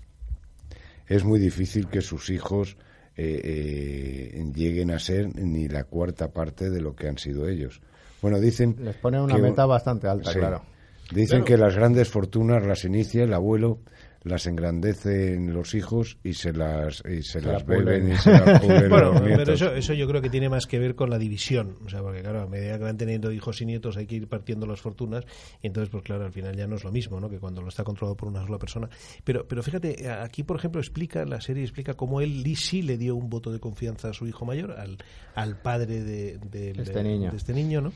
Es 1.12 1.26
muy 1.26 1.40
difícil 1.40 1.88
que 1.90 2.02
sus 2.02 2.30
hijos 2.30 2.78
eh, 3.18 4.44
lleguen 4.56 4.92
a 4.92 5.00
ser 5.00 5.36
ni 5.36 5.68
la 5.68 5.84
cuarta 5.84 6.32
parte 6.32 6.70
de 6.70 6.80
lo 6.80 6.96
que 6.96 7.10
han 7.10 7.18
sido 7.18 7.50
ellos. 7.50 7.82
Bueno, 8.22 8.40
dicen. 8.40 8.78
Les 8.80 8.96
ponen 8.96 9.22
una 9.22 9.38
meta 9.38 9.66
bastante 9.66 10.08
alta, 10.08 10.32
claro. 10.34 10.62
Dicen 11.14 11.44
que 11.44 11.58
las 11.58 11.76
grandes 11.76 12.08
fortunas 12.08 12.66
las 12.66 12.86
inicia 12.86 13.24
el 13.24 13.34
abuelo 13.34 13.80
las 14.24 14.46
engrandecen 14.46 15.52
los 15.52 15.74
hijos 15.74 16.18
y 16.24 16.34
se 16.34 16.54
las 16.54 17.04
y 17.10 17.24
se, 17.24 17.42
las 17.42 17.66
beben 17.66 18.12
y 18.12 18.18
se 18.18 18.32
las 18.32 18.62
bueno, 18.90 19.14
pero 19.24 19.54
eso, 19.54 19.74
eso 19.74 19.94
yo 19.94 20.08
creo 20.08 20.22
que 20.22 20.30
tiene 20.30 20.48
más 20.48 20.68
que 20.68 20.78
ver 20.78 20.96
con 20.96 21.10
la 21.10 21.18
división. 21.18 21.78
O 21.86 21.90
sea 21.90 22.02
porque 22.02 22.22
claro 22.22 22.42
a 22.42 22.48
medida 22.48 22.78
que 22.78 22.84
van 22.84 22.98
teniendo 22.98 23.32
hijos 23.32 23.62
y 23.62 23.66
nietos 23.66 23.98
hay 23.98 24.06
que 24.06 24.16
ir 24.16 24.28
partiendo 24.28 24.68
las 24.68 24.80
fortunas. 24.80 25.26
Y 25.62 25.68
entonces 25.68 25.90
pues 25.90 26.04
claro 26.04 26.26
al 26.26 26.32
final 26.32 26.56
ya 26.56 26.68
no 26.68 26.76
es 26.76 26.84
lo 26.84 26.92
mismo 26.92 27.20
no 27.20 27.30
que 27.30 27.40
cuando 27.40 27.62
lo 27.62 27.70
está 27.70 27.84
controlado 27.84 28.16
por 28.16 28.30
una 28.30 28.46
sola 28.46 28.60
persona. 28.60 28.90
Pero 29.24 29.48
pero 29.48 29.64
fíjate 29.64 30.10
aquí 30.10 30.44
por 30.44 30.58
ejemplo 30.58 30.80
explica 30.80 31.26
la 31.26 31.42
serie 31.42 31.64
explica 31.64 31.96
cómo 31.96 32.22
él 32.22 32.44
sí 32.56 32.82
le 32.82 32.98
dio 32.98 33.16
un 33.16 33.30
voto 33.30 33.52
de 33.52 33.60
confianza 33.60 34.10
a 34.10 34.14
su 34.14 34.28
hijo 34.28 34.46
mayor 34.46 34.74
al, 34.74 34.98
al 35.36 35.62
padre 35.62 36.04
de, 36.04 36.40
este 36.78 37.04
niño. 37.04 37.32
de 37.32 37.38
este 37.38 37.54
niño 37.54 37.82
no 37.82 37.94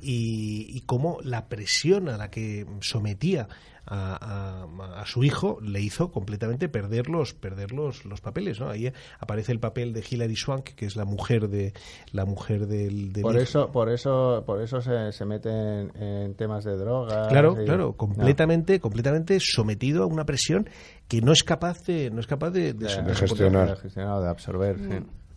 y, 0.00 0.68
y 0.76 0.80
cómo 0.82 1.18
la 1.22 1.48
presión 1.48 2.08
a 2.08 2.16
la 2.16 2.30
que 2.30 2.66
sometía 2.80 3.48
a, 3.86 4.66
a, 4.96 5.06
su 5.06 5.22
hijo 5.22 5.58
le 5.62 5.80
hizo 5.80 6.10
completamente 6.10 6.68
perder 6.68 7.08
los, 7.08 7.34
perder 7.34 7.72
los, 7.72 8.02
papeles. 8.20 8.60
¿no? 8.60 8.68
Ahí 8.68 8.92
aparece 9.20 9.52
el 9.52 9.60
papel 9.60 9.92
de 9.92 10.04
Hilary 10.08 10.36
Swank, 10.36 10.70
que 10.70 10.86
es 10.86 10.96
la 10.96 11.04
mujer 11.04 11.48
de 11.48 11.72
la 12.12 12.24
mujer 12.24 12.66
del. 12.66 13.12
por 13.22 13.36
eso, 13.36 13.70
por 13.70 13.90
eso, 13.90 14.42
por 14.44 14.60
eso 14.60 14.80
se, 14.80 15.12
se 15.12 15.24
mete 15.24 15.50
en, 15.50 16.34
temas 16.34 16.64
de 16.64 16.76
drogas. 16.76 17.28
Claro, 17.28 17.54
claro, 17.54 17.92
completamente, 17.92 18.80
completamente 18.80 19.38
sometido 19.40 20.02
a 20.02 20.06
una 20.06 20.24
presión 20.24 20.68
que 21.08 21.20
no 21.20 21.32
es 21.32 21.44
capaz 21.44 21.84
de, 21.84 22.10
no 22.10 22.20
es 22.20 22.26
capaz 22.26 22.50
de, 22.50 22.74
gestionar, 23.14 23.78
de, 23.78 24.28
absorber. 24.28 24.76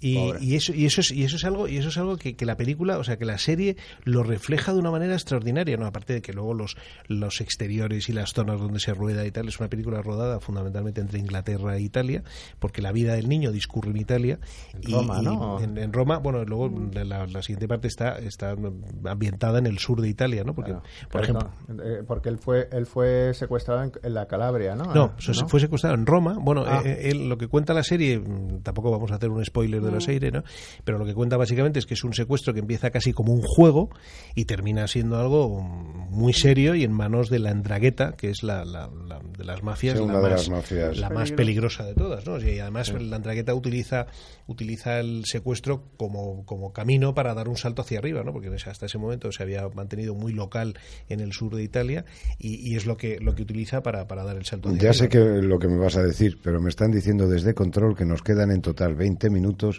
Y, 0.01 0.55
eso 0.55 0.73
y 0.73 0.85
eso 0.85 1.01
es 1.01 1.11
y 1.11 1.23
eso 1.23 1.35
es 1.35 1.43
algo 1.43 1.67
y 1.67 1.77
eso 1.77 1.89
es 1.89 1.97
algo 1.97 2.15
que, 2.15 2.35
la 2.45 2.55
película 2.55 2.97
o 2.97 3.03
sea 3.03 3.17
que 3.17 3.25
la 3.25 3.37
serie 3.37 3.75
lo 4.05 4.23
refleja 4.23 4.71
de 4.71 4.79
una 4.79 4.91
manera 4.91 5.13
extraordinaria 5.13 5.75
no 5.75 5.85
aparte 5.85 6.13
de 6.13 6.21
que 6.21 6.31
luego 6.31 6.53
los 6.53 6.77
los 7.07 7.41
exteriores 7.41 8.07
y 8.07 8.13
las 8.13 8.33
zonas 8.33 8.61
donde 8.61 8.79
se 8.79 8.93
rueda 8.93 9.25
y 9.25 9.31
tal 9.31 9.49
es 9.49 9.59
una 9.59 9.67
película 9.67 10.01
rodada 10.01 10.39
fundamentalmente 10.39 11.01
entre 11.01 11.19
Inglaterra 11.19 11.75
e 11.75 11.81
Italia 11.81 12.23
porque 12.59 12.81
la 12.81 12.93
vida 12.93 13.15
del 13.15 13.27
niño 13.27 13.51
discurre 13.51 13.89
en 13.91 13.97
Italia 13.97 14.39
en 14.73 14.91
Roma 14.91 15.21
¿no? 15.21 15.59
en, 15.59 15.91
Roma 15.91 16.19
bueno 16.19 16.45
luego 16.45 16.71
la, 16.93 17.41
siguiente 17.41 17.67
parte 17.67 17.89
está 17.89 18.19
está 18.19 18.55
ambientada 19.03 19.59
en 19.59 19.67
el 19.67 19.79
sur 19.79 19.99
de 19.99 20.07
Italia 20.07 20.45
no 20.45 20.55
porque 20.55 20.75
por 21.11 21.23
ejemplo 21.23 21.51
eh, 21.83 22.03
porque 22.07 22.29
él 22.29 22.37
fue 22.37 22.69
él 22.71 22.85
fue 22.85 23.33
secuestrado 23.33 23.83
en, 23.83 24.13
la 24.13 24.27
Calabria 24.27 24.75
no 24.75 24.93
no, 24.93 25.13
fue 25.47 25.59
secuestrado 25.59 25.95
en 25.95 26.05
Roma. 26.05 26.37
Bueno 26.39 26.63
ah. 26.65 26.81
eh, 26.85 27.09
él, 27.11 27.27
lo 27.27 27.37
que 27.37 27.47
cuenta 27.47 27.73
la 27.73 27.83
serie 27.83 28.19
mm, 28.19 28.61
tampoco 28.63 28.91
vamos 28.91 29.11
a 29.11 29.15
hacer 29.15 29.29
un 29.29 29.43
spoiler 29.43 29.81
de 29.81 29.88
la. 29.91 30.43
Pero 30.83 30.97
lo 30.97 31.05
que 31.05 31.13
cuenta 31.13 31.37
básicamente 31.37 31.79
es 31.79 31.85
que 31.85 31.93
es 31.93 32.03
un 32.03 32.13
secuestro 32.13 32.53
que 32.53 32.59
empieza 32.59 32.89
casi 32.89 33.13
como 33.13 33.33
un 33.33 33.41
juego 33.41 33.89
y 34.35 34.45
termina 34.45 34.87
siendo 34.87 35.17
algo 35.17 35.61
muy 35.61 36.33
serio 36.33 36.75
y 36.75 36.83
en 36.83 36.91
manos 36.91 37.29
de 37.29 37.39
la 37.39 37.51
Andragueta, 37.51 38.13
que 38.13 38.29
es 38.29 38.43
la, 38.43 38.63
de 38.63 39.43
las 39.43 39.63
mafias, 39.63 39.99
la, 39.99 41.09
más, 41.09 41.31
peligrosa 41.31 41.85
de 41.85 41.93
todas, 41.93 42.25
¿no? 42.25 42.39
Y 42.39 42.59
además 42.59 42.91
la 42.93 43.15
Andragueta 43.15 43.53
utiliza, 43.53 44.07
utiliza 44.47 44.99
el 44.99 45.25
secuestro 45.25 45.83
como, 45.97 46.45
como 46.45 46.73
camino 46.73 47.13
para 47.13 47.33
dar 47.33 47.47
un 47.47 47.57
salto 47.57 47.81
hacia 47.81 47.99
arriba, 47.99 48.23
¿no? 48.23 48.33
Porque 48.33 48.49
hasta 48.49 48.85
ese 48.85 48.97
momento 48.97 49.31
se 49.31 49.43
había 49.43 49.67
mantenido 49.69 50.15
muy 50.15 50.33
local 50.33 50.77
en 51.07 51.19
el 51.19 51.33
sur 51.33 51.55
de 51.55 51.63
Italia 51.63 52.05
y, 52.37 52.75
es 52.75 52.85
lo 52.85 52.97
que, 52.97 53.19
lo 53.19 53.35
que 53.35 53.41
utiliza 53.41 53.81
para, 53.81 54.07
para 54.07 54.23
dar 54.23 54.37
el 54.37 54.45
salto 54.45 54.69
hacia 54.69 54.79
ya 54.79 54.93
sé 54.93 55.09
que 55.09 55.19
lo 55.19 55.59
que 55.59 55.67
me 55.67 55.77
vas 55.77 55.97
a 55.97 56.03
decir, 56.03 56.39
pero 56.43 56.59
me 56.61 56.69
están 56.69 56.91
diciendo 56.91 57.27
desde 57.27 57.53
control 57.53 57.95
que 57.95 58.05
nos 58.05 58.21
quedan 58.21 58.51
en 58.51 58.61
total 58.61 58.95
20 58.95 59.29
minutos 59.29 59.78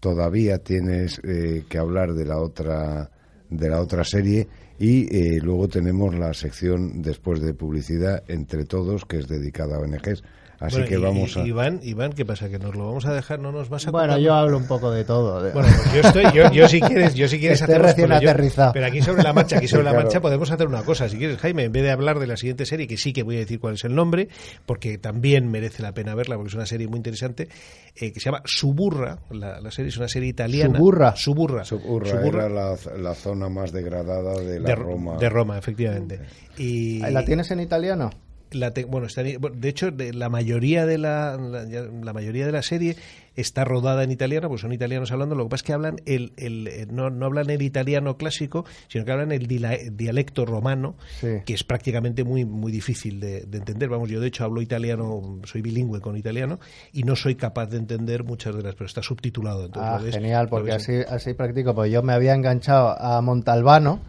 todavía 0.00 0.58
tienes 0.58 1.20
eh, 1.24 1.64
que 1.68 1.78
hablar 1.78 2.14
de 2.14 2.24
la 2.24 2.38
otra 2.38 3.10
de 3.50 3.68
la 3.68 3.80
otra 3.80 4.04
serie 4.04 4.48
y 4.78 5.14
eh, 5.14 5.40
luego 5.42 5.68
tenemos 5.68 6.14
la 6.14 6.32
sección 6.32 7.02
después 7.02 7.40
de 7.40 7.52
publicidad 7.52 8.22
entre 8.28 8.64
todos 8.64 9.04
que 9.04 9.18
es 9.18 9.28
dedicada 9.28 9.76
a 9.76 9.80
ONGs. 9.80 10.22
Así 10.60 10.84
que 10.84 10.98
vamos 10.98 11.34
a... 11.38 11.46
Iván, 11.46 11.80
Iván, 11.82 12.12
¿qué 12.12 12.26
pasa? 12.26 12.50
¿Que 12.50 12.58
nos 12.58 12.76
lo 12.76 12.86
vamos 12.86 13.06
a 13.06 13.14
dejar? 13.14 13.40
¿No 13.40 13.50
nos 13.50 13.70
vas 13.70 13.88
a 13.88 13.90
Bueno, 13.90 14.18
yo 14.18 14.34
hablo 14.34 14.58
un 14.58 14.66
poco 14.66 14.90
de 14.90 15.04
todo. 15.04 15.40
Bueno, 15.40 15.68
pues 15.74 15.94
yo 15.94 16.00
estoy, 16.02 16.24
yo, 16.34 16.52
yo 16.52 16.68
si 16.68 16.82
quieres, 16.82 17.14
yo 17.14 17.26
si 17.28 17.38
quieres 17.38 17.62
hacer 17.62 17.80
recién 17.80 18.12
aterrizado. 18.12 18.72
pero 18.74 18.84
aquí 18.84 19.00
sobre 19.00 19.22
la 19.22 19.32
marcha, 19.32 19.56
aquí 19.56 19.68
sobre 19.68 19.84
la 19.84 19.94
marcha 19.94 20.20
podemos 20.20 20.50
hacer 20.50 20.66
una 20.66 20.82
cosa. 20.82 21.08
Si 21.08 21.16
quieres, 21.16 21.38
Jaime, 21.38 21.64
en 21.64 21.72
vez 21.72 21.82
de 21.82 21.90
hablar 21.90 22.18
de 22.18 22.26
la 22.26 22.36
siguiente 22.36 22.66
serie, 22.66 22.86
que 22.86 22.98
sí 22.98 23.14
que 23.14 23.22
voy 23.22 23.36
a 23.36 23.38
decir 23.38 23.58
cuál 23.58 23.74
es 23.74 23.84
el 23.84 23.94
nombre, 23.94 24.28
porque 24.66 24.98
también 24.98 25.50
merece 25.50 25.82
la 25.82 25.92
pena 25.92 26.14
verla, 26.14 26.36
porque 26.36 26.48
es 26.48 26.54
una 26.54 26.66
serie 26.66 26.88
muy 26.88 26.98
interesante, 26.98 27.48
eh, 27.96 28.12
que 28.12 28.20
se 28.20 28.26
llama 28.26 28.42
Suburra. 28.44 29.18
La, 29.30 29.62
la, 29.62 29.70
serie 29.70 29.88
es 29.88 29.96
una 29.96 30.08
serie 30.08 30.28
italiana. 30.28 30.76
Suburra. 30.76 31.16
Suburra. 31.16 31.64
Suburra, 31.64 32.28
era 32.28 32.48
la, 32.50 32.76
la, 32.98 33.14
zona 33.14 33.48
más 33.48 33.72
degradada 33.72 34.38
de 34.38 34.60
la 34.60 34.74
Roma. 34.74 35.16
De 35.16 35.28
Roma, 35.30 35.56
efectivamente. 35.56 36.20
Y... 36.58 36.98
¿La 36.98 37.24
tienes 37.24 37.50
en 37.50 37.60
italiano? 37.60 38.10
Bueno, 38.88 39.06
de 39.08 39.68
hecho, 39.68 39.90
la 39.90 40.28
mayoría 40.28 40.86
de 40.86 40.98
la, 40.98 41.36
la, 41.36 42.12
mayoría 42.12 42.46
de 42.46 42.52
la 42.52 42.62
serie 42.62 42.96
está 43.36 43.64
rodada 43.64 44.02
en 44.02 44.10
italiano, 44.10 44.48
pues 44.48 44.60
son 44.60 44.72
italianos 44.72 45.12
hablando. 45.12 45.34
Lo 45.34 45.44
que 45.44 45.50
pasa 45.50 45.60
es 45.60 45.66
que 45.66 45.72
hablan 45.72 45.96
el, 46.06 46.32
el 46.36 46.66
eh, 46.68 46.86
no, 46.90 47.10
no, 47.10 47.26
hablan 47.26 47.50
el 47.50 47.62
italiano 47.62 48.16
clásico, 48.16 48.64
sino 48.88 49.04
que 49.04 49.12
hablan 49.12 49.32
el 49.32 49.46
dialecto 49.46 50.44
romano, 50.46 50.96
que 51.20 51.54
es 51.54 51.64
prácticamente 51.64 52.24
muy 52.24 52.44
muy 52.44 52.72
difícil 52.72 53.20
de, 53.20 53.42
entender. 53.52 53.88
Vamos, 53.88 54.10
yo 54.10 54.20
de 54.20 54.28
hecho 54.28 54.44
hablo 54.44 54.62
italiano, 54.62 55.40
soy 55.44 55.62
bilingüe 55.62 56.00
con 56.00 56.16
italiano 56.16 56.58
y 56.92 57.04
no 57.04 57.16
soy 57.16 57.36
capaz 57.36 57.66
de 57.66 57.78
entender 57.78 58.24
muchas 58.24 58.54
de 58.56 58.62
las, 58.62 58.74
pero 58.74 58.86
está 58.86 59.02
subtitulado. 59.02 59.66
Entonces, 59.66 60.14
ah, 60.14 60.18
genial, 60.18 60.48
porque 60.48 60.72
así 60.72 61.00
así 61.08 61.34
practico. 61.34 61.74
Pues 61.74 61.92
yo 61.92 62.02
me 62.02 62.12
había 62.12 62.34
enganchado 62.34 63.00
a 63.00 63.20
Montalbano 63.22 64.00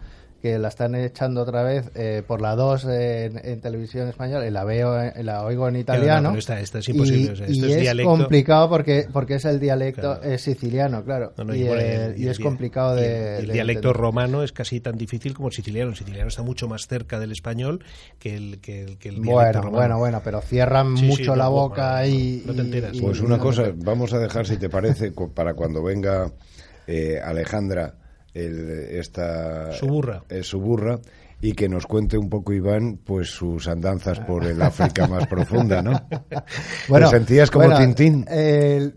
que 0.42 0.58
la 0.58 0.68
están 0.68 0.94
echando 0.94 1.42
otra 1.42 1.62
vez 1.62 1.90
eh, 1.94 2.22
por 2.26 2.40
la 2.42 2.56
2 2.56 2.86
en, 2.90 3.60
televisión 3.60 4.08
española 4.08 4.46
y 4.46 4.50
la 4.50 4.64
veo 4.64 4.98
la 5.22 5.44
oigo 5.44 5.68
en 5.68 5.76
italiano 5.76 6.34
esta, 6.36 6.58
es 6.58 6.88
imposible 6.88 7.34
y, 7.48 7.64
es, 7.64 8.02
complicado 8.02 8.68
porque 8.68 9.06
porque 9.12 9.34
es 9.34 9.44
el 9.44 9.60
dialecto 9.60 10.20
siciliano 10.38 11.04
claro 11.04 11.32
y, 11.54 12.26
es 12.26 12.38
complicado 12.40 12.96
de 12.96 13.38
el, 13.38 13.52
dialecto 13.52 13.92
romano 13.92 14.42
es 14.42 14.52
casi 14.52 14.80
tan 14.80 14.96
difícil 14.96 15.34
como 15.34 15.48
el 15.48 15.54
siciliano. 15.54 15.90
El 15.90 15.96
siciliano 15.96 16.28
está 16.28 16.42
mucho 16.42 16.68
más 16.68 16.86
cerca 16.86 17.18
del 17.18 17.32
español 17.32 17.84
que 18.18 18.34
el 18.34 18.60
que 18.60 18.82
el, 18.82 18.98
que 18.98 19.08
el 19.10 19.20
bueno 19.20 19.52
romano. 19.52 19.76
bueno 19.76 19.98
bueno 19.98 20.20
pero 20.24 20.40
cierran 20.40 20.92
mucho 20.92 21.36
la 21.36 21.48
boca 21.48 22.06
y 22.06 22.42
no 22.46 22.54
te 22.54 22.60
enteras. 22.60 22.96
pues 23.00 23.20
una 23.20 23.38
cosa 23.38 23.72
vamos 23.74 24.12
a 24.12 24.18
dejar 24.18 24.46
si 24.46 24.56
te 24.56 24.68
parece 24.68 25.12
para 25.34 25.54
cuando 25.54 25.82
venga 25.82 26.32
eh, 26.86 27.20
Alejandra 27.22 27.94
el, 28.34 28.70
esta 28.70 29.72
suburra. 29.72 30.24
Suburra 30.42 31.00
y 31.44 31.54
que 31.54 31.68
nos 31.68 31.88
cuente 31.88 32.16
un 32.16 32.30
poco 32.30 32.52
Iván 32.52 33.00
pues 33.04 33.30
sus 33.30 33.66
andanzas 33.66 34.20
por 34.20 34.44
el 34.44 34.62
África 34.62 35.08
más 35.08 35.26
profunda, 35.26 35.82
¿no? 35.82 36.00
Bueno, 36.88 37.10
¿Te 37.10 37.16
sentías 37.16 37.50
como 37.50 37.76
Tintín? 37.76 38.24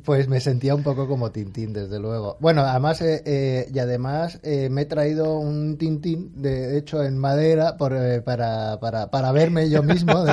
pues 0.04 0.28
me 0.28 0.40
sentía 0.40 0.76
un 0.76 0.84
poco 0.84 1.08
como 1.08 1.32
Tintín, 1.32 1.74
desde 1.74 2.00
luego. 2.00 2.38
Bueno, 2.40 2.62
además 2.62 3.02
eh, 3.02 3.22
eh, 3.26 3.68
y 3.74 3.80
además 3.80 4.40
eh, 4.44 4.70
me 4.70 4.82
he 4.84 4.86
traído 4.86 5.40
un 5.40 5.78
Tintín, 5.78 6.34
de 6.36 6.78
hecho 6.78 7.04
en 7.04 7.18
madera, 7.18 7.78
por, 7.78 7.96
para, 8.24 8.80
para, 8.80 9.10
para 9.10 9.32
verme 9.32 9.70
yo 9.70 9.82
mismo. 9.82 10.26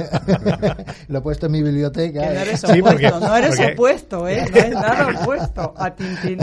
lo 1.09 1.19
he 1.19 1.23
puesto 1.23 1.47
en 1.47 1.53
mi 1.53 1.63
biblioteca. 1.63 2.21
no 2.21 2.41
eres 2.41 2.65
opuesto, 2.65 3.21
no 3.21 3.37
eres 3.37 3.61
opuesto, 3.61 4.29
¿eh? 4.29 4.45
No 4.51 4.59
es 4.59 4.71
nada 4.71 5.21
opuesto 5.23 5.75
a 5.77 5.95
Tintín. 5.95 6.39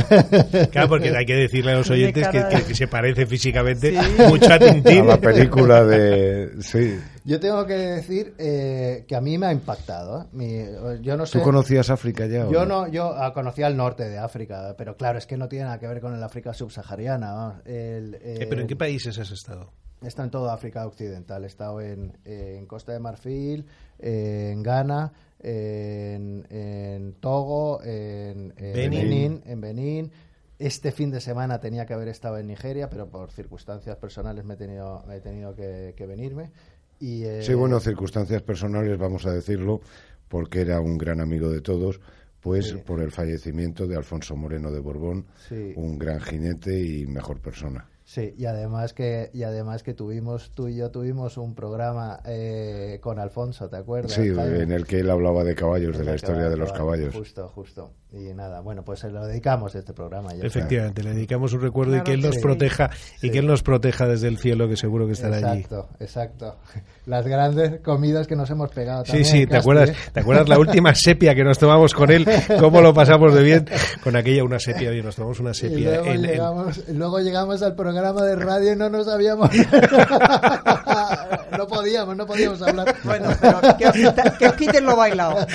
Claro, 0.71 0.89
porque 0.89 1.15
hay 1.15 1.25
que 1.25 1.35
decirle 1.35 1.73
a 1.73 1.75
los 1.75 1.89
oyentes 1.91 2.27
que, 2.27 2.75
se 2.75 2.87
parece 2.87 3.27
físicamente 3.27 3.95
mucho 4.27 4.51
a 4.51 4.57
Tintín. 4.57 5.01
A 5.01 5.05
la 5.05 5.17
película 5.21 5.58
de... 5.65 6.61
Sí. 6.61 6.99
Yo 7.25 7.39
tengo 7.39 7.65
que 7.65 7.73
decir 7.73 8.33
eh, 8.37 9.05
que 9.07 9.15
a 9.15 9.21
mí 9.21 9.37
me 9.37 9.47
ha 9.47 9.51
impactado. 9.51 10.27
¿eh? 10.39 10.99
yo 11.01 11.15
no 11.15 11.25
sé, 11.25 11.37
¿Tú 11.37 11.43
conocías 11.43 11.89
África 11.89 12.25
ya? 12.25 12.49
Yo 12.49 12.65
no, 12.65 12.87
yo 12.87 13.13
ah, 13.15 13.33
conocía 13.33 13.67
el 13.67 13.77
norte 13.77 14.09
de 14.09 14.17
África, 14.17 14.75
pero 14.77 14.97
claro, 14.97 15.17
es 15.17 15.25
que 15.25 15.37
no 15.37 15.47
tiene 15.47 15.65
nada 15.65 15.79
que 15.79 15.87
ver 15.87 16.01
con 16.01 16.15
el 16.15 16.23
África 16.23 16.53
subsahariana. 16.53 17.61
El, 17.65 18.15
eh, 18.21 18.47
¿Pero 18.49 18.61
en 18.61 18.67
qué 18.67 18.75
países 18.75 19.17
has 19.19 19.31
estado? 19.31 19.71
He 20.01 20.07
estado 20.07 20.25
en 20.25 20.31
toda 20.31 20.53
África 20.53 20.87
Occidental. 20.87 21.43
He 21.43 21.47
estado 21.47 21.81
en, 21.81 22.17
en 22.23 22.65
Costa 22.65 22.93
de 22.93 22.99
Marfil, 22.99 23.65
en 23.99 24.63
Ghana, 24.63 25.11
en, 25.39 26.47
en 26.49 27.13
Togo, 27.19 27.83
en, 27.83 28.53
en 28.57 28.73
Benín. 28.73 29.01
Benín, 29.01 29.43
en 29.45 29.61
Benín. 29.61 30.11
Este 30.59 30.91
fin 30.91 31.09
de 31.09 31.21
semana 31.21 31.59
tenía 31.61 31.85
que 31.85 31.93
haber 31.93 32.09
estado 32.09 32.37
en 32.37 32.47
Nigeria, 32.47 32.89
pero 32.89 33.07
por 33.07 33.31
circunstancias 33.31 33.95
personales 33.95 34.43
me 34.43 34.55
he 34.55 34.57
tenido, 34.57 35.03
me 35.07 35.15
he 35.15 35.21
tenido 35.21 35.55
que, 35.55 35.93
que 35.95 36.05
venirme. 36.05 36.51
Y, 36.99 37.23
eh, 37.23 37.41
Sí, 37.43 37.53
bueno, 37.53 37.79
circunstancias 37.79 38.41
personales, 38.41 38.97
vamos 38.97 39.25
a 39.25 39.31
decirlo, 39.31 39.79
porque 40.27 40.59
era 40.61 40.81
un 40.81 40.97
gran 40.97 41.21
amigo 41.21 41.49
de 41.49 41.61
todos, 41.61 42.01
pues 42.41 42.67
Sí. 42.67 42.75
por 42.85 42.99
el 43.01 43.11
fallecimiento 43.11 43.87
de 43.87 43.95
Alfonso 43.95 44.35
Moreno 44.35 44.69
de 44.69 44.79
Borbón, 44.81 45.25
Sí. 45.47 45.73
un 45.77 45.97
gran 45.97 46.19
jinete 46.19 46.77
y 46.77 47.05
mejor 47.07 47.39
persona. 47.39 47.87
Sí, 48.03 48.33
y 48.37 48.45
además 48.45 48.93
que 48.93 49.29
y 49.33 49.43
además 49.43 49.83
que 49.83 49.93
tuvimos 49.93 50.49
tú 50.55 50.67
y 50.67 50.75
yo 50.77 50.89
tuvimos 50.89 51.37
un 51.37 51.53
programa 51.53 52.19
eh, 52.25 52.97
con 53.01 53.19
Alfonso, 53.19 53.69
¿te 53.69 53.75
acuerdas? 53.77 54.13
Sí, 54.13 54.29
en 54.29 54.71
el 54.71 54.87
que 54.87 55.01
él 55.01 55.11
hablaba 55.11 55.43
de 55.43 55.53
caballos, 55.53 55.95
de 55.95 56.03
la 56.05 56.15
historia 56.15 56.49
de 56.49 56.57
los 56.57 56.71
caballo, 56.73 57.03
caballos. 57.03 57.15
Justo, 57.15 57.47
justo. 57.49 57.91
Y 58.11 58.33
nada, 58.33 58.61
bueno, 58.61 58.83
pues 58.83 59.01
se 59.01 59.11
lo 59.11 59.23
dedicamos 59.27 59.75
este 59.75 59.93
programa. 59.93 60.29
ya 60.31 60.37
está. 60.37 60.47
Efectivamente, 60.47 61.03
le 61.03 61.13
dedicamos 61.13 61.53
un 61.53 61.61
recuerdo 61.61 61.95
y 61.95 62.01
que 62.01 62.13
él 62.13 62.21
nos 62.21 62.33
sí. 62.35 62.41
proteja 62.41 62.89
y 63.17 63.27
Sí. 63.27 63.29
que 63.29 63.37
él 63.37 63.45
nos 63.45 63.61
proteja 63.61 64.07
desde 64.07 64.27
el 64.27 64.39
cielo, 64.39 64.67
que 64.67 64.75
seguro 64.77 65.05
que 65.05 65.13
estará 65.13 65.37
allí. 65.37 65.59
Exacto, 65.61 65.89
exacto. 65.99 66.55
Las 67.05 67.27
grandes 67.27 67.81
comidas 67.81 68.25
que 68.25 68.35
nos 68.35 68.49
hemos 68.49 68.71
pegado 68.71 69.05
Sí, 69.05 69.11
también. 69.11 69.25
sí, 69.31 69.39
¿te 69.41 69.45
Casti, 69.47 69.57
acuerdas? 69.57 69.89
¿eh? 69.89 69.95
¿Te 70.11 70.19
acuerdas 70.21 70.49
la 70.49 70.57
última 70.57 70.95
sepia 70.95 71.35
que 71.35 71.43
nos 71.43 71.59
tomamos 71.59 71.93
con 71.93 72.09
él? 72.11 72.27
¿Cómo 72.59 72.81
lo 72.81 72.93
pasamos 72.95 73.33
de 73.35 73.43
bien? 73.43 73.67
Con 74.03 74.15
aquella 74.15 74.43
una 74.43 74.57
sepia, 74.59 74.89
oye, 74.89 75.03
nos 75.03 75.15
tomamos 75.15 75.39
una 75.39 75.51
Y 75.51 75.55
sepia 75.55 75.89
luego, 75.91 76.05
en- 76.05 76.11
en- 76.25 76.31
llegamos, 76.31 76.87
luego 76.89 77.19
llegamos 77.19 77.61
al 77.61 77.75
programa 77.75 78.23
de 78.23 78.35
radio 78.35 78.73
y 78.73 78.75
no 78.75 78.89
nos 78.89 79.05
sabíamos. 79.05 79.51
no 81.57 81.67
podíamos, 81.67 82.15
no 82.15 82.25
podíamos 82.25 82.61
hablar. 82.61 82.95
Bueno, 83.03 83.29
pero 83.41 83.59
que 84.37 84.47
os, 84.47 84.53
quiten 84.55 84.85
lo 84.85 84.95
bailado. 84.95 85.45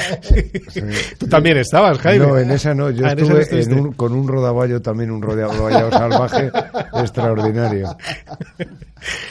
Tú 1.18 1.26
también 1.28 1.56
estabas, 1.58 1.98
Jaime. 1.98 2.26
No, 2.26 2.38
en 2.44 2.50
esa 2.52 2.74
no, 2.74 2.90
yo 2.90 3.04
Ah, 3.06 3.14
no 3.14 3.38
estuve 3.38 3.62
en 3.62 3.72
un- 3.78 3.92
con 3.92 4.12
un 4.12 4.28
rodaballo 4.28 4.80
también, 4.80 5.10
un 5.10 5.20
rodaballo 5.22 5.90
salvaje 5.90 6.50
extraordinario. 6.94 7.96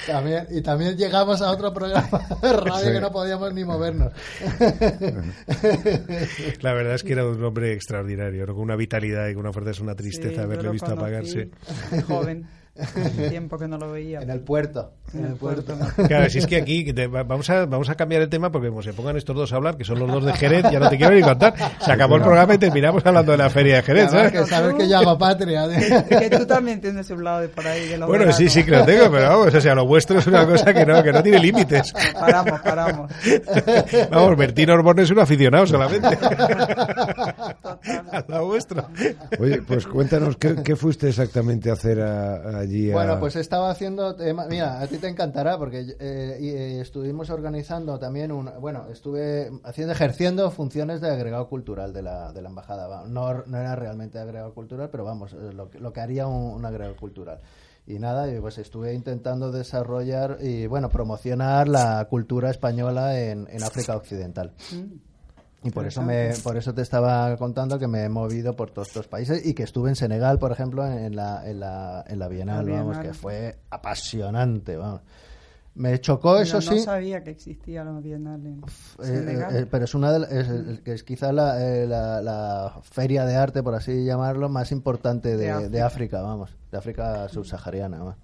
También, 0.05 0.45
y 0.51 0.61
también 0.61 0.95
llegamos 0.97 1.41
a 1.41 1.49
otro 1.51 1.73
programa 1.73 2.07
de 2.41 2.53
radio 2.53 2.85
Sí. 2.85 2.91
que 2.91 3.01
no 3.01 3.11
podíamos 3.11 3.53
ni 3.53 3.63
movernos. 3.63 4.11
La 6.61 6.73
verdad 6.73 6.95
es 6.95 7.03
que 7.03 7.13
era 7.13 7.25
un 7.27 7.43
hombre 7.43 7.73
extraordinario, 7.73 8.45
¿no? 8.45 8.53
con 8.53 8.63
una 8.63 8.75
vitalidad 8.75 9.27
y 9.29 9.33
con 9.33 9.41
una 9.41 9.53
fuerza, 9.53 9.71
es 9.71 9.79
una 9.79 9.95
tristeza 9.95 10.35
Sí, 10.35 10.39
haberle 10.41 10.69
visto 10.69 10.91
apagarse. 10.91 11.49
joven, 12.07 12.45
hace 12.79 13.09
tiempo 13.29 13.57
que 13.57 13.67
no 13.67 13.77
lo 13.77 13.91
veía. 13.91 14.21
En 14.21 14.29
el 14.29 14.39
puerto. 14.41 14.93
En 15.13 15.25
el 15.25 15.35
puerto. 15.35 15.75
Claro, 16.07 16.29
si 16.29 16.39
es 16.39 16.47
que 16.47 16.57
aquí 16.57 16.91
te- 16.93 17.07
va- 17.07 17.23
vamos, 17.23 17.49
a, 17.49 17.65
vamos 17.65 17.89
a 17.89 17.95
cambiar 17.95 18.21
el 18.23 18.29
tema 18.29 18.51
porque 18.51 18.69
como 18.69 18.81
se 18.81 18.93
pongan 18.93 19.15
estos 19.17 19.35
dos 19.35 19.53
a 19.53 19.57
hablar, 19.57 19.77
que 19.77 19.83
son 19.83 19.99
los 19.99 20.11
dos 20.11 20.25
de 20.25 20.33
Jerez, 20.33 20.63
ya 20.71 20.79
no 20.79 20.89
te 20.89 20.97
quiero 20.97 21.13
ni 21.13 21.21
contar. 21.21 21.53
Se 21.83 21.91
acabó 21.91 22.15
el 22.15 22.21
programa 22.23 22.53
y 22.55 22.57
terminamos 22.57 23.05
hablando 23.05 23.31
de 23.31 23.37
la 23.37 23.49
feria 23.49 23.75
de 23.77 23.81
Jerez. 23.83 24.11
¿sabes? 24.11 24.31
que 24.31 24.45
sabes 24.45 24.73
que 24.75 24.87
yo 24.89 24.97
hago 24.97 25.17
patria. 25.17 25.65
¿eh? 25.67 26.05
Que 26.09 26.29
tú 26.29 26.45
también 26.45 26.81
tienes 26.81 27.09
un 27.11 27.23
lado 27.23 27.41
de 27.41 27.49
por 27.49 27.65
ahí. 27.67 27.87
De 27.89 27.97
los 27.97 28.07
Bueno, 28.07 28.23
sí, 28.31 28.45
veranos. 28.45 28.53
sí 28.53 28.63
que 28.63 28.71
lo 28.71 28.85
tengo, 28.85 29.11
pero 29.11 29.29
vamos, 29.29 29.53
o 29.53 29.61
sea, 29.61 29.75
lo 29.75 29.85
vuestro 29.85 30.19
es 30.19 30.27
una 30.27 30.45
cosa 30.45 30.73
que 30.73 30.85
no, 30.85 31.03
que 31.03 31.11
no 31.11 31.21
tiene 31.23 31.39
límites. 31.39 31.93
Paramos, 32.13 32.59
paramos. 32.61 33.11
Vamos, 34.11 34.37
Bertín 34.37 34.69
Orbón 34.69 34.99
es 34.99 35.09
un 35.11 35.19
aficionado 35.19 35.65
solamente. 35.67 36.15
Total. 36.17 37.55
Al 38.11 38.25
lado 38.27 38.45
vuestro. 38.47 38.87
Oye, 39.39 39.61
pues 39.61 39.85
cuéntanos, 39.87 40.37
¿qué, 40.37 40.55
qué 40.63 40.75
fuiste 40.75 41.09
exactamente 41.09 41.69
a 41.69 41.73
hacer 41.73 42.01
a- 42.01 42.62
allí? 42.63 42.89
a- 42.91 42.93
Bueno, 42.93 43.19
pues 43.19 43.35
estaba 43.35 43.69
haciendo, 43.69 44.15
tema- 44.15 44.45
mira, 44.47 44.81
a 44.81 44.87
ti 44.87 44.97
te 44.97 45.07
encantará 45.07 45.57
porque 45.57 45.95
eh, 45.99 46.37
y, 46.41 46.49
eh, 46.49 46.81
estuvimos 46.81 47.29
organizando 47.29 47.99
también 47.99 48.31
un, 48.31 48.49
bueno, 48.59 48.87
estuve 48.91 49.51
haciendo, 49.63 49.93
ejerciendo 49.93 50.49
funciones 50.51 50.99
de 51.01 51.09
agregado 51.11 51.47
cultural 51.47 51.93
de 51.93 52.01
la, 52.01 52.33
de 52.33 52.41
la 52.41 52.49
embajada. 52.49 53.05
No, 53.07 53.43
no 53.45 53.57
era 53.57 53.75
realmente 53.75 54.19
agregado 54.19 54.53
cultural, 54.53 54.89
pero 54.91 55.03
vamos, 55.03 55.33
eh, 55.33 55.53
lo, 55.53 55.69
que- 55.69 55.79
lo 55.79 55.93
que 55.93 56.01
haría 56.01 56.27
un, 56.27 56.53
un 56.55 56.65
agregado 56.65 56.95
cultural. 56.95 57.39
Y 57.85 57.99
nada, 57.99 58.33
y 58.33 58.39
pues 58.39 58.57
estuve 58.59 58.93
intentando 58.93 59.51
desarrollar 59.51 60.37
y 60.41 60.67
bueno, 60.67 60.87
promocionar 60.89 61.67
la 61.67 62.05
cultura 62.09 62.49
española 62.49 63.19
en, 63.19 63.45
en 63.51 63.61
África 63.61 63.97
Occidental. 63.97 64.53
Y 65.63 65.71
por 65.71 65.85
eso 65.87 66.01
me, 66.01 66.31
por 66.43 66.57
eso 66.57 66.73
te 66.73 66.81
estaba 66.81 67.35
contando 67.37 67.79
que 67.79 67.87
me 67.87 68.03
he 68.03 68.09
movido 68.09 68.55
por 68.55 68.71
todos 68.71 68.89
estos 68.89 69.07
países 69.07 69.45
y 69.45 69.53
que 69.53 69.63
estuve 69.63 69.89
en 69.89 69.95
Senegal, 69.95 70.37
por 70.39 70.51
ejemplo, 70.51 70.85
en 70.85 71.15
la, 71.15 71.49
en 71.49 71.59
la, 71.59 72.03
en 72.07 72.19
la 72.19 72.27
Bienal, 72.27 72.65
La 72.65 72.75
vamos, 72.77 72.97
que 72.99 73.13
fue 73.13 73.57
apasionante, 73.69 74.75
vamos. 74.75 75.01
Me 75.75 75.99
chocó, 75.99 76.37
eso 76.37 76.61
sí. 76.61 76.75
No 76.75 76.83
sabía 76.83 77.23
que 77.23 77.31
existía 77.31 77.83
la 77.83 77.99
Bienal 77.99 78.45
en 78.45 78.61
eh, 78.63 79.05
Senegal. 79.05 79.55
eh, 79.55 79.65
pero 79.65 79.85
es 79.85 79.95
una 79.95 80.11
de 80.11 80.19
la- 80.19 80.27
es, 80.27 80.47
es- 80.85 81.03
quizá 81.03 81.31
la, 81.31 81.65
eh, 81.67 81.87
la, 81.87 82.21
la 82.21 82.75
feria 82.83 83.25
de 83.25 83.35
arte, 83.35 83.63
por 83.63 83.73
así 83.73 84.03
llamarlo, 84.05 84.49
más 84.49 84.71
importante 84.71 85.29
de, 85.29 85.37
De 85.37 85.69
de 85.69 85.81
África. 85.81 85.85
África. 85.87 86.21
vamos, 86.21 86.55
de 86.71 86.77
África 86.77 87.27
subsahariana, 87.29 87.97
vamos. 87.99 88.15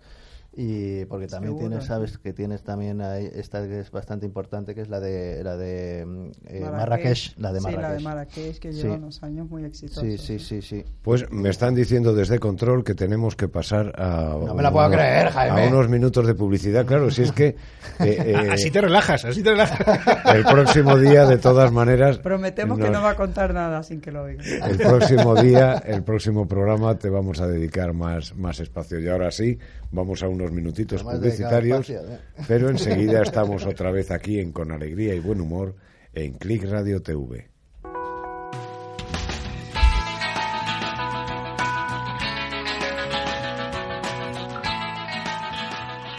Y 0.51 1.05
porque 1.05 1.27
también 1.27 1.51
Seguro, 1.53 1.67
tienes, 1.69 1.83
sí. 1.83 1.87
sabes 1.87 2.17
que 2.17 2.33
tienes 2.33 2.63
también 2.63 3.01
ahí, 3.01 3.29
esta 3.33 3.65
que 3.67 3.79
es 3.79 3.91
bastante 3.91 4.25
importante, 4.25 4.73
que 4.73 4.81
es 4.81 4.89
la 4.89 4.99
de 4.99 5.43
la 5.43 5.55
de 5.55 6.03
mm, 6.05 6.31
eh, 6.47 6.59
Marrakech, 6.61 6.71
Marrakech. 6.71 7.37
la 7.37 7.53
de 7.53 7.59
Sí, 7.59 7.65
la 7.65 7.71
de 7.71 7.77
Marrakech. 7.77 8.03
Marrakech, 8.03 8.59
que 8.59 8.73
Sí. 8.73 8.81
lleva 8.81 8.95
unos 8.95 9.21
años 9.23 9.47
muy 9.47 9.63
exitosos. 9.63 10.03
Sí, 10.03 10.17
sí, 10.17 10.39
sí, 10.39 10.61
sí. 10.63 10.83
Pues 11.03 11.31
me 11.31 11.49
están 11.49 11.75
diciendo 11.75 12.13
desde 12.13 12.39
control 12.39 12.83
que 12.83 12.95
tenemos 12.95 13.35
que 13.35 13.47
pasar 13.47 13.93
a, 13.95 14.35
No 14.43 14.55
me 14.55 14.63
la 14.63 14.71
puedo 14.71 14.87
unos- 14.87 14.97
creer, 14.97 15.27
Jaime. 15.29 15.63
a 15.65 15.67
unos 15.69 15.87
minutos 15.87 16.25
de 16.25 16.33
publicidad. 16.33 16.85
Claro, 16.85 17.11
si 17.11 17.21
es 17.21 17.31
que 17.31 17.47
eh, 17.49 17.55
eh, 17.99 18.35
Así 18.51 18.71
te 18.71 18.81
relajas, 18.81 19.25
así 19.25 19.43
te 19.43 19.51
relajas. 19.51 19.79
el 20.35 20.43
próximo 20.45 20.97
día, 20.97 21.25
de 21.27 21.37
todas 21.37 21.71
maneras, 21.71 22.17
Prometemos 22.17 22.77
que 22.79 22.85
nos- 22.85 22.93
no 22.93 23.01
va 23.03 23.11
a 23.11 23.15
contar 23.15 23.53
nada 23.53 23.83
sin 23.83 24.01
que 24.01 24.11
lo 24.11 24.23
oiga. 24.23 24.43
el 24.67 24.77
próximo 24.77 25.35
día, 25.41 25.75
el 25.85 26.03
próximo 26.03 26.47
programa, 26.47 26.97
te 26.97 27.09
vamos 27.09 27.39
a 27.39 27.47
dedicar 27.47 27.93
más, 27.93 28.35
más 28.35 28.59
espacio. 28.59 28.99
Y 28.99 29.07
ahora 29.07 29.29
sí, 29.31 29.59
vamos 29.91 30.23
a 30.23 30.27
unos 30.39 30.51
minutitos 30.51 31.01
Además 31.01 31.19
publicitarios, 31.19 31.89
¿eh? 31.89 32.19
pero 32.47 32.69
enseguida 32.69 33.21
estamos 33.21 33.65
otra 33.65 33.91
vez 33.91 34.11
aquí 34.11 34.39
en 34.39 34.51
Con 34.51 34.71
Alegría 34.71 35.13
y 35.13 35.19
Buen 35.19 35.41
Humor 35.41 35.75
en 36.13 36.33
Click 36.33 36.63
Radio 36.63 37.01
TV. 37.01 37.49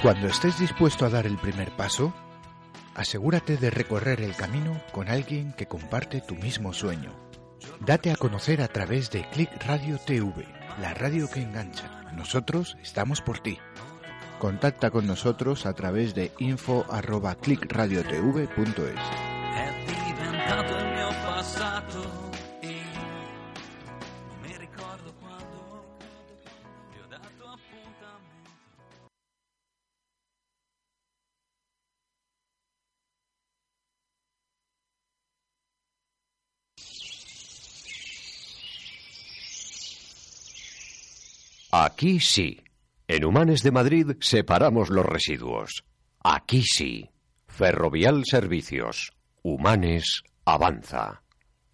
Cuando 0.03 0.29
estés 0.29 0.59
dispuesto 0.59 1.05
a 1.05 1.11
dar 1.11 1.27
el 1.27 1.37
primer 1.37 1.77
paso, 1.77 2.14
asegúrate 2.95 3.59
de 3.59 3.68
recorrer 3.68 4.23
el 4.23 4.35
camino 4.35 4.81
con 4.93 5.09
alguien 5.11 5.53
que 5.53 5.66
comparte 5.66 6.23
tu 6.23 6.37
mismo 6.37 6.73
sueño. 6.73 7.14
Date 7.81 8.11
a 8.11 8.16
conocer 8.16 8.62
a 8.62 8.68
través 8.68 9.11
de 9.11 9.29
Click 9.29 9.51
Radio 9.66 9.99
TV, 9.99 10.47
la 10.81 10.95
radio 10.95 11.29
que 11.29 11.43
engancha. 11.43 12.01
Nosotros 12.16 12.79
estamos 12.83 13.21
por 13.21 13.41
ti. 13.41 13.59
Contacta 14.41 14.91
con 14.91 15.07
nosotros 15.07 15.66
a 15.66 15.74
través 15.74 16.14
de 16.14 16.32
ho 27.05 27.07
dato 27.07 27.51
appuntamento. 27.51 28.09
Aquí 41.72 42.20
sí. 42.20 42.70
En 43.13 43.25
Humanes 43.25 43.65
de 43.65 43.73
Madrid 43.73 44.13
separamos 44.21 44.89
los 44.89 45.05
residuos. 45.05 45.83
Aquí 46.23 46.63
sí. 46.63 47.11
Ferrovial 47.49 48.23
Servicios. 48.25 49.11
Humanes 49.43 50.23
avanza. 50.45 51.21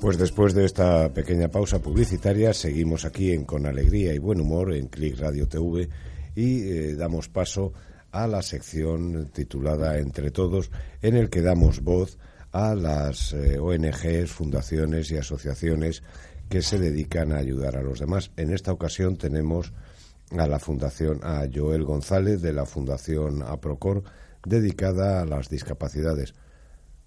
Pues 0.00 0.16
después 0.16 0.54
de 0.54 0.64
esta 0.64 1.12
pequeña 1.12 1.48
pausa 1.48 1.80
publicitaria, 1.80 2.54
seguimos 2.54 3.04
aquí 3.04 3.32
en 3.32 3.44
Con 3.44 3.66
Alegría 3.66 4.14
y 4.14 4.18
Buen 4.18 4.40
Humor 4.40 4.72
en 4.72 4.88
Click 4.88 5.18
Radio 5.18 5.46
TV 5.48 5.88
y 6.34 6.62
eh, 6.62 6.94
damos 6.94 7.28
paso 7.28 7.72
a 8.10 8.26
la 8.26 8.40
sección 8.42 9.30
titulada 9.32 9.98
Entre 9.98 10.30
Todos, 10.30 10.70
en 11.02 11.16
el 11.16 11.28
que 11.28 11.42
damos 11.42 11.82
voz 11.82 12.16
a 12.52 12.74
las 12.74 13.32
eh, 13.32 13.58
ONGs, 13.58 14.30
fundaciones 14.30 15.10
y 15.10 15.16
asociaciones 15.16 16.02
que 16.48 16.62
se 16.62 16.78
dedican 16.78 17.32
a 17.32 17.38
ayudar 17.38 17.76
a 17.76 17.82
los 17.82 18.00
demás. 18.00 18.30
En 18.36 18.52
esta 18.52 18.72
ocasión 18.72 19.16
tenemos 19.16 19.72
a 20.36 20.46
la 20.46 20.58
fundación, 20.58 21.20
a 21.22 21.44
Joel 21.52 21.84
González 21.84 22.42
de 22.42 22.52
la 22.52 22.66
Fundación 22.66 23.42
APROCOR, 23.42 24.02
dedicada 24.44 25.22
a 25.22 25.24
las 25.24 25.48
discapacidades. 25.48 26.34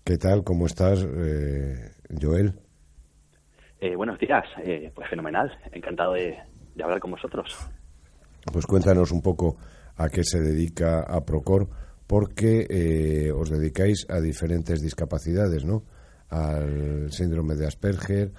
¿Qué 0.04 0.18
tal? 0.18 0.44
¿Cómo 0.44 0.66
estás, 0.66 1.06
eh, 1.06 1.92
Joel? 2.20 2.54
Eh, 3.80 3.96
buenos 3.96 4.20
días, 4.20 4.44
eh, 4.64 4.92
pues 4.94 5.10
fenomenal, 5.10 5.52
encantado 5.72 6.14
de, 6.14 6.38
de, 6.76 6.84
hablar 6.84 7.00
con 7.00 7.12
vosotros. 7.12 7.56
Pues 8.52 8.66
cuéntanos 8.66 9.12
un 9.12 9.22
poco 9.22 9.58
a 9.98 10.10
qué 10.10 10.24
se 10.24 10.40
dedica 10.40 11.02
APROCOR, 11.02 11.68
porque 12.12 12.68
eh, 12.70 13.32
os 13.32 13.50
dedicáis 13.50 14.06
a 14.10 14.20
diferentes 14.20 14.82
discapacidades, 14.82 15.64
¿no? 15.64 15.84
Al 16.28 17.10
síndrome 17.10 17.56
de 17.56 17.66
Asperger, 17.66 18.34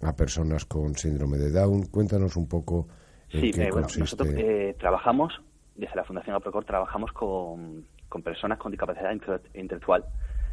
a 0.00 0.16
personas 0.16 0.64
con 0.64 0.94
síndrome 0.96 1.36
de 1.36 1.50
Down. 1.50 1.82
Cuéntanos 1.92 2.34
un 2.36 2.48
poco 2.48 2.88
en 3.28 3.40
sí, 3.42 3.50
qué 3.50 3.64
bueno, 3.64 3.72
consiste. 3.82 4.00
nosotros 4.00 4.28
eh, 4.38 4.74
trabajamos, 4.80 5.34
desde 5.76 5.96
la 5.96 6.04
Fundación 6.04 6.34
APROCOR, 6.34 6.64
trabajamos 6.64 7.12
con, 7.12 7.84
con 8.08 8.22
personas 8.22 8.58
con 8.58 8.72
discapacidad 8.72 9.12
inte- 9.12 9.42
intelectual, 9.52 10.02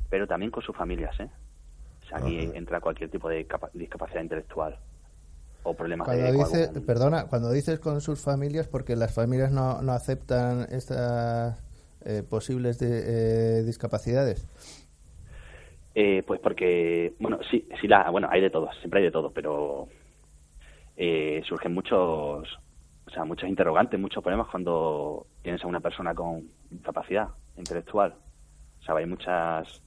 pero 0.09 0.27
también 0.27 0.51
con 0.51 0.61
sus 0.61 0.75
familias, 0.75 1.17
¿eh? 1.21 1.29
O 2.03 2.09
sea, 2.09 2.17
aquí 2.17 2.47
Ajá. 2.47 2.57
entra 2.57 2.81
cualquier 2.81 3.09
tipo 3.09 3.29
de 3.29 3.47
capa- 3.47 3.71
discapacidad 3.73 4.21
intelectual 4.23 4.77
o 5.63 5.73
problemas 5.73 6.05
Cuando 6.05 6.23
de 6.25 6.31
dice, 6.33 6.81
perdona, 6.85 7.27
cuando 7.27 7.49
dices 7.49 7.79
con 7.79 8.01
sus 8.01 8.19
familias, 8.19 8.67
porque 8.67 8.97
las 8.97 9.13
familias 9.13 9.53
no, 9.53 9.81
no 9.81 9.93
aceptan 9.93 10.67
estas 10.69 11.63
eh, 12.07 12.23
posibles 12.23 12.79
de- 12.79 13.59
eh, 13.59 13.63
discapacidades. 13.63 14.47
Eh, 15.93 16.23
pues 16.25 16.39
porque, 16.39 17.13
bueno, 17.19 17.39
sí, 17.49 17.67
sí 17.81 17.87
la, 17.87 18.09
bueno, 18.11 18.27
hay 18.31 18.39
de 18.41 18.49
todo, 18.49 18.69
siempre 18.79 18.99
hay 18.99 19.05
de 19.07 19.11
todo, 19.11 19.31
pero 19.31 19.87
eh, 20.95 21.41
surgen 21.47 21.73
muchos, 21.73 22.59
o 23.05 23.09
sea, 23.11 23.23
muchos 23.25 23.49
interrogantes, 23.49 23.99
muchos 23.99 24.23
problemas 24.23 24.47
cuando 24.47 25.25
tienes 25.41 25.63
a 25.63 25.67
una 25.67 25.79
persona 25.79 26.13
con 26.13 26.47
discapacidad 26.69 27.29
intelectual. 27.57 28.13
O 28.79 28.83
sea, 28.83 28.95
hay 28.95 29.05
muchas, 29.05 29.81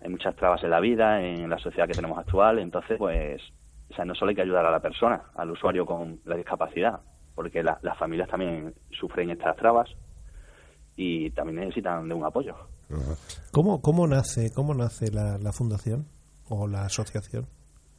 hay 0.00 0.08
muchas 0.10 0.36
trabas 0.36 0.62
en 0.62 0.70
la 0.70 0.80
vida, 0.80 1.22
en 1.22 1.48
la 1.48 1.58
sociedad 1.58 1.86
que 1.88 1.94
tenemos 1.94 2.18
actual, 2.18 2.58
entonces, 2.58 2.98
pues, 2.98 3.42
o 3.90 3.94
sea, 3.94 4.04
no 4.04 4.14
solo 4.14 4.30
hay 4.30 4.34
que 4.36 4.42
ayudar 4.42 4.66
a 4.66 4.70
la 4.70 4.80
persona, 4.80 5.24
al 5.34 5.50
usuario 5.50 5.86
con 5.86 6.20
la 6.24 6.36
discapacidad, 6.36 7.00
porque 7.34 7.62
la- 7.62 7.78
las 7.82 7.96
familias 7.98 8.28
también 8.28 8.74
sufren 8.90 9.30
estas 9.30 9.56
trabas 9.56 9.88
y 10.96 11.30
también 11.30 11.60
necesitan 11.60 12.08
de 12.08 12.14
un 12.14 12.24
apoyo. 12.24 12.54
¿Cómo, 13.50 13.80
cómo 13.80 14.06
nace, 14.06 14.52
cómo 14.52 14.74
nace 14.74 15.10
la, 15.10 15.38
la 15.38 15.52
fundación 15.52 16.06
o 16.48 16.66
la 16.68 16.84
asociación? 16.84 17.46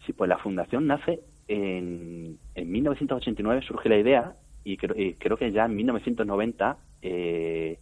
Sí, 0.05 0.13
pues 0.13 0.29
la 0.29 0.37
fundación 0.37 0.85
nace 0.87 1.19
en, 1.47 2.37
en 2.55 2.71
1989, 2.71 3.61
surge 3.67 3.89
la 3.89 3.97
idea 3.97 4.35
y 4.63 4.77
creo, 4.77 4.95
y 4.97 5.13
creo 5.15 5.37
que 5.37 5.51
ya 5.51 5.65
en 5.65 5.75
1990 5.75 6.77
eh, 7.01 7.79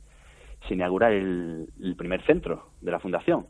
se 0.68 0.74
inaugura 0.74 1.10
el, 1.10 1.68
el 1.82 1.96
primer 1.96 2.26
centro 2.26 2.70
de 2.82 2.92
la 2.92 3.00
fundación. 3.00 3.46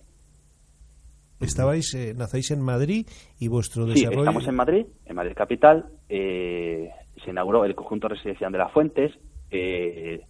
Estabais, 1.39 1.93
eh, 1.95 2.13
nacéis 2.15 2.51
en 2.51 2.61
Madrid 2.61 3.05
y 3.39 3.47
vuestro 3.49 3.85
Sí, 3.87 3.93
desarrollo... 3.95 4.21
estamos 4.21 4.47
en 4.47 4.55
Madrid, 4.55 4.85
en 5.05 5.15
Madrid 5.15 5.33
capital. 5.35 5.85
eh, 6.09 6.89
se 7.23 7.29
inauguró 7.31 7.65
el 7.65 7.75
conjunto 7.75 8.07
residencial 8.07 8.51
de 8.51 8.57
las 8.57 8.71
Fuentes. 8.71 9.11
eh, 9.51 10.21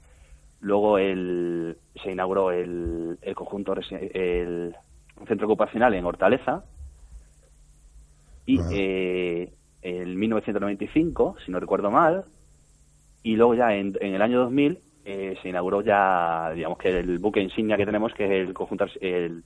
luego 0.64 0.98
el, 0.98 1.78
se 2.02 2.12
inauguró 2.12 2.52
el, 2.52 3.20
el 3.22 3.36
conjunto 3.36 3.74
el 3.74 4.76
centro 5.28 5.48
ocupacional 5.48 5.94
en 5.94 6.06
Hortaleza. 6.06 6.64
Y 8.46 8.60
eh, 8.72 9.54
en 9.82 10.18
1995, 10.20 11.36
si 11.46 11.52
no 11.52 11.60
recuerdo 11.60 11.92
mal, 11.92 12.26
y 13.22 13.36
luego 13.36 13.56
ya 13.56 13.74
en, 13.74 13.94
en 14.02 14.16
el 14.16 14.22
año 14.22 14.40
2000 14.40 14.80
eh, 15.06 15.36
se 15.42 15.50
inauguró 15.50 15.82
ya, 15.82 16.52
digamos 16.54 16.78
que 16.78 16.90
el 16.90 17.20
buque 17.20 17.42
insignia 17.42 17.78
que 17.78 17.86
tenemos, 17.86 18.14
que 18.14 18.26
es 18.26 18.48
el 18.48 18.54
conjunto, 18.54 18.86
el, 19.02 19.44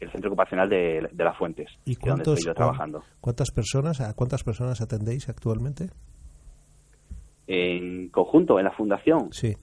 el 0.00 0.12
centro 0.12 0.30
ocupacional 0.30 0.68
de, 0.68 1.08
de 1.12 1.24
las 1.24 1.36
Fuentes, 1.36 1.68
¿Y 1.84 1.92
es 1.92 1.98
donde 1.98 2.14
cuántos, 2.24 2.38
estoy 2.38 2.50
yo 2.50 2.54
trabajando. 2.54 3.02
cuántas 3.20 3.50
personas, 3.50 4.00
a 4.00 4.14
cuántas 4.14 4.42
personas 4.44 4.80
atendéis 4.80 5.28
actualmente? 5.28 5.90
En 7.48 8.08
conjunto, 8.10 8.58
en 8.58 8.64
la 8.64 8.70
fundación, 8.72 9.32
Sí, 9.32 9.54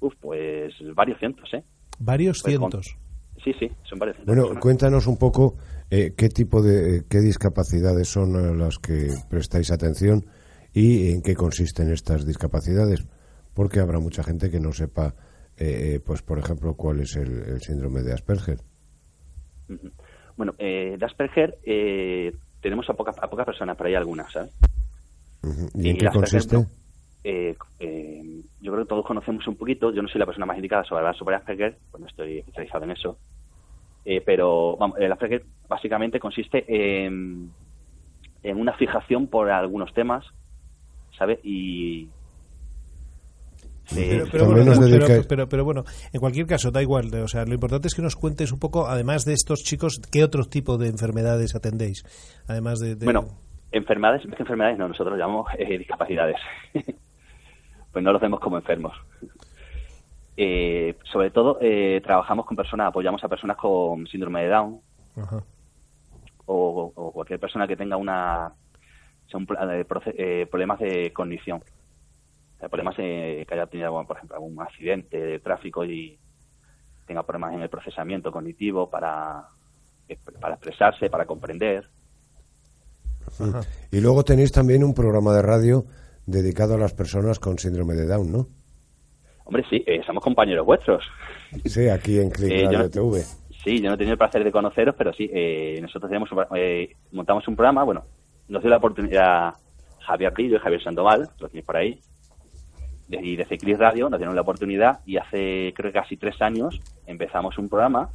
uf, 0.00 0.14
pues 0.20 0.72
varios 0.94 1.18
cientos, 1.18 1.48
¿eh? 1.54 1.62
varios 1.98 2.40
Pues 2.42 2.58
con- 2.58 2.70
cientos. 2.70 2.96
Sí, 3.44 3.52
sí, 3.58 3.70
son 3.88 3.98
varios 3.98 4.16
cientos. 4.16 4.26
Bueno, 4.26 4.42
personas. 4.42 4.62
cuéntanos 4.62 5.06
un 5.06 5.16
poco 5.16 5.56
eh, 5.90 6.12
qué 6.16 6.28
tipo 6.28 6.60
de, 6.60 6.96
eh, 6.98 7.02
qué 7.08 7.18
discapacidades 7.20 8.08
son 8.08 8.34
a 8.36 8.52
las 8.52 8.78
que 8.78 9.08
prestáis 9.30 9.70
atención 9.70 10.24
y 10.74 11.12
en 11.12 11.22
qué 11.22 11.34
consisten 11.34 11.90
estas 11.92 12.26
discapacidades, 12.26 13.06
porque 13.54 13.80
habrá 13.80 14.00
mucha 14.00 14.22
gente 14.24 14.50
que 14.50 14.58
no 14.60 14.72
sepa, 14.72 15.14
eh, 15.56 15.94
eh, 15.96 16.00
pues 16.04 16.22
por 16.22 16.38
ejemplo, 16.38 16.74
cuál 16.74 17.00
es 17.00 17.14
el, 17.16 17.30
el 17.30 17.60
síndrome 17.60 18.02
de 18.02 18.12
Asperger. 18.12 18.58
Bueno, 20.36 20.54
eh, 20.58 20.96
de 20.98 21.04
Asperger 21.06 21.58
eh, 21.64 22.32
tenemos 22.60 22.88
a 22.90 22.94
pocas 22.94 23.16
a 23.20 23.28
pocas 23.28 23.46
personas, 23.46 23.76
pero 23.76 23.88
hay 23.88 23.94
algunas, 23.94 24.32
¿sabes? 24.32 24.52
¿Y 25.74 25.90
en 25.90 25.96
qué 25.96 26.06
Asperger, 26.06 26.12
consiste? 26.40 26.56
Eh, 27.24 27.56
eh, 27.80 28.42
yo 28.60 28.72
creo 28.72 28.84
que 28.84 28.88
todos 28.88 29.04
conocemos 29.04 29.46
un 29.48 29.56
poquito, 29.56 29.92
yo 29.92 30.02
no 30.02 30.08
soy 30.08 30.18
la 30.20 30.26
persona 30.26 30.46
más 30.46 30.56
indicada 30.56 30.84
sobre 30.84 31.00
hablar 31.00 31.16
sobre 31.16 31.36
Asperger, 31.36 31.76
pues 31.90 32.00
no 32.00 32.06
estoy 32.06 32.38
especializado 32.38 32.84
en 32.84 32.90
eso, 32.92 33.18
Eh, 34.04 34.22
pero 34.24 34.76
vamos, 34.78 34.98
el 35.00 35.12
Asperger 35.12 35.44
básicamente 35.68 36.18
consiste 36.20 36.64
en, 37.04 37.50
en 38.42 38.56
una 38.58 38.72
fijación 38.74 39.26
por 39.26 39.50
algunos 39.50 39.92
temas, 39.92 40.24
¿sabes? 41.18 41.40
Y... 41.42 42.08
se- 43.84 44.06
Pero, 44.08 44.24
pero 44.30 44.46
bueno, 44.46 44.72
pero- 44.80 45.22
pero- 45.28 45.48
pero 45.48 45.64
bueno, 45.64 45.84
en 46.12 46.20
cualquier 46.20 46.46
caso, 46.46 46.70
da 46.70 46.80
igual. 46.80 47.12
O 47.22 47.28
sea, 47.28 47.44
lo 47.44 47.52
importante 47.54 47.88
es 47.88 47.94
que 47.94 48.00
nos 48.02 48.16
cuentes 48.16 48.52
un 48.52 48.58
poco, 48.60 48.86
además 48.86 49.24
de 49.24 49.32
estos 49.34 49.58
chicos, 49.60 50.00
qué 50.10 50.22
otro 50.24 50.44
tipo 50.44 50.78
de 50.78 50.88
enfermedades 50.88 51.54
atendéis. 51.54 52.02
Además 52.46 52.78
de. 52.78 52.94
de- 52.96 53.04
Bueno, 53.04 53.24
enfermedades, 53.72 54.22
enfermedades, 54.38 54.78
no, 54.78 54.88
nosotros 54.88 55.16
lo 55.16 55.18
llamamos 55.18 55.48
eh, 55.58 55.76
discapacidades. 55.78 56.36
Pues 57.98 58.04
no 58.04 58.12
los 58.12 58.22
vemos 58.22 58.38
como 58.38 58.56
enfermos. 58.56 58.96
Eh, 60.36 60.96
sobre 61.10 61.32
todo, 61.32 61.58
eh, 61.60 62.00
trabajamos 62.00 62.46
con 62.46 62.56
personas, 62.56 62.86
apoyamos 62.86 63.24
a 63.24 63.28
personas 63.28 63.56
con 63.56 64.06
síndrome 64.06 64.42
de 64.42 64.48
Down 64.50 64.80
Ajá. 65.16 65.42
o, 66.46 66.92
o 66.94 67.10
cualquier 67.10 67.40
persona 67.40 67.66
que 67.66 67.74
tenga 67.74 67.96
una 67.96 68.52
son 69.26 69.48
eh, 69.72 69.84
eh, 70.16 70.46
problemas 70.48 70.78
de 70.78 71.12
cognición. 71.12 71.58
O 71.58 72.58
sea, 72.60 72.68
problemas 72.68 72.94
eh, 72.98 73.44
que 73.48 73.54
haya 73.54 73.66
tenido, 73.66 73.90
bueno, 73.90 74.06
por 74.06 74.16
ejemplo, 74.16 74.36
algún 74.36 74.62
accidente 74.62 75.18
de 75.18 75.40
tráfico 75.40 75.84
y 75.84 76.20
tenga 77.04 77.24
problemas 77.24 77.56
en 77.56 77.62
el 77.62 77.68
procesamiento 77.68 78.30
cognitivo 78.30 78.88
para, 78.88 79.44
para 80.40 80.54
expresarse, 80.54 81.10
para 81.10 81.26
comprender. 81.26 81.88
Ajá. 83.40 83.62
Y 83.90 84.00
luego 84.00 84.22
tenéis 84.22 84.52
también 84.52 84.84
un 84.84 84.94
programa 84.94 85.32
de 85.34 85.42
radio 85.42 85.84
dedicado 86.32 86.74
a 86.74 86.78
las 86.78 86.92
personas 86.92 87.38
con 87.38 87.58
síndrome 87.58 87.94
de 87.94 88.06
Down, 88.06 88.30
¿no? 88.30 88.46
Hombre, 89.44 89.64
sí, 89.70 89.82
eh, 89.86 90.00
somos 90.06 90.22
compañeros 90.22 90.66
vuestros. 90.66 91.02
Sí, 91.64 91.88
aquí 91.88 92.18
en 92.20 92.28
Click 92.30 92.52
Eh, 92.52 92.68
no- 92.70 92.90
TV. 92.90 93.22
Sí, 93.64 93.80
yo 93.80 93.88
no 93.88 93.94
he 93.94 93.96
tenido 93.96 94.12
el 94.12 94.18
placer 94.18 94.44
de 94.44 94.52
conoceros, 94.52 94.94
pero 94.96 95.12
sí, 95.14 95.28
eh, 95.32 95.78
nosotros 95.80 96.08
tenemos 96.10 96.30
un- 96.30 96.44
eh, 96.56 96.94
montamos 97.12 97.48
un 97.48 97.56
programa, 97.56 97.82
bueno, 97.82 98.04
nos 98.48 98.62
dio 98.62 98.70
la 98.70 98.76
oportunidad 98.76 99.54
Javier 100.00 100.32
Pillo 100.34 100.56
y 100.56 100.60
Javier 100.60 100.82
Sandoval, 100.82 101.30
los 101.40 101.50
tenéis 101.50 101.64
por 101.66 101.76
ahí, 101.76 101.98
y 103.08 103.36
de 103.36 103.44
Ciclis 103.46 103.78
Radio 103.78 104.10
nos 104.10 104.18
dieron 104.18 104.34
la 104.36 104.42
oportunidad 104.42 105.00
y 105.06 105.16
hace 105.16 105.72
creo 105.74 105.90
que 105.90 105.98
casi 105.98 106.16
tres 106.18 106.40
años 106.42 106.78
empezamos 107.06 107.56
un 107.58 107.68
programa 107.70 108.10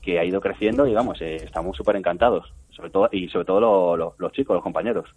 que 0.00 0.18
ha 0.18 0.24
ido 0.24 0.40
creciendo 0.40 0.86
y 0.86 0.94
vamos, 0.94 1.20
eh, 1.20 1.36
estamos 1.36 1.76
súper 1.76 1.96
encantados, 1.96 2.52
sobre 2.70 2.90
todo 2.90 3.08
y 3.12 3.28
sobre 3.28 3.44
todo 3.44 3.60
lo- 3.60 3.96
lo- 3.96 4.14
los 4.18 4.32
chicos, 4.32 4.54
los 4.54 4.62
compañeros. 4.62 5.08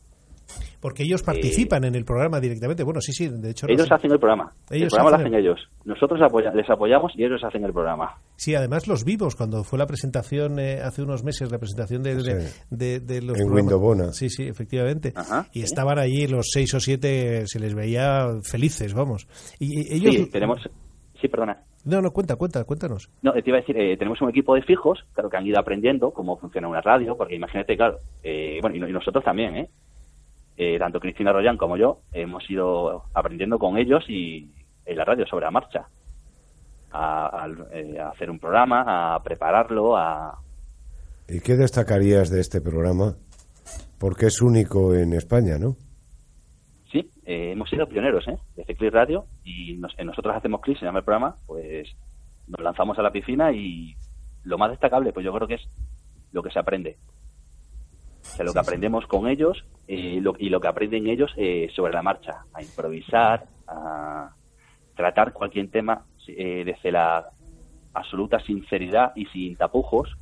Porque 0.79 1.03
ellos 1.03 1.23
participan 1.23 1.83
en 1.85 1.95
el 1.95 2.05
programa 2.05 2.39
directamente. 2.39 2.83
Bueno, 2.83 3.01
sí, 3.01 3.11
sí, 3.13 3.27
de 3.27 3.49
hecho... 3.51 3.67
Ellos 3.67 3.91
hacen 3.91 4.11
el 4.11 4.19
programa, 4.19 4.51
el 4.69 4.87
programa 4.87 5.09
lo 5.11 5.15
hacen 5.17 5.33
ellos, 5.33 5.59
nosotros 5.85 6.19
apoya- 6.21 6.53
les 6.53 6.69
apoyamos 6.69 7.11
y 7.15 7.23
ellos 7.23 7.43
hacen 7.43 7.63
el 7.63 7.73
programa. 7.73 8.15
Sí, 8.35 8.53
además 8.55 8.87
los 8.87 9.03
vimos 9.03 9.35
cuando 9.35 9.63
fue 9.63 9.79
la 9.79 9.87
presentación 9.87 10.59
eh, 10.59 10.79
hace 10.83 11.01
unos 11.01 11.23
meses, 11.23 11.51
la 11.51 11.57
presentación 11.57 12.03
de, 12.03 12.15
de, 12.15 12.41
Sí. 12.41 12.61
de- 12.69 12.99
de 12.99 13.21
los 13.21 13.39
En. 13.39 13.51
Windobona. 13.51 14.11
Sí, 14.13 14.29
sí, 14.29 14.43
efectivamente. 14.43 15.13
Ajá, 15.15 15.47
y 15.53 15.59
sí. 15.59 15.65
estaban 15.65 15.97
allí 15.97 16.27
los 16.27 16.47
seis 16.51 16.73
o 16.73 16.79
siete, 16.79 17.47
se 17.47 17.59
les 17.59 17.73
veía 17.73 18.27
felices, 18.43 18.93
vamos. 18.93 19.27
Y 19.59 19.79
y 19.93 19.97
ellos... 19.97 20.15
Sí, 20.15 20.29
tenemos... 20.29 20.59
Sí, 21.19 21.27
perdona. 21.29 21.57
No, 21.85 22.01
no, 22.01 22.11
cuenta, 22.11 22.35
cuenta, 22.35 22.63
cuéntanos. 22.65 23.09
No, 23.21 23.31
te 23.31 23.43
iba 23.45 23.57
a 23.57 23.61
decir, 23.61 23.77
eh, 23.77 23.95
tenemos 23.97 24.19
un 24.21 24.29
equipo 24.29 24.53
de 24.55 24.63
fijos, 24.63 24.99
claro, 25.13 25.29
que 25.29 25.37
han 25.37 25.45
ido 25.45 25.59
aprendiendo 25.59 26.11
cómo 26.11 26.35
funciona 26.37 26.67
una 26.67 26.81
radio, 26.81 27.15
porque 27.15 27.35
imagínate, 27.35 27.77
claro, 27.77 27.97
eh, 28.23 28.57
bueno, 28.61 28.75
y, 28.75 28.79
no- 28.79 28.89
y 28.89 28.91
nosotros 28.91 29.23
también, 29.23 29.55
¿eh? 29.55 29.69
Eh, 30.58 30.78
Tanto 30.80 30.99
Cristina 30.99 31.34
Royan 31.34 31.58
como 31.58 31.76
yo 31.78 31.99
hemos 32.14 32.49
ido 32.49 33.03
aprendiendo 33.14 33.60
con 33.60 33.78
ellos 33.78 34.03
y 34.10 34.51
en 34.86 34.97
la 34.97 35.03
radio 35.06 35.26
sobre 35.28 35.45
la 35.45 35.51
marcha. 35.51 35.88
A, 36.91 37.47
eh, 37.74 37.99
a 37.99 38.10
hacer 38.10 38.30
un 38.32 38.39
programa, 38.39 39.16
a 39.16 39.22
prepararlo, 39.22 39.97
a... 39.97 40.39
¿Y 41.28 41.41
qué 41.41 41.56
destacarías 41.56 42.30
de 42.30 42.39
este 42.39 42.62
programa? 42.62 43.16
Porque 43.99 44.28
es 44.28 44.41
único 44.41 44.93
en 44.93 45.12
España, 45.14 45.58
¿no? 45.60 45.76
Sí, 46.91 47.12
eh, 47.26 47.51
hemos 47.51 47.70
sido 47.70 47.88
pioneros, 47.89 48.26
¿eh? 48.30 48.38
Desde 48.56 48.76
Click 48.76 48.93
Radio 48.93 49.26
y 49.43 49.76
nos- 49.78 49.93
eh, 49.97 50.06
nosotros 50.06 50.36
hacemos 50.38 50.62
Click, 50.62 50.80
se 50.80 50.86
llama 50.86 50.99
el 50.99 51.06
programa, 51.06 51.36
pues 51.47 51.89
nos 52.47 52.62
lanzamos 52.62 52.97
a 52.97 53.01
la 53.01 53.12
piscina 53.12 53.51
y 53.51 53.95
lo 54.43 54.58
más 54.58 54.70
destacable, 54.72 55.12
pues 55.12 55.26
yo 55.26 55.34
creo 55.34 55.47
que 55.47 55.56
es 55.56 55.68
lo 56.32 56.43
que 56.43 56.51
se 56.51 56.60
aprende. 56.60 56.97
O 58.34 58.36
sea, 58.36 58.45
lo 58.45 58.53
que 58.53 58.59
aprendemos 58.59 59.05
con 59.07 59.28
ellos 59.28 59.65
eh, 59.88 60.19
lo- 60.21 60.36
y 60.38 60.49
lo 60.49 60.59
que 60.59 60.67
aprenden 60.67 61.07
ellos 61.07 61.32
eh, 61.38 61.69
sobre 61.76 61.93
la 61.93 62.01
marcha, 62.01 62.45
a 62.53 62.61
improvisar, 62.61 63.45
a 63.67 64.34
tratar 64.95 65.32
cualquier 65.34 65.69
tema 65.69 66.05
eh, 66.28 66.63
desde 66.65 66.91
la 66.91 67.30
absoluta 67.93 68.39
sinceridad 68.41 69.13
y 69.15 69.26
sin 69.28 69.55
tapujos, 69.55 70.13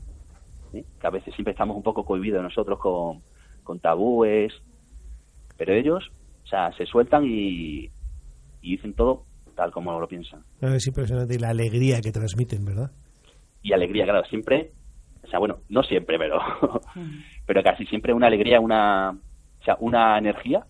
¿sí? 0.72 0.86
que 1.00 1.08
a 1.08 1.12
veces 1.12 1.34
siempre 1.34 1.52
estamos 1.54 1.76
un 1.78 1.84
poco 1.84 2.06
cohibidos 2.06 2.44
nosotros 2.44 2.78
con, 2.80 3.22
con 3.64 3.80
tabúes, 3.80 4.54
pero 5.58 5.74
ellos, 5.74 6.04
o 6.44 6.48
sea, 6.48 6.72
se 6.74 6.86
sueltan 6.86 7.24
y, 7.26 7.86
y 8.62 8.72
dicen 8.76 8.94
todo 8.94 9.26
tal 9.56 9.72
como 9.72 10.00
lo 10.00 10.08
piensan. 10.08 10.44
No, 10.62 10.74
Es 10.74 10.86
impresionante 10.88 11.36
y 11.36 11.38
la 11.40 11.50
alegría 11.50 12.02
que 12.02 12.12
transmiten, 12.12 12.66
¿verdad? 12.66 12.92
Y 13.62 13.72
alegría, 13.72 14.04
claro, 14.06 14.26
siempre, 14.26 14.72
o 15.24 15.28
sea, 15.28 15.40
bueno, 15.40 15.60
no 15.70 15.84
siempre, 15.84 16.18
pero, 16.18 16.40
pero 17.46 17.64
casi 17.64 17.86
siempre 17.86 18.14
una 18.14 18.28
alegría, 18.28 18.60
una, 18.60 19.12
o 19.12 19.64
sea, 19.64 19.78
una 19.80 20.18
energía, 20.18 20.66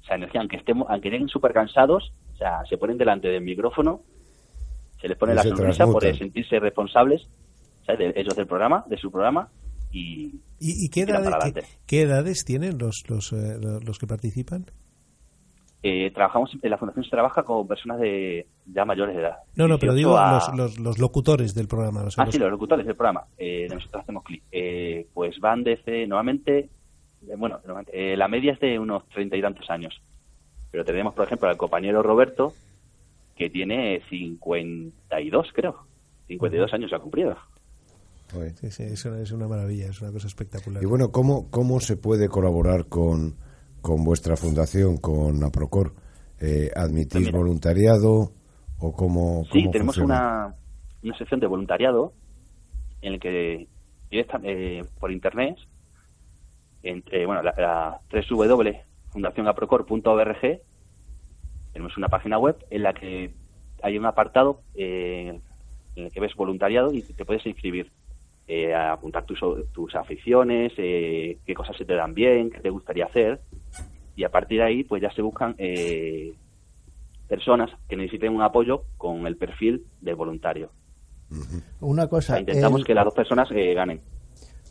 o 0.00 0.04
sea, 0.04 0.16
energía, 0.16 0.40
aunque 0.40 0.56
estemos, 0.56 0.88
aunque 0.90 1.10
lleguen 1.10 1.28
súper 1.28 1.52
cansados, 1.52 2.12
o 2.34 2.36
sea, 2.36 2.64
se 2.68 2.76
ponen 2.76 2.98
delante 2.98 3.28
del 3.28 3.42
micrófono, 3.42 4.02
se 5.00 5.08
les 5.08 5.16
pone 5.16 5.32
Y 5.32 5.36
la 5.36 5.42
sonrisa 5.42 5.86
por 5.86 6.02
sentirse 6.16 6.58
responsables, 6.58 7.28
¿sabes? 7.86 8.14
De 8.14 8.20
ellos 8.20 8.36
del 8.36 8.46
programa, 8.46 8.84
de 8.88 8.96
su 8.96 9.10
programa, 9.10 9.48
y, 9.92 10.40
¿Y, 10.58 10.86
y 10.86 10.88
qué, 10.88 11.02
edades, 11.02 11.26
adelante. 11.26 11.60
qué, 11.60 11.66
qué 11.86 12.02
edades 12.02 12.44
tienen 12.44 12.78
los, 12.78 13.02
los, 13.08 13.32
eh, 13.32 13.58
los 13.84 13.98
que 13.98 14.06
participan? 14.06 14.66
Eh, 15.84 16.12
trabajamos 16.14 16.50
en 16.62 16.70
la 16.70 16.78
fundación 16.78 17.04
se 17.04 17.10
trabaja 17.10 17.42
con 17.42 17.66
personas 17.66 17.98
de 17.98 18.46
ya 18.66 18.84
mayores 18.84 19.16
de 19.16 19.22
edad. 19.22 19.38
No, 19.56 19.66
no, 19.66 19.78
pero 19.78 19.94
18 19.94 19.96
digo 19.96 20.16
a- 20.18 20.32
los, 20.34 20.54
los, 20.56 20.78
los 20.78 20.98
locutores 21.00 21.54
del 21.54 21.66
programa. 21.66 22.04
los- 22.04 22.16
Ah, 22.18 22.24
los- 22.24 22.32
sí, 22.34 22.38
los 22.38 22.50
locutores 22.50 22.86
del 22.86 22.94
programa. 22.94 23.24
Eh, 23.36 23.66
nosotros 23.68 24.02
hacemos 24.02 24.22
clic. 24.22 24.42
Eh, 24.52 25.06
pues 25.12 25.40
van 25.40 25.64
desde, 25.64 26.06
normalmente, 26.06 26.58
eh, 26.60 27.34
bueno, 27.36 27.58
normalmente, 27.64 28.12
eh, 28.12 28.16
la 28.16 28.28
media 28.28 28.52
es 28.52 28.60
de 28.60 28.78
unos 28.78 29.08
treinta 29.08 29.36
y 29.36 29.42
tantos 29.42 29.68
años. 29.70 30.00
Pero 30.70 30.84
tenemos, 30.84 31.14
por 31.14 31.24
ejemplo, 31.26 31.48
al 31.48 31.56
compañero 31.56 32.00
Roberto, 32.02 32.52
que 33.36 33.50
tiene 33.50 34.00
52, 34.08 35.48
creo. 35.52 35.78
52 36.28 36.72
años 36.72 36.92
ha 36.92 36.98
cumplido. 37.00 37.36
Sí, 38.60 38.70
sí, 38.70 38.82
es 38.84 39.04
una, 39.04 39.20
es 39.20 39.30
una 39.32 39.46
maravilla, 39.46 39.86
es 39.88 40.00
una 40.00 40.10
cosa 40.12 40.26
espectacular. 40.26 40.82
Y 40.82 40.86
bueno, 40.86 41.10
¿cómo, 41.12 41.50
cómo 41.50 41.80
se 41.80 41.98
puede 41.98 42.28
colaborar 42.28 42.86
con, 42.86 43.34
con 43.82 44.04
vuestra 44.04 44.36
fundación, 44.36 44.96
con 44.96 45.42
APROCOR? 45.44 45.92
Eh, 46.40 46.70
¿Admitís 46.74 47.26
Mira. 47.26 47.38
voluntariado 47.38 48.32
o 48.78 48.92
cómo, 48.92 49.44
Sí, 49.52 49.60
cómo 49.60 49.70
tenemos 49.72 49.98
una, 49.98 50.54
una 51.02 51.18
sección 51.18 51.40
de 51.40 51.46
voluntariado 51.46 52.14
en 53.02 53.14
el 53.14 53.20
que 53.20 53.68
directa- 54.10 54.40
eh, 54.44 54.82
por 54.98 55.12
internet, 55.12 55.56
entre, 56.82 57.26
bueno, 57.26 57.42
la, 57.42 57.54
la 57.56 58.00
www.fundacionaprocor.org, 58.28 60.60
tenemos 61.72 61.96
una 61.96 62.08
página 62.08 62.38
web 62.38 62.56
en 62.70 62.82
la 62.82 62.92
que 62.92 63.32
hay 63.82 63.98
un 63.98 64.06
apartado 64.06 64.60
eh, 64.74 65.40
en 65.96 66.04
el 66.04 66.12
que 66.12 66.20
ves 66.20 66.34
voluntariado 66.34 66.92
y 66.92 67.02
te 67.02 67.24
puedes 67.24 67.44
inscribir. 67.46 67.90
eh, 68.48 68.74
a 68.74 68.92
apuntar 68.92 69.24
tus, 69.24 69.38
tus 69.72 69.94
aficiones, 69.94 70.72
eh, 70.76 71.38
qué 71.46 71.54
cosas 71.54 71.76
se 71.76 71.84
te 71.84 71.94
dan 71.94 72.12
bien, 72.12 72.50
qué 72.50 72.58
te 72.60 72.70
gustaría 72.70 73.06
hacer. 73.06 73.40
Y 74.16 74.24
a 74.24 74.30
partir 74.30 74.58
de 74.60 74.64
ahí, 74.66 74.84
pues 74.84 75.00
ya 75.02 75.10
se 75.12 75.22
buscan 75.22 75.54
eh, 75.58 76.34
personas 77.28 77.70
que 77.88 77.96
necesiten 77.96 78.34
un 78.34 78.42
apoyo 78.42 78.84
con 78.98 79.26
el 79.26 79.36
perfil 79.36 79.84
de 80.00 80.14
voluntario. 80.14 80.70
Una 81.80 82.04
O 82.04 82.08
cosa. 82.10 82.34
sea, 82.34 82.40
intentamos 82.40 82.80
el- 82.80 82.86
que 82.86 82.94
las 82.94 83.04
dos 83.06 83.14
personas 83.14 83.48
eh, 83.52 83.72
ganen. 83.74 84.00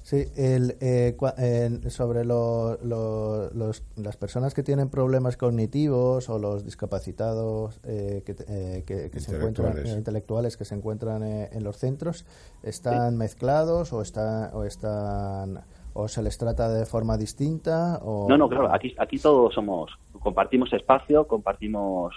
Sí, 0.03 0.25
el, 0.35 0.75
eh, 0.81 1.15
cua- 1.17 1.89
sobre 1.89 2.25
lo- 2.25 2.77
lo- 2.83 3.49
los- 3.51 3.83
las 3.95 4.17
personas 4.17 4.53
que 4.53 4.61
tienen 4.63 4.89
problemas 4.89 5.37
cognitivos 5.37 6.27
o 6.29 6.37
los 6.39 6.65
discapacitados 6.65 7.79
eh, 7.83 8.21
que, 8.25 8.33
te- 8.33 8.45
eh, 8.47 8.83
que- 8.83 9.09
que 9.09 9.19
se 9.19 9.35
encuentran 9.35 9.67
Intelectuales. 9.69 9.93
eh, 9.95 9.97
intelectuales 9.97 10.57
que 10.57 10.65
se 10.65 10.75
encuentran 10.75 11.23
eh, 11.23 11.49
en 11.53 11.63
los 11.63 11.77
centros 11.77 12.25
están 12.63 13.15
mezclados 13.17 13.93
o 13.93 14.01
están 14.01 14.49
o 14.53 14.63
están 14.65 15.61
o 15.93 16.07
se 16.07 16.21
les 16.21 16.37
trata 16.37 16.69
de 16.69 16.85
forma 16.85 17.17
distinta 17.17 17.99
o 18.01 18.27
No, 18.29 18.37
no, 18.37 18.49
claro, 18.49 18.73
aquí, 18.73 18.95
aquí 18.97 19.17
todos 19.17 19.53
somos, 19.53 19.91
compartimos 20.19 20.71
espacio, 20.73 21.27
compartimos 21.27 22.13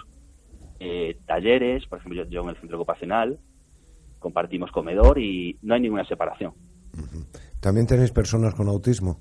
eh, 0.81 1.19
talleres, 1.27 1.87
por 1.87 1.99
ejemplo, 1.99 2.25
yo, 2.25 2.31
yo 2.31 2.43
en 2.43 2.51
el 2.51 2.57
centro 2.57 2.77
ocupacional, 2.77 3.39
compartimos 4.19 4.71
comedor 4.71 5.19
y 5.19 5.59
no 5.63 5.75
hay 5.75 5.81
ninguna 5.81 6.05
separación. 6.07 6.53
¿También 7.61 7.87
tenéis 7.87 8.13
personas 8.13 8.55
con 8.55 8.69
autismo? 8.69 9.21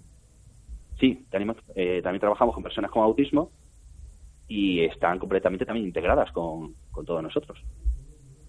Sí, 1.00 1.26
tenemos, 1.30 1.58
eh, 1.76 2.02
también 2.02 2.22
trabajamos 2.22 2.54
con 2.54 2.64
personas 2.64 2.92
con 2.92 3.04
autismo 3.04 3.52
y 4.48 4.82
están 4.86 5.20
completamente 5.20 5.66
también 5.66 5.88
integradas 5.88 6.32
con, 6.32 6.76
con 6.92 7.06
todos 7.06 7.24
nosotros, 7.24 7.58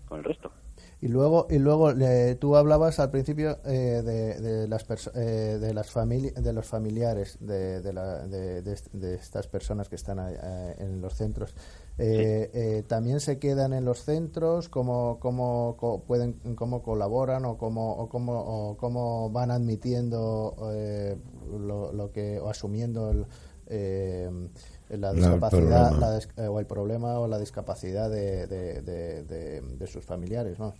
con 0.06 0.18
el 0.18 0.24
resto. 0.24 0.52
Y 1.00 1.08
luego, 1.08 1.46
y 1.50 1.58
luego 1.58 1.90
eh, 1.90 2.36
tú 2.40 2.56
hablabas 2.56 2.98
al 2.98 3.10
principio 3.10 3.58
eh, 3.66 4.02
de, 4.04 4.40
de 4.40 4.68
las 4.68 4.86
eh, 5.14 5.58
de 5.60 5.74
las 5.74 5.92
de 5.94 6.52
los 6.52 6.66
familiares 6.66 7.36
de, 7.40 7.80
de, 7.82 7.92
la- 7.92 8.26
de- 8.26 8.62
de 8.62 8.72
est- 8.72 8.92
de 8.92 9.14
estas 9.14 9.46
personas 9.46 9.88
que 9.88 9.96
están 9.96 10.18
eh, 10.20 10.76
en 10.78 11.00
los 11.00 11.14
centros. 11.14 11.54
Eh, 11.98 12.50
eh, 12.54 12.82
también 12.88 13.20
se 13.20 13.38
quedan 13.38 13.72
en 13.72 13.84
los 13.84 14.02
centros, 14.04 14.68
cómo, 14.68 15.18
cómo 15.20 15.76
co- 15.78 16.02
pueden, 16.04 16.32
cómo 16.56 16.82
colaboran 16.82 17.44
o 17.44 17.58
cómo, 17.58 17.92
o 17.96 18.08
cómo, 18.08 18.32
o 18.70 18.76
cómo 18.76 19.30
van 19.30 19.50
admitiendo 19.50 20.56
eh, 20.72 21.16
lo, 21.58 21.92
lo 21.92 22.10
que 22.12 22.40
o 22.40 22.48
asumiendo 22.48 23.10
el, 23.10 23.26
eh, 23.66 24.30
la 24.90 25.12
discapacidad 25.12 25.92
la 25.98 26.18
eh, 26.44 26.48
o 26.48 26.60
el 26.60 26.66
problema 26.66 27.18
o 27.18 27.26
la 27.26 27.38
discapacidad 27.38 28.10
de, 28.10 28.46
de, 28.46 28.82
de- 28.82 29.24
de- 29.24 29.60
de 29.60 29.86
sus 29.86 30.04
familiares, 30.04 30.58
¿no? 30.58 30.74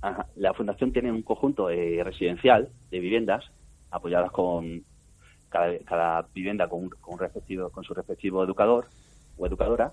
Ajá. 0.00 0.26
La 0.36 0.54
fundación 0.54 0.92
tiene 0.92 1.10
un 1.10 1.22
conjunto 1.22 1.68
eh, 1.70 2.02
residencial 2.04 2.68
de 2.90 2.98
viviendas 3.00 3.44
apoyadas 3.90 4.30
con 4.30 4.84
cada, 5.48 5.76
cada 5.80 6.28
vivienda 6.34 6.68
con, 6.68 6.84
un- 6.84 6.90
con, 6.90 7.14
un 7.14 7.20
respectivo, 7.20 7.70
con 7.70 7.82
su 7.84 7.94
respectivo 7.94 8.44
educador 8.44 8.88
o 9.38 9.46
educadora 9.46 9.92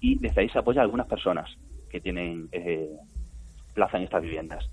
y 0.00 0.18
desde 0.18 0.42
ahí 0.42 0.48
se 0.50 0.58
apoya 0.58 0.80
a 0.80 0.84
algunas 0.84 1.06
personas 1.06 1.48
que 1.88 2.00
tienen 2.00 2.48
eh, 2.52 2.90
plaza 3.72 3.96
en 3.96 4.02
estas 4.04 4.22
viviendas. 4.22 4.68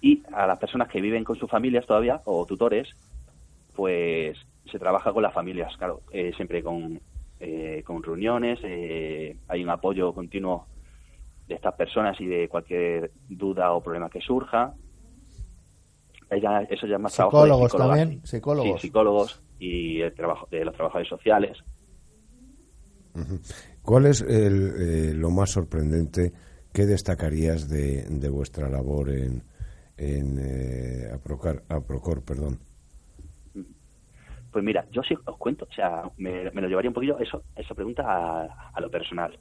Y 0.00 0.22
a 0.32 0.46
las 0.46 0.58
personas 0.58 0.88
que 0.88 1.00
viven 1.00 1.24
con 1.24 1.36
sus 1.36 1.50
familias 1.50 1.84
todavía 1.86 2.20
o 2.24 2.46
tutores, 2.46 2.88
pues 3.74 4.38
se 4.70 4.78
trabaja 4.78 5.12
con 5.12 5.22
las 5.22 5.34
familias, 5.34 5.76
claro, 5.76 6.02
eh, 6.12 6.32
siempre 6.36 6.62
con, 6.62 7.00
eh, 7.38 7.82
con 7.84 8.02
reuniones, 8.02 8.58
eh, 8.62 9.36
hay 9.48 9.62
un 9.62 9.70
apoyo 9.70 10.12
continuo 10.14 10.66
de 11.48 11.54
estas 11.56 11.74
personas 11.74 12.20
y 12.20 12.26
de 12.26 12.48
cualquier 12.48 13.10
duda 13.28 13.72
o 13.72 13.82
problema 13.82 14.08
que 14.08 14.20
surja. 14.20 14.74
Ella, 16.30 16.62
eso 16.70 16.86
ya 16.86 16.94
es 16.96 17.00
más 17.00 17.12
trabajo 17.14 17.38
de 17.44 17.50
Psicólogos 17.50 17.76
también, 17.76 18.20
psicólogos. 18.24 18.80
Sí, 18.80 18.86
psicólogos 18.86 19.42
y 19.58 20.00
el 20.00 20.14
trabajo 20.14 20.46
de 20.50 20.64
los 20.64 20.74
trabajadores 20.74 21.08
sociales. 21.08 21.58
¿Cuál 23.82 24.06
es 24.06 24.20
el, 24.22 24.72
eh, 24.78 25.14
lo 25.14 25.30
más 25.30 25.50
sorprendente 25.50 26.32
que 26.72 26.86
destacarías 26.86 27.68
de, 27.68 28.04
de 28.08 28.28
vuestra 28.28 28.68
labor 28.68 29.10
en, 29.10 29.42
en 29.96 30.38
eh, 30.38 31.08
Aprocar- 31.12 31.64
Aprocor? 31.68 32.22
Perdón. 32.22 32.60
Pues 34.52 34.64
mira, 34.64 34.86
yo 34.90 35.02
sí 35.02 35.14
os 35.24 35.36
cuento, 35.36 35.66
o 35.70 35.72
sea, 35.72 36.10
me, 36.16 36.50
me 36.50 36.60
lo 36.60 36.68
llevaría 36.68 36.90
un 36.90 36.94
poquillo 36.94 37.18
eso, 37.18 37.44
esa 37.54 37.74
pregunta 37.74 38.02
a, 38.04 38.70
a 38.74 38.80
lo 38.80 38.90
personal. 38.90 39.38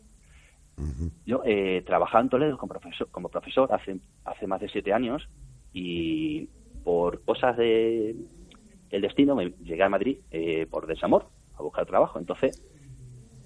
Yo 1.25 1.41
eh, 1.45 1.83
trabajaba 1.85 2.21
en 2.23 2.29
Toledo 2.29 2.57
como 2.57 2.73
profesor, 2.73 3.09
como 3.11 3.29
profesor 3.29 3.71
hace, 3.73 3.99
hace 4.23 4.47
más 4.47 4.61
de 4.61 4.69
siete 4.69 4.93
años 4.93 5.27
y 5.73 6.47
por 6.83 7.23
cosas 7.25 7.57
de 7.57 8.15
el 8.89 9.01
destino 9.01 9.35
me 9.35 9.51
llegué 9.61 9.83
a 9.83 9.89
Madrid 9.89 10.19
eh, 10.31 10.65
por 10.69 10.87
desamor 10.87 11.27
a 11.55 11.61
buscar 11.61 11.85
trabajo. 11.85 12.17
Entonces 12.17 12.63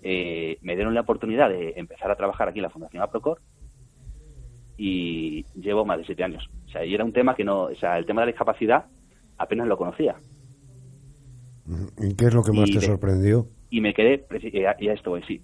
eh, 0.04 0.58
me 0.62 0.76
dieron 0.76 0.94
la 0.94 1.02
oportunidad 1.02 1.50
de 1.50 1.74
empezar 1.76 2.12
a 2.12 2.16
trabajar 2.16 2.50
aquí 2.50 2.60
en 2.60 2.64
la 2.64 2.70
Fundación 2.70 3.02
Aprocor 3.02 3.42
y 4.78 5.44
llevo 5.56 5.86
más 5.86 5.98
de 5.98 6.06
siete 6.06 6.24
años. 6.24 6.48
O 6.68 6.70
sea, 6.70 6.86
y 6.86 6.94
era 6.94 7.04
un 7.04 7.14
tema 7.14 7.36
que 7.36 7.44
no, 7.44 7.64
o 7.64 7.76
sea, 7.76 7.98
el 7.98 8.06
tema 8.06 8.22
de 8.22 8.28
la 8.28 8.32
discapacidad 8.32 8.86
apenas 9.38 9.68
lo 9.68 9.78
conocía. 9.78 10.16
¿Y 12.00 12.16
qué 12.16 12.26
es 12.26 12.34
lo 12.34 12.44
que 12.44 12.52
más 12.52 12.70
Y 12.70 12.74
te 12.76 12.82
sorprendió? 12.82 13.48
y 13.70 13.82
me 13.82 13.94
quedé, 13.94 14.28
preci- 14.28 14.54
y 14.54 14.66
a 14.66 14.76
y 14.80 14.90
a 14.90 14.94
esto 14.94 15.10
voy, 15.12 15.24
sí, 15.24 15.42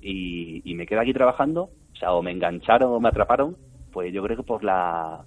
y, 0.00 0.62
y 0.70 0.74
me 0.74 0.86
quedé 0.86 1.00
aquí 1.00 1.12
trabajando, 1.12 1.70
o 1.92 1.96
sea, 1.96 2.12
o 2.12 2.22
me 2.22 2.30
engancharon 2.30 2.92
o 2.92 3.00
me 3.00 3.08
atraparon, 3.08 3.56
pues 3.92 4.12
yo 4.12 4.22
creo 4.22 4.36
que 4.36 4.42
por 4.44 4.62
la, 4.62 5.24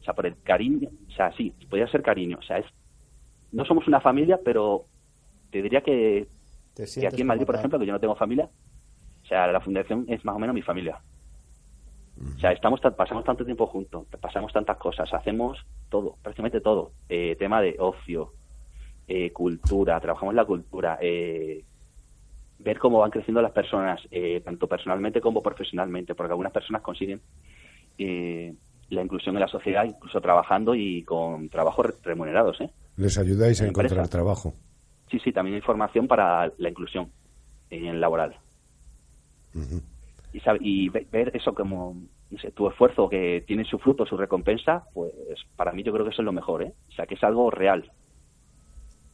o 0.00 0.04
sea, 0.04 0.14
por 0.14 0.26
el 0.26 0.34
cariño, 0.42 0.88
o 1.08 1.12
sea, 1.12 1.32
sí, 1.36 1.54
podría 1.68 1.86
ser 1.88 2.02
cariño, 2.02 2.38
o 2.38 2.42
sea, 2.42 2.58
es, 2.58 2.66
no 3.52 3.64
somos 3.64 3.86
una 3.88 4.00
familia, 4.00 4.38
pero 4.44 4.84
te 5.50 5.62
diría 5.62 5.80
que, 5.80 6.28
Te 6.74 6.84
que 6.84 7.06
aquí 7.06 7.22
en 7.22 7.26
Madrid, 7.28 7.46
por 7.46 7.54
ejemplo, 7.54 7.78
que 7.78 7.86
yo 7.86 7.92
no 7.92 8.00
tengo 8.00 8.16
familia, 8.16 8.48
o 9.22 9.26
sea, 9.26 9.46
la 9.46 9.60
fundación 9.60 10.04
es 10.08 10.24
más 10.24 10.36
o 10.36 10.38
menos 10.38 10.54
mi 10.54 10.62
familia. 10.62 11.00
O 12.36 12.38
sea, 12.38 12.52
estamos 12.52 12.80
pasamos 12.80 13.24
tanto 13.24 13.44
tiempo 13.44 13.66
juntos, 13.66 14.06
pasamos 14.20 14.52
tantas 14.52 14.76
cosas, 14.76 15.12
hacemos 15.14 15.58
todo, 15.88 16.16
prácticamente 16.22 16.60
todo. 16.60 16.92
Eh, 17.08 17.34
tema 17.38 17.62
de 17.62 17.76
ocio, 17.78 18.32
eh, 19.12 19.32
cultura, 19.32 20.00
trabajamos 20.00 20.34
la 20.36 20.44
cultura, 20.44 20.96
eh, 21.02 21.64
ver 22.58 22.78
cómo 22.78 23.00
van 23.00 23.10
creciendo 23.10 23.42
las 23.42 23.50
personas, 23.50 24.00
eh, 24.12 24.40
tanto 24.44 24.68
personalmente 24.68 25.20
como 25.20 25.42
profesionalmente, 25.42 26.14
porque 26.14 26.30
algunas 26.30 26.52
personas 26.52 26.80
consiguen 26.82 27.20
eh, 27.98 28.54
la 28.90 29.02
inclusión 29.02 29.34
en 29.34 29.40
la 29.40 29.48
sociedad, 29.48 29.84
incluso 29.84 30.20
trabajando 30.20 30.74
y 30.76 31.02
con 31.02 31.48
trabajos 31.48 31.86
re- 31.86 31.94
remunerados. 32.04 32.60
¿eh? 32.60 32.70
¿Les 32.96 33.18
ayudáis 33.18 33.60
a 33.60 33.64
En 33.64 33.68
empresa. 33.70 33.94
encontrar 33.94 34.08
trabajo? 34.08 34.54
Sí, 35.10 35.18
sí, 35.18 35.32
también 35.32 35.56
hay 35.56 35.62
formación 35.62 36.06
para 36.06 36.52
la 36.58 36.68
inclusión 36.68 37.10
en 37.70 37.86
el 37.86 38.00
laboral. 38.00 38.36
Y, 40.32 40.38
sabe- 40.40 40.60
y 40.62 40.88
ve- 40.88 41.06
ver 41.10 41.32
eso 41.34 41.52
como 41.52 41.96
no 42.30 42.38
sé, 42.38 42.52
tu 42.52 42.68
esfuerzo 42.68 43.08
que 43.08 43.42
tiene 43.44 43.64
su 43.64 43.76
fruto, 43.80 44.06
su 44.06 44.16
recompensa, 44.16 44.84
pues 44.94 45.12
para 45.56 45.72
mí 45.72 45.82
yo 45.82 45.92
creo 45.92 46.04
que 46.04 46.12
eso 46.12 46.22
es 46.22 46.26
lo 46.26 46.32
mejor, 46.32 46.62
¿eh? 46.62 46.72
O 46.88 46.92
sea, 46.92 47.06
que 47.06 47.16
es 47.16 47.24
algo 47.24 47.50
real. 47.50 47.90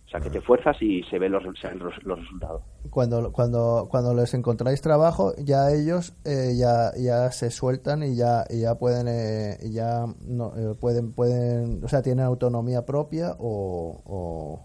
O 0.07 0.09
sea, 0.09 0.21
que 0.21 0.31
te 0.31 0.39
esfuerzas 0.39 0.81
y 0.81 1.03
se 1.05 1.19
ven 1.19 1.33
los, 1.33 1.43
los, 1.45 2.05
los 2.05 2.21
resultados. 2.21 2.63
Cuando, 2.91 3.33
cuando, 3.33 3.89
cuando 3.91 4.15
les 4.15 4.33
encontráis 4.35 4.81
trabajo, 4.81 5.33
ya 5.37 5.71
ellos 5.73 6.15
eh, 6.25 6.53
ya, 6.57 6.93
ya 6.97 7.31
se 7.33 7.51
sueltan 7.51 8.05
y 8.05 8.15
ya, 8.15 8.45
y 8.49 8.61
ya 8.61 8.77
pueden, 8.77 9.09
eh, 9.09 9.57
ya 9.73 10.05
no, 10.29 10.53
eh, 10.57 10.75
pueden, 10.81 11.13
pueden, 11.13 11.83
o 11.85 11.89
sea, 11.89 12.03
tienen 12.03 12.25
autonomía 12.25 12.87
propia 12.87 13.35
o, 13.41 14.01
o, 14.07 14.61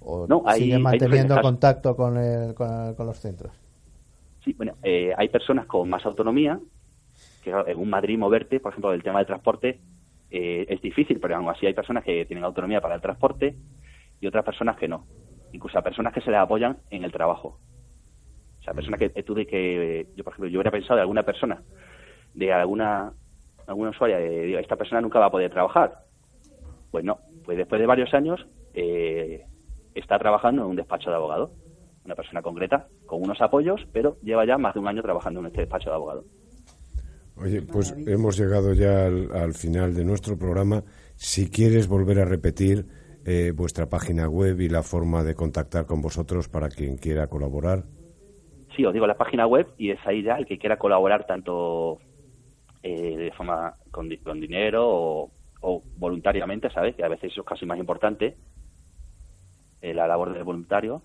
o 0.00 0.26
No, 0.28 0.42
hay- 0.44 0.60
siguen 0.60 0.82
manteniendo 0.82 1.40
contacto 1.40 1.96
con, 1.96 2.18
el, 2.18 2.54
con, 2.54 2.88
el- 2.88 2.94
con 2.94 3.06
los 3.06 3.18
centros. 3.18 3.52
Sí, 4.44 4.52
bueno, 4.52 4.74
eh, 4.82 5.12
hay 5.16 5.30
personas 5.30 5.64
con 5.66 5.88
más 5.88 6.04
autonomía, 6.04 6.60
que 7.42 7.50
en 7.50 7.78
un 7.78 7.88
Madrid 7.88 8.18
moverte, 8.18 8.60
por 8.60 8.72
ejemplo, 8.72 8.92
el 8.92 9.02
tema 9.02 9.18
del 9.20 9.26
transporte 9.26 9.80
eh, 10.30 10.66
es 10.68 10.80
difícil, 10.82 11.18
pero 11.20 11.36
aún 11.36 11.48
así 11.48 11.64
hay 11.66 11.72
personas 11.74 12.04
que 12.04 12.26
tienen 12.26 12.44
autonomía 12.44 12.82
para 12.82 12.96
el 12.96 13.00
transporte 13.00 13.56
y 14.20 14.26
otras 14.26 14.44
personas 14.44 14.76
que 14.76 14.88
no. 14.88 15.06
Incluso 15.52 15.78
a 15.78 15.82
personas 15.82 16.12
que 16.12 16.20
se 16.20 16.30
les 16.30 16.40
apoyan 16.40 16.78
en 16.90 17.04
el 17.04 17.12
trabajo. 17.12 17.58
O 18.60 18.62
sea, 18.62 18.74
personas 18.74 19.00
que 19.00 19.10
tú 19.22 19.34
de 19.34 19.46
que, 19.46 20.08
yo 20.14 20.24
por 20.24 20.32
ejemplo, 20.32 20.50
yo 20.50 20.58
hubiera 20.58 20.70
pensado 20.70 20.96
de 20.96 21.02
alguna 21.02 21.22
persona, 21.22 21.62
de 22.34 22.52
alguna, 22.52 23.12
alguna 23.66 23.90
usuaria, 23.90 24.18
de, 24.18 24.42
digo, 24.42 24.58
esta 24.58 24.76
persona 24.76 25.00
nunca 25.00 25.18
va 25.18 25.26
a 25.26 25.30
poder 25.30 25.50
trabajar. 25.50 26.04
Pues 26.90 27.04
no, 27.04 27.18
pues 27.44 27.56
después 27.56 27.80
de 27.80 27.86
varios 27.86 28.12
años 28.14 28.46
eh, 28.74 29.44
está 29.94 30.18
trabajando 30.18 30.62
en 30.62 30.68
un 30.68 30.76
despacho 30.76 31.10
de 31.10 31.16
abogado, 31.16 31.52
una 32.04 32.14
persona 32.14 32.42
concreta, 32.42 32.88
con 33.06 33.22
unos 33.22 33.40
apoyos, 33.40 33.86
pero 33.92 34.18
lleva 34.22 34.46
ya 34.46 34.58
más 34.58 34.74
de 34.74 34.80
un 34.80 34.88
año 34.88 35.02
trabajando 35.02 35.40
en 35.40 35.46
este 35.46 35.60
despacho 35.60 35.90
de 35.90 35.96
abogado. 35.96 36.24
Oye, 37.36 37.62
pues 37.62 37.94
hemos 38.06 38.36
llegado 38.36 38.72
ya 38.74 39.06
al, 39.06 39.30
al 39.32 39.54
final 39.54 39.94
de 39.94 40.04
nuestro 40.04 40.36
programa. 40.36 40.82
Si 41.14 41.50
quieres 41.50 41.86
volver 41.86 42.18
a 42.18 42.24
repetir 42.24 42.86
eh, 43.30 43.52
vuestra 43.54 43.90
página 43.90 44.26
web 44.26 44.58
y 44.58 44.70
la 44.70 44.82
forma 44.82 45.22
de 45.22 45.34
contactar 45.34 45.84
con 45.84 46.00
vosotros 46.00 46.48
para 46.48 46.70
quien 46.70 46.96
quiera 46.96 47.26
colaborar. 47.26 47.84
Sí, 48.74 48.86
os 48.86 48.94
digo 48.94 49.06
la 49.06 49.18
página 49.18 49.46
web 49.46 49.66
y 49.76 49.90
es 49.90 49.98
ahí 50.06 50.22
ya 50.22 50.36
el 50.36 50.46
que 50.46 50.58
quiera 50.58 50.78
colaborar 50.78 51.26
tanto 51.26 51.98
eh, 52.82 53.18
de 53.18 53.30
forma 53.32 53.74
con, 53.90 54.08
con 54.24 54.40
dinero 54.40 54.88
o, 54.88 55.30
o 55.60 55.82
voluntariamente, 55.98 56.70
¿sabes? 56.70 56.96
Que 56.96 57.04
a 57.04 57.08
veces 57.08 57.32
eso 57.32 57.42
es 57.42 57.46
casi 57.46 57.66
más 57.66 57.78
importante, 57.78 58.38
eh, 59.82 59.92
la 59.92 60.06
labor 60.06 60.32
del 60.32 60.44
voluntario, 60.44 61.02